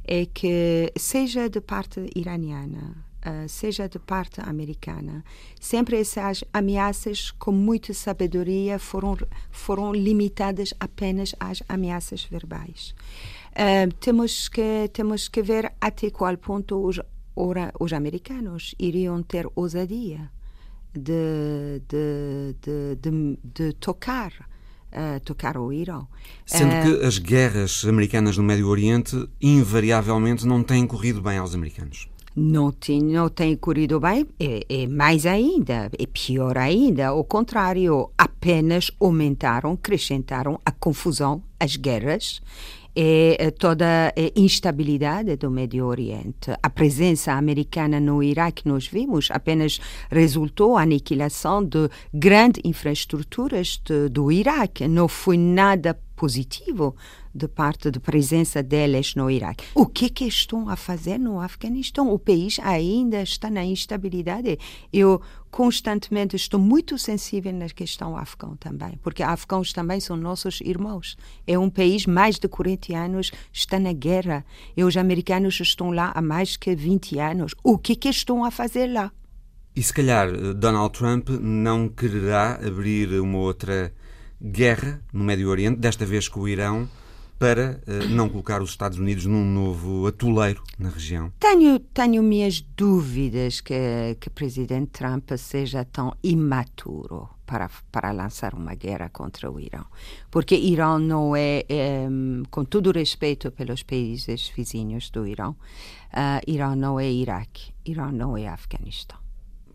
É 0.03 0.25
que, 0.25 0.91
seja 0.97 1.49
de 1.49 1.61
parte 1.61 2.09
iraniana, 2.15 3.07
uh, 3.28 3.49
seja 3.49 3.88
de 3.88 3.99
parte 3.99 4.39
americana, 4.41 5.23
sempre 5.59 5.99
essas 5.99 6.43
ameaças, 6.53 7.32
com 7.32 7.51
muita 7.51 7.93
sabedoria, 7.93 8.80
foram, 8.80 9.17
foram 9.51 9.93
limitadas 9.93 10.73
apenas 10.80 11.36
às 11.39 11.61
ameaças 11.67 12.23
verbais. 12.23 12.95
Uh, 13.51 13.93
temos, 13.99 14.47
que, 14.47 14.89
temos 14.93 15.28
que 15.28 15.41
ver 15.41 15.73
até 15.82 16.09
qual 16.09 16.38
ponto 16.38 16.86
os, 16.86 16.99
ora, 17.36 17.73
os 17.80 17.91
americanos 17.91 18.75
iriam 18.80 19.21
ter 19.23 19.47
ousadia 19.55 20.30
de, 20.93 21.82
de, 21.88 22.55
de, 22.61 22.95
de, 22.95 23.39
de 23.43 23.73
tocar. 23.73 24.32
Uh, 24.88 25.19
tocar 25.19 25.57
o 25.57 25.71
Irão. 25.73 26.07
Sendo 26.45 26.73
uh, 26.73 26.82
que 26.99 27.05
as 27.05 27.19
guerras 27.19 27.84
americanas 27.86 28.38
no 28.38 28.43
Médio 28.43 28.69
Oriente 28.69 29.30
invariavelmente 29.39 30.47
não 30.47 30.63
têm 30.63 30.88
corrido 30.88 31.21
bem 31.21 31.38
aos 31.38 31.53
americanos 31.53 32.07
não 32.39 32.71
tem, 32.71 33.01
não 33.01 33.29
tem 33.29 33.55
corrido 33.55 33.99
bem, 33.99 34.27
é, 34.39 34.63
é, 34.69 34.85
mais 34.85 35.25
ainda, 35.25 35.89
é 35.97 36.05
pior 36.05 36.55
ainda. 36.55 37.07
Ao 37.07 37.23
contrário, 37.23 38.11
apenas 38.15 38.91
aumentaram, 38.99 39.71
acrescentaram 39.71 40.59
a 40.63 40.71
confusão, 40.71 41.41
as 41.59 41.75
guerras 41.75 42.39
e 42.95 43.51
toda 43.59 44.09
a 44.15 44.39
instabilidade 44.39 45.35
do 45.35 45.49
Médio 45.49 45.85
Oriente. 45.85 46.51
A 46.61 46.69
presença 46.69 47.33
americana 47.33 47.99
no 47.99 48.21
Iraque, 48.21 48.67
nós 48.67 48.88
vimos, 48.88 49.29
apenas 49.31 49.79
resultou 50.11 50.77
a 50.77 50.83
aniquilação 50.83 51.63
de 51.63 51.89
grandes 52.13 52.61
infraestruturas 52.63 53.79
de, 53.83 54.09
do 54.09 54.31
Iraque. 54.31 54.88
Não 54.88 55.07
foi 55.07 55.38
nada 55.38 55.97
positivo 56.18 56.95
de 57.34 57.47
parte 57.47 57.91
da 57.91 57.99
presença 57.99 58.63
deles 58.63 59.13
no 59.15 59.30
Iraque. 59.30 59.63
O 59.76 59.86
que, 59.86 60.09
que 60.09 60.26
estão 60.26 60.68
a 60.68 60.76
fazer 60.76 61.20
no 61.20 61.39
Afeganistão? 61.39 62.11
O 62.11 62.18
país 62.18 62.59
ainda 62.59 63.22
está 63.22 63.49
na 63.49 63.63
instabilidade. 63.63 64.57
Eu 64.91 65.22
constantemente 65.51 66.36
estou 66.36 66.59
muito 66.59 66.97
sensível 66.97 67.53
na 67.53 67.70
questão 67.70 68.18
afegã 68.18 68.55
também, 68.59 68.97
porque 69.03 69.22
afegãos 69.22 69.72
também 69.72 69.99
são 69.99 70.18
nossos 70.18 70.59
irmãos. 70.61 71.15
É 71.45 71.57
um 71.57 71.70
país 71.70 72.07
mais 72.07 72.39
de 72.39 72.47
40 72.47 72.97
anos 72.97 73.32
está 73.53 73.80
na 73.80 73.93
guerra 73.93 74.43
e 74.76 74.84
os 74.84 74.97
americanos 74.97 75.59
estão 75.59 75.91
lá 75.91 76.11
há 76.15 76.22
mais 76.22 76.57
que 76.57 76.76
20 76.76 77.20
anos. 77.20 77.53
O 77.63 77.78
que, 77.78 77.95
que 77.95 78.09
estão 78.09 78.43
a 78.43 78.49
fazer 78.49 78.88
lá? 78.88 79.11
E 79.76 79.84
se 79.84 79.93
calhar 79.93 80.32
Donald 80.55 80.97
Trump 80.97 81.30
não 81.30 81.88
quererá 81.88 82.55
abrir 82.55 83.13
uma 83.22 83.38
outra 83.38 83.93
guerra 84.41 85.01
no 85.11 85.23
Médio 85.23 85.49
Oriente, 85.49 85.79
desta 85.79 86.05
vez 86.05 86.27
com 86.27 86.41
o 86.41 86.47
Irão, 86.47 86.88
para 87.39 87.79
uh, 87.88 88.09
não 88.09 88.29
colocar 88.29 88.61
os 88.61 88.71
Estados 88.71 88.97
Unidos 88.97 89.25
num 89.25 89.45
novo 89.45 90.07
atoleiro 90.07 90.63
na 90.77 90.89
região? 90.89 91.31
Tenho, 91.39 91.79
tenho 91.79 92.23
minhas 92.23 92.61
dúvidas 92.75 93.61
que, 93.61 94.17
que 94.19 94.27
o 94.27 94.31
presidente 94.31 94.88
Trump 94.88 95.31
seja 95.38 95.85
tão 95.85 96.15
imaturo 96.23 97.29
para, 97.45 97.69
para 97.91 98.11
lançar 98.11 98.53
uma 98.53 98.73
guerra 98.75 99.09
contra 99.09 99.49
o 99.49 99.59
Irão. 99.59 99.85
Porque 100.31 100.55
Irão 100.55 100.99
não 100.99 101.35
é, 101.35 101.63
é 101.69 102.07
com 102.49 102.65
todo 102.65 102.88
o 102.88 102.93
respeito 102.93 103.51
pelos 103.51 103.83
países 103.83 104.51
vizinhos 104.55 105.09
do 105.09 105.25
Irão, 105.27 105.51
uh, 105.51 106.41
Irão 106.45 106.75
não 106.75 106.99
é 106.99 107.09
Iraque, 107.09 107.71
Irão 107.85 108.11
não 108.11 108.35
é 108.35 108.47
Afeganistão. 108.47 109.26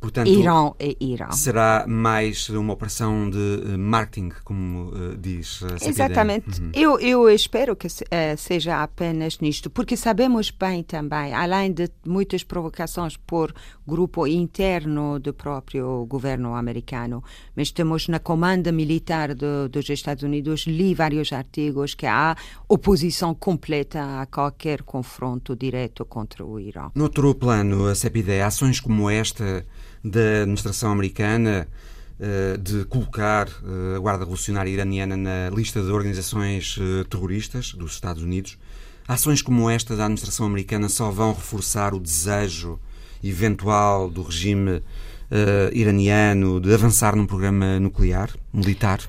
Portanto, 0.03 0.29
Irão 0.29 0.75
é 0.81 0.97
Irão. 1.01 1.31
Será 1.31 1.85
mais 1.87 2.49
uma 2.49 2.73
operação 2.73 3.31
de 3.31 3.39
eh, 3.39 3.77
marketing, 3.77 4.33
como 4.43 4.89
uh, 4.89 5.17
diz 5.17 5.63
a 5.63 5.89
Exatamente. 5.89 6.61
Uhum. 6.61 6.71
Eu, 6.75 6.99
eu 6.99 7.31
espero 7.31 7.77
que 7.77 7.87
seja 8.37 8.83
apenas 8.83 9.39
nisto, 9.39 9.71
porque 9.71 9.97
sabemos 9.97 10.51
bem 10.51 10.83
também, 10.83 11.33
além 11.33 11.73
de 11.73 11.89
muitas 12.05 12.43
provocações 12.43 13.17
por 13.17 13.55
grupo 13.87 14.27
interno 14.27 15.21
do 15.21 15.33
próprio 15.33 16.05
governo 16.07 16.57
americano, 16.57 17.23
mas 17.55 17.71
temos 17.71 18.09
na 18.09 18.19
comanda 18.19 18.73
militar 18.73 19.37
do, 19.37 19.69
dos 19.69 19.89
Estados 19.89 20.25
Unidos, 20.25 20.67
li 20.67 20.97
vários 20.97 21.33
artigos 21.33 21.95
que 21.95 22.07
há 22.07 22.37
oposição 22.69 23.35
completa 23.37 24.21
a 24.21 24.27
qualquer 24.27 24.83
confronto 24.83 25.55
direto 25.55 26.05
contra 26.05 26.45
o 26.45 26.59
Irão. 26.59 26.91
No 26.93 27.05
outro 27.05 27.33
plano, 27.37 27.87
a 27.87 27.95
CEPIDE, 27.95 28.41
ações 28.41 28.81
como 28.81 29.09
esta 29.09 29.65
da 30.05 30.43
administração 30.43 30.91
americana 30.91 31.69
uh, 32.19 32.59
de 32.59 32.85
colocar 32.87 33.49
uh, 33.49 33.97
a 33.97 33.99
Guarda 33.99 34.21
Revolucionária 34.21 34.71
Iraniana 34.71 35.17
na 35.17 35.51
lista 35.51 35.81
de 35.83 35.91
organizações 35.91 36.77
uh, 36.77 37.05
terroristas 37.05 37.73
dos 37.75 37.93
Estados 37.93 38.23
Unidos. 38.23 38.59
Ações 39.07 39.43
como 39.43 39.69
esta 39.69 39.97
da 39.97 40.05
administração 40.05 40.47
americana 40.47 40.89
só 40.89 41.11
vão 41.11 41.33
reforçar 41.33 41.95
o 41.95 42.01
desejo 42.01 42.79
eventual 43.23 44.09
do 44.11 44.23
regime 44.23 44.83
iraniano 45.73 46.61
de 46.61 46.75
avançar 46.75 47.17
num 47.17 47.25
programa 47.25 47.81
nuclear, 47.81 48.29
militar? 48.53 49.01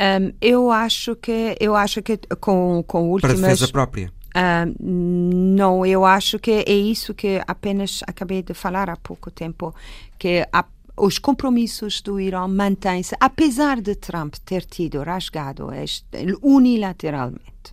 Um, 0.00 0.32
eu 0.40 0.70
acho 0.70 1.14
que 1.16 1.54
eu 1.60 1.76
acho 1.76 2.02
que 2.02 2.18
com 2.40 2.82
com 2.86 3.10
últimas 3.10 3.38
para 3.38 3.48
defesa 3.48 3.68
própria 3.68 4.12
Uh, 4.36 4.74
não, 4.78 5.86
eu 5.86 6.04
acho 6.04 6.38
que 6.38 6.50
é 6.66 6.72
isso 6.72 7.14
que 7.14 7.40
apenas 7.46 8.00
acabei 8.06 8.42
de 8.42 8.52
falar 8.52 8.90
há 8.90 8.96
pouco 8.96 9.30
tempo, 9.30 9.74
que 10.18 10.46
a, 10.52 10.62
os 10.94 11.18
compromissos 11.18 12.02
do 12.02 12.20
Irão 12.20 12.46
mantêm-se, 12.46 13.16
apesar 13.18 13.80
de 13.80 13.94
Trump 13.94 14.34
ter 14.44 14.66
tido 14.66 15.02
rasgado 15.02 15.72
este, 15.72 16.38
unilateralmente 16.42 17.72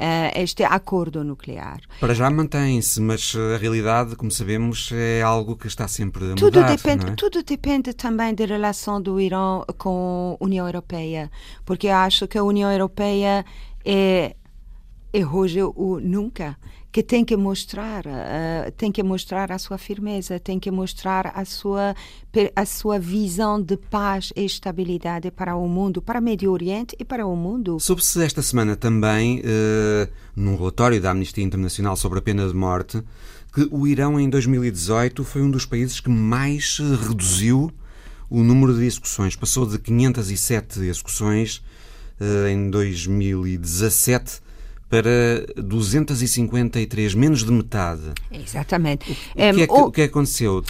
uh, 0.00 0.32
este 0.34 0.64
acordo 0.64 1.22
nuclear. 1.22 1.80
Para 2.00 2.14
já 2.14 2.30
mantém-se, 2.30 3.00
mas 3.00 3.34
a 3.36 3.58
realidade, 3.58 4.16
como 4.16 4.30
sabemos, 4.30 4.90
é 4.92 5.20
algo 5.20 5.54
que 5.56 5.66
está 5.66 5.86
sempre 5.86 6.32
a 6.32 6.34
tudo 6.34 6.60
mudar. 6.60 6.76
Depende, 6.76 7.06
é? 7.08 7.14
Tudo 7.14 7.42
depende 7.42 7.92
também 7.92 8.34
da 8.34 8.46
relação 8.46 9.00
do 9.00 9.20
Irão 9.20 9.64
com 9.76 10.38
a 10.40 10.44
União 10.44 10.66
Europeia, 10.66 11.30
porque 11.64 11.88
eu 11.88 11.94
acho 11.94 12.26
que 12.26 12.38
a 12.38 12.42
União 12.42 12.72
Europeia 12.72 13.44
é 13.84 14.34
é 15.12 15.26
hoje 15.26 15.62
o 15.62 16.00
nunca 16.00 16.56
que 16.92 17.02
tem 17.02 17.24
que 17.24 17.36
mostrar 17.36 18.04
uh, 18.06 18.70
tem 18.76 18.90
que 18.90 19.02
mostrar 19.02 19.52
a 19.52 19.58
sua 19.58 19.78
firmeza 19.78 20.38
tem 20.38 20.58
que 20.58 20.70
mostrar 20.70 21.32
a 21.34 21.44
sua 21.44 21.94
a 22.54 22.66
sua 22.66 22.98
visão 22.98 23.60
de 23.60 23.76
paz 23.76 24.32
e 24.36 24.44
estabilidade 24.44 25.30
para 25.30 25.56
o 25.56 25.68
mundo 25.68 26.00
para 26.00 26.20
o 26.20 26.22
Médio 26.22 26.50
Oriente 26.50 26.96
e 26.98 27.04
para 27.04 27.26
o 27.26 27.34
mundo. 27.34 27.78
Soube-se 27.80 28.22
esta 28.22 28.42
semana 28.42 28.76
também 28.76 29.40
uh, 29.40 30.10
num 30.34 30.56
relatório 30.56 31.00
da 31.00 31.10
Amnistia 31.10 31.44
Internacional 31.44 31.96
sobre 31.96 32.18
a 32.18 32.22
pena 32.22 32.46
de 32.46 32.54
morte 32.54 33.02
que 33.52 33.68
o 33.70 33.86
Irão 33.86 34.18
em 34.18 34.28
2018 34.28 35.24
foi 35.24 35.42
um 35.42 35.50
dos 35.50 35.66
países 35.66 35.98
que 35.98 36.08
mais 36.08 36.78
reduziu 36.78 37.72
o 38.28 38.44
número 38.44 38.76
de 38.76 38.84
execuções. 38.84 39.34
Passou 39.34 39.66
de 39.66 39.76
507 39.76 40.80
execuções 40.80 41.56
uh, 42.20 42.46
em 42.48 42.70
2017 42.70 44.49
para 44.90 45.46
253, 45.56 47.14
menos 47.14 47.44
de 47.44 47.52
metade. 47.52 48.02
Exatamente. 48.30 49.12
O, 49.12 49.14
que, 49.14 49.42
é 49.42 49.66
que, 49.66 49.72
o 49.72 49.90
que 49.92 50.00
é 50.02 50.04
aconteceu? 50.04 50.62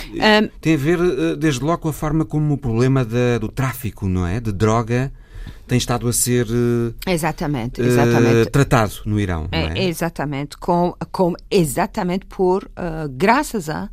Tem 0.61 0.75
a 0.75 0.77
ver, 0.77 1.01
eh, 1.01 1.37
desde 1.37 1.65
logo, 1.65 1.79
com 1.79 1.89
a 1.89 1.93
forma 1.93 2.27
como 2.27 2.53
o 2.53 2.59
problema 2.59 3.03
da, 3.03 3.39
do 3.39 3.49
tráfico, 3.49 4.07
não 4.07 4.27
é? 4.27 4.39
De 4.39 4.53
droga 4.53 5.11
tem 5.67 5.79
estado 5.79 6.07
a 6.07 6.13
ser 6.13 6.47
eh, 7.07 7.13
exatamente, 7.13 7.81
exatamente. 7.81 8.49
Uh, 8.49 8.51
tratado 8.51 8.93
no 9.07 9.19
Irão. 9.19 9.49
É, 9.53 9.79
é? 9.79 9.89
Exatamente, 9.89 10.59
com, 10.59 10.95
com, 11.11 11.35
exatamente 11.51 12.27
por, 12.27 12.65
uh, 12.65 13.09
graças 13.09 13.71
a 13.71 13.89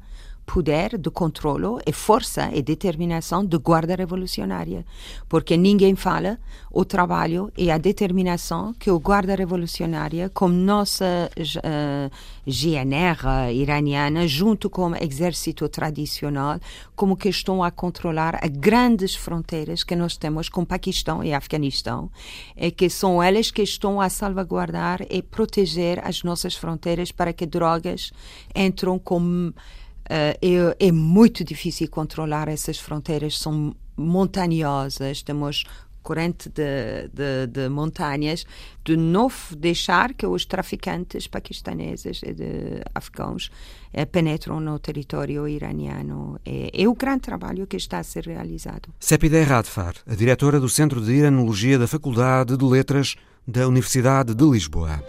poder 0.47 0.97
de 0.97 1.11
controlo 1.11 1.77
e 1.85 1.91
força 1.91 2.49
e 2.53 2.61
determinação 2.61 3.45
de 3.45 3.57
guarda 3.57 3.93
revolucionária, 3.95 4.85
porque 5.27 5.57
ninguém 5.57 5.93
fala 5.93 6.39
o 6.71 6.85
trabalho 6.85 7.51
e 7.57 7.69
a 7.69 7.77
determinação 7.77 8.73
que 8.73 8.89
o 8.89 8.97
guarda 8.97 9.35
revolucionária, 9.35 10.31
como 10.33 10.53
nossa 10.53 11.29
uh, 11.37 12.11
GNR 12.49 13.53
iraniana, 13.53 14.25
junto 14.25 14.69
com 14.69 14.91
o 14.91 14.95
exército 14.95 15.67
tradicional, 15.67 16.59
como 16.95 17.17
que 17.17 17.27
estão 17.27 17.61
a 17.61 17.69
controlar 17.69 18.39
as 18.41 18.49
grandes 18.49 19.15
fronteiras 19.15 19.83
que 19.83 19.97
nós 19.97 20.15
temos 20.15 20.47
com 20.47 20.63
Paquistão 20.63 21.21
e 21.21 21.33
Afeganistão, 21.33 22.09
e 22.55 22.71
que 22.71 22.89
são 22.89 23.21
elas 23.21 23.51
que 23.51 23.61
estão 23.61 23.99
a 23.99 24.07
salvaguardar 24.07 25.05
e 25.09 25.21
proteger 25.21 25.99
as 26.07 26.23
nossas 26.23 26.55
fronteiras 26.55 27.11
para 27.11 27.33
que 27.33 27.45
drogas 27.45 28.13
entram 28.55 28.97
como 28.97 29.49
Uh, 29.49 29.86
é, 30.09 30.37
é, 30.79 30.91
muito 30.91 31.43
difícil 31.43 31.89
controlar 31.89 32.47
essas 32.47 32.79
fronteiras, 32.79 33.37
são 33.37 33.75
montanhosas, 33.95 35.21
temos 35.21 35.65
corrente 36.07 36.47
de, 36.47 37.09
de, 37.13 37.47
de, 37.47 37.67
montanhas, 37.67 38.45
de 38.85 38.95
novo 38.95 39.53
deixar 39.57 40.13
que 40.13 40.25
os 40.25 40.45
traficantes 40.45 41.27
paquistaneses 41.27 42.21
e 42.23 42.33
de 42.33 42.81
afegãos 42.95 43.51
eh, 43.91 44.05
penetram 44.05 44.61
no 44.61 44.79
território 44.79 45.45
iraniano. 45.45 46.39
É, 46.45 46.71
é, 46.73 46.87
o 46.87 46.93
grande 46.93 47.23
trabalho 47.23 47.67
que 47.67 47.75
está 47.75 47.99
a 47.99 48.03
ser 48.03 48.25
realizado. 48.25 48.87
Sepideh 48.97 49.43
Radfar, 49.43 49.95
a 50.07 50.15
diretora 50.15 50.61
do 50.61 50.69
Centro 50.69 51.01
de 51.01 51.11
Iranologia 51.11 51.77
da 51.77 51.87
Faculdade 51.87 52.55
de 52.55 52.63
Letras 52.63 53.17
da 53.45 53.67
Universidade 53.67 54.33
de 54.33 54.45
Lisboa. 54.45 55.03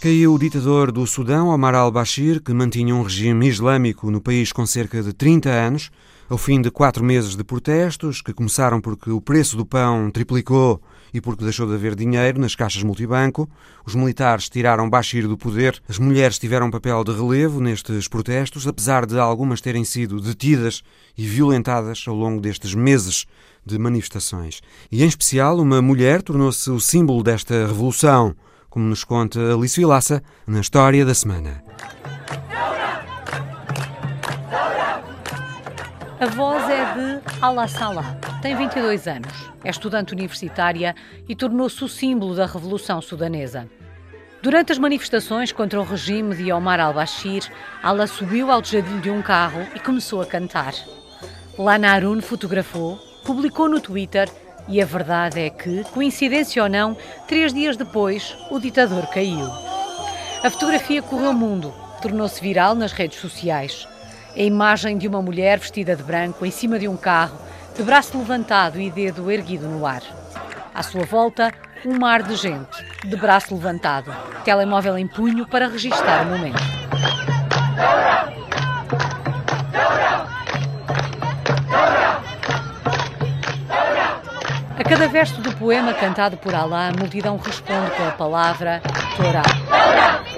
Caiu 0.00 0.32
o 0.32 0.38
ditador 0.38 0.92
do 0.92 1.04
Sudão, 1.08 1.48
Omar 1.48 1.74
al-Bashir, 1.74 2.40
que 2.40 2.54
mantinha 2.54 2.94
um 2.94 3.02
regime 3.02 3.48
islâmico 3.48 4.12
no 4.12 4.20
país 4.20 4.52
com 4.52 4.64
cerca 4.64 5.02
de 5.02 5.12
30 5.12 5.50
anos, 5.50 5.90
ao 6.30 6.38
fim 6.38 6.62
de 6.62 6.70
quatro 6.70 7.04
meses 7.04 7.34
de 7.34 7.42
protestos, 7.42 8.22
que 8.22 8.32
começaram 8.32 8.80
porque 8.80 9.10
o 9.10 9.20
preço 9.20 9.56
do 9.56 9.66
pão 9.66 10.08
triplicou 10.08 10.80
e 11.12 11.20
porque 11.20 11.42
deixou 11.42 11.66
de 11.66 11.74
haver 11.74 11.96
dinheiro 11.96 12.40
nas 12.40 12.54
caixas 12.54 12.84
multibanco. 12.84 13.50
Os 13.84 13.96
militares 13.96 14.48
tiraram 14.48 14.88
Bashir 14.88 15.26
do 15.26 15.36
poder. 15.36 15.82
As 15.88 15.98
mulheres 15.98 16.38
tiveram 16.38 16.68
um 16.68 16.70
papel 16.70 17.02
de 17.02 17.10
relevo 17.10 17.60
nestes 17.60 18.06
protestos, 18.06 18.68
apesar 18.68 19.04
de 19.04 19.18
algumas 19.18 19.60
terem 19.60 19.82
sido 19.82 20.20
detidas 20.20 20.84
e 21.16 21.26
violentadas 21.26 22.04
ao 22.06 22.14
longo 22.14 22.40
destes 22.40 22.72
meses 22.72 23.26
de 23.66 23.76
manifestações. 23.76 24.60
E, 24.92 25.02
em 25.02 25.08
especial, 25.08 25.58
uma 25.58 25.82
mulher 25.82 26.22
tornou-se 26.22 26.70
o 26.70 26.78
símbolo 26.78 27.24
desta 27.24 27.66
revolução 27.66 28.36
como 28.78 28.90
nos 28.90 29.02
conta 29.02 29.40
Alice 29.40 29.76
Vilaça 29.76 30.22
na 30.46 30.60
História 30.60 31.04
da 31.04 31.12
Semana. 31.12 31.60
A 36.20 36.26
voz 36.26 36.62
é 36.70 36.94
de 36.94 37.42
Alá 37.42 37.66
Salah. 37.66 38.14
Tem 38.40 38.56
22 38.56 39.08
anos, 39.08 39.50
é 39.64 39.70
estudante 39.70 40.12
universitária 40.12 40.94
e 41.28 41.34
tornou-se 41.34 41.82
o 41.82 41.88
símbolo 41.88 42.36
da 42.36 42.46
Revolução 42.46 43.02
Sudanesa. 43.02 43.68
Durante 44.40 44.70
as 44.70 44.78
manifestações 44.78 45.50
contra 45.50 45.80
o 45.80 45.84
regime 45.84 46.36
de 46.36 46.52
Omar 46.52 46.78
al-Bashir, 46.78 47.50
Alá 47.82 48.06
subiu 48.06 48.48
ao 48.48 48.62
tejadilho 48.62 49.00
de 49.00 49.10
um 49.10 49.22
carro 49.22 49.66
e 49.74 49.80
começou 49.80 50.22
a 50.22 50.26
cantar. 50.26 50.72
Lana 51.58 51.90
Arun 51.90 52.20
fotografou, 52.20 52.96
publicou 53.24 53.68
no 53.68 53.80
Twitter 53.80 54.30
e 54.68 54.82
a 54.82 54.84
verdade 54.84 55.40
é 55.40 55.50
que, 55.50 55.82
coincidência 55.84 56.62
ou 56.62 56.68
não, 56.68 56.96
três 57.26 57.52
dias 57.54 57.76
depois, 57.76 58.36
o 58.50 58.60
ditador 58.60 59.06
caiu. 59.06 59.48
A 60.44 60.50
fotografia 60.50 61.02
correu 61.02 61.30
o 61.30 61.34
mundo, 61.34 61.74
tornou-se 62.02 62.40
viral 62.40 62.74
nas 62.74 62.92
redes 62.92 63.18
sociais. 63.18 63.88
A 64.36 64.40
imagem 64.40 64.98
de 64.98 65.08
uma 65.08 65.22
mulher 65.22 65.58
vestida 65.58 65.96
de 65.96 66.02
branco 66.02 66.44
em 66.44 66.50
cima 66.50 66.78
de 66.78 66.86
um 66.86 66.96
carro, 66.96 67.38
de 67.74 67.82
braço 67.82 68.16
levantado 68.16 68.78
e 68.80 68.90
dedo 68.90 69.30
erguido 69.30 69.66
no 69.66 69.86
ar. 69.86 70.02
À 70.74 70.82
sua 70.82 71.04
volta, 71.04 71.52
um 71.84 71.98
mar 71.98 72.22
de 72.22 72.36
gente, 72.36 72.84
de 73.04 73.16
braço 73.16 73.54
levantado, 73.54 74.14
telemóvel 74.44 74.98
em 74.98 75.08
punho 75.08 75.46
para 75.46 75.66
registar 75.66 76.26
o 76.26 76.30
momento. 76.30 76.62
Cada 84.84 85.08
verso 85.08 85.40
do 85.40 85.52
poema 85.56 85.92
cantado 85.92 86.36
por 86.36 86.54
Alá, 86.54 86.88
a 86.88 86.92
multidão 86.92 87.36
responde 87.36 87.90
com 87.96 88.04
a 88.04 88.12
palavra 88.12 88.80
Torá, 89.16 89.42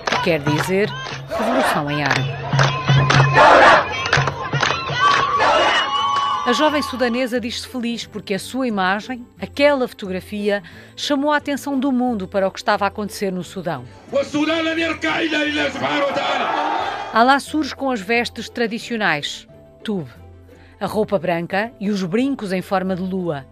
que 0.06 0.22
quer 0.22 0.40
dizer 0.40 0.90
revolução 1.28 1.90
em 1.90 2.02
árabe. 2.02 2.30
A 6.46 6.52
jovem 6.52 6.82
sudanesa 6.82 7.38
diz-se 7.38 7.68
feliz 7.68 8.06
porque 8.06 8.34
a 8.34 8.38
sua 8.38 8.66
imagem, 8.66 9.24
aquela 9.40 9.86
fotografia, 9.86 10.62
chamou 10.96 11.30
a 11.30 11.36
atenção 11.36 11.78
do 11.78 11.92
mundo 11.92 12.26
para 12.26 12.48
o 12.48 12.50
que 12.50 12.58
estava 12.58 12.86
a 12.86 12.88
acontecer 12.88 13.30
no 13.30 13.44
Sudão. 13.44 13.84
Alá 17.12 17.38
surge 17.38 17.76
com 17.76 17.90
as 17.90 18.00
vestes 18.00 18.48
tradicionais, 18.48 19.46
tube, 19.84 20.10
a 20.80 20.86
roupa 20.86 21.18
branca 21.18 21.70
e 21.78 21.90
os 21.90 22.02
brincos 22.02 22.52
em 22.52 22.62
forma 22.62 22.96
de 22.96 23.02
lua, 23.02 23.46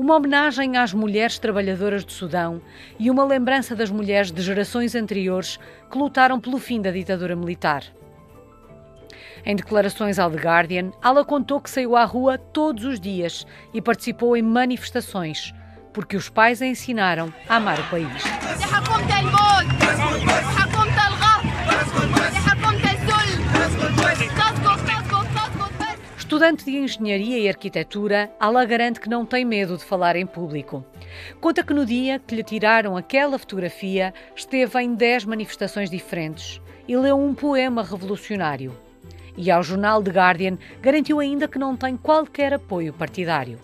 uma 0.00 0.16
homenagem 0.16 0.78
às 0.78 0.94
mulheres 0.94 1.38
trabalhadoras 1.38 2.06
do 2.06 2.10
Sudão 2.10 2.62
e 2.98 3.10
uma 3.10 3.22
lembrança 3.22 3.76
das 3.76 3.90
mulheres 3.90 4.32
de 4.32 4.40
gerações 4.40 4.94
anteriores 4.94 5.58
que 5.90 5.98
lutaram 5.98 6.40
pelo 6.40 6.56
fim 6.58 6.80
da 6.80 6.90
ditadura 6.90 7.36
militar. 7.36 7.84
Em 9.44 9.54
declarações 9.54 10.18
ao 10.18 10.30
The 10.30 10.38
Guardian, 10.38 10.90
Ala 11.02 11.22
contou 11.22 11.60
que 11.60 11.68
saiu 11.68 11.96
à 11.96 12.04
rua 12.04 12.38
todos 12.38 12.82
os 12.84 12.98
dias 12.98 13.46
e 13.74 13.82
participou 13.82 14.38
em 14.38 14.42
manifestações, 14.42 15.52
porque 15.92 16.16
os 16.16 16.30
pais 16.30 16.62
a 16.62 16.66
ensinaram 16.66 17.30
a 17.46 17.56
amar 17.56 17.78
o 17.78 17.84
país. 17.90 18.22
Estudante 26.30 26.64
de 26.64 26.76
Engenharia 26.76 27.40
e 27.40 27.48
Arquitetura, 27.48 28.30
Ala 28.38 28.64
garante 28.64 29.00
que 29.00 29.08
não 29.08 29.26
tem 29.26 29.44
medo 29.44 29.76
de 29.76 29.82
falar 29.82 30.14
em 30.14 30.24
público. 30.24 30.84
Conta 31.40 31.64
que 31.64 31.74
no 31.74 31.84
dia 31.84 32.20
que 32.20 32.36
lhe 32.36 32.44
tiraram 32.44 32.96
aquela 32.96 33.36
fotografia, 33.36 34.14
esteve 34.36 34.80
em 34.80 34.94
10 34.94 35.24
manifestações 35.24 35.90
diferentes 35.90 36.60
e 36.86 36.96
leu 36.96 37.18
um 37.18 37.34
poema 37.34 37.82
revolucionário 37.82 38.72
e 39.36 39.50
ao 39.50 39.60
jornal 39.60 40.00
The 40.04 40.12
Guardian 40.12 40.56
garantiu 40.80 41.18
ainda 41.18 41.48
que 41.48 41.58
não 41.58 41.76
tem 41.76 41.96
qualquer 41.96 42.54
apoio 42.54 42.92
partidário. 42.92 43.58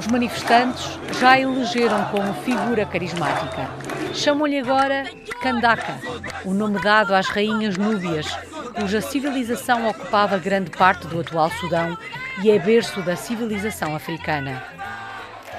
Os 0.00 0.06
manifestantes 0.06 0.98
já 1.20 1.38
elegeram 1.38 2.06
como 2.06 2.32
figura 2.42 2.86
carismática. 2.86 3.68
Chamam-lhe 4.14 4.58
agora 4.58 5.04
Kandaka, 5.42 6.00
o 6.46 6.54
nome 6.54 6.80
dado 6.80 7.14
às 7.14 7.28
rainhas 7.28 7.76
núbias, 7.76 8.26
cuja 8.74 9.02
civilização 9.02 9.86
ocupava 9.90 10.38
grande 10.38 10.70
parte 10.70 11.06
do 11.06 11.20
atual 11.20 11.50
Sudão 11.50 11.98
e 12.42 12.50
é 12.50 12.58
berço 12.58 13.02
da 13.02 13.14
civilização 13.14 13.94
africana. 13.94 14.64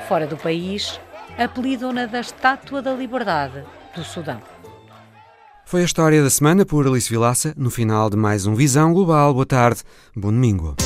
Fora 0.08 0.26
do 0.26 0.36
país, 0.36 1.00
apelidam-na 1.38 2.08
da 2.08 2.20
Estátua 2.20 2.82
da 2.82 2.94
Liberdade 2.94 3.64
do 3.96 4.04
Sudão. 4.04 4.42
Foi 5.66 5.82
a 5.82 5.86
história 5.86 6.24
da 6.24 6.32
semana 6.32 6.66
por 6.66 6.88
Alice 6.88 7.08
Vilaça, 7.08 7.54
no 7.56 7.70
final 7.70 8.10
de 8.10 8.18
mais 8.18 8.48
um 8.48 8.56
Visão 8.56 8.92
Global. 8.92 9.36
Boa 9.36 9.46
tarde, 9.46 9.84
bom 10.16 10.32
domingo. 10.32 10.78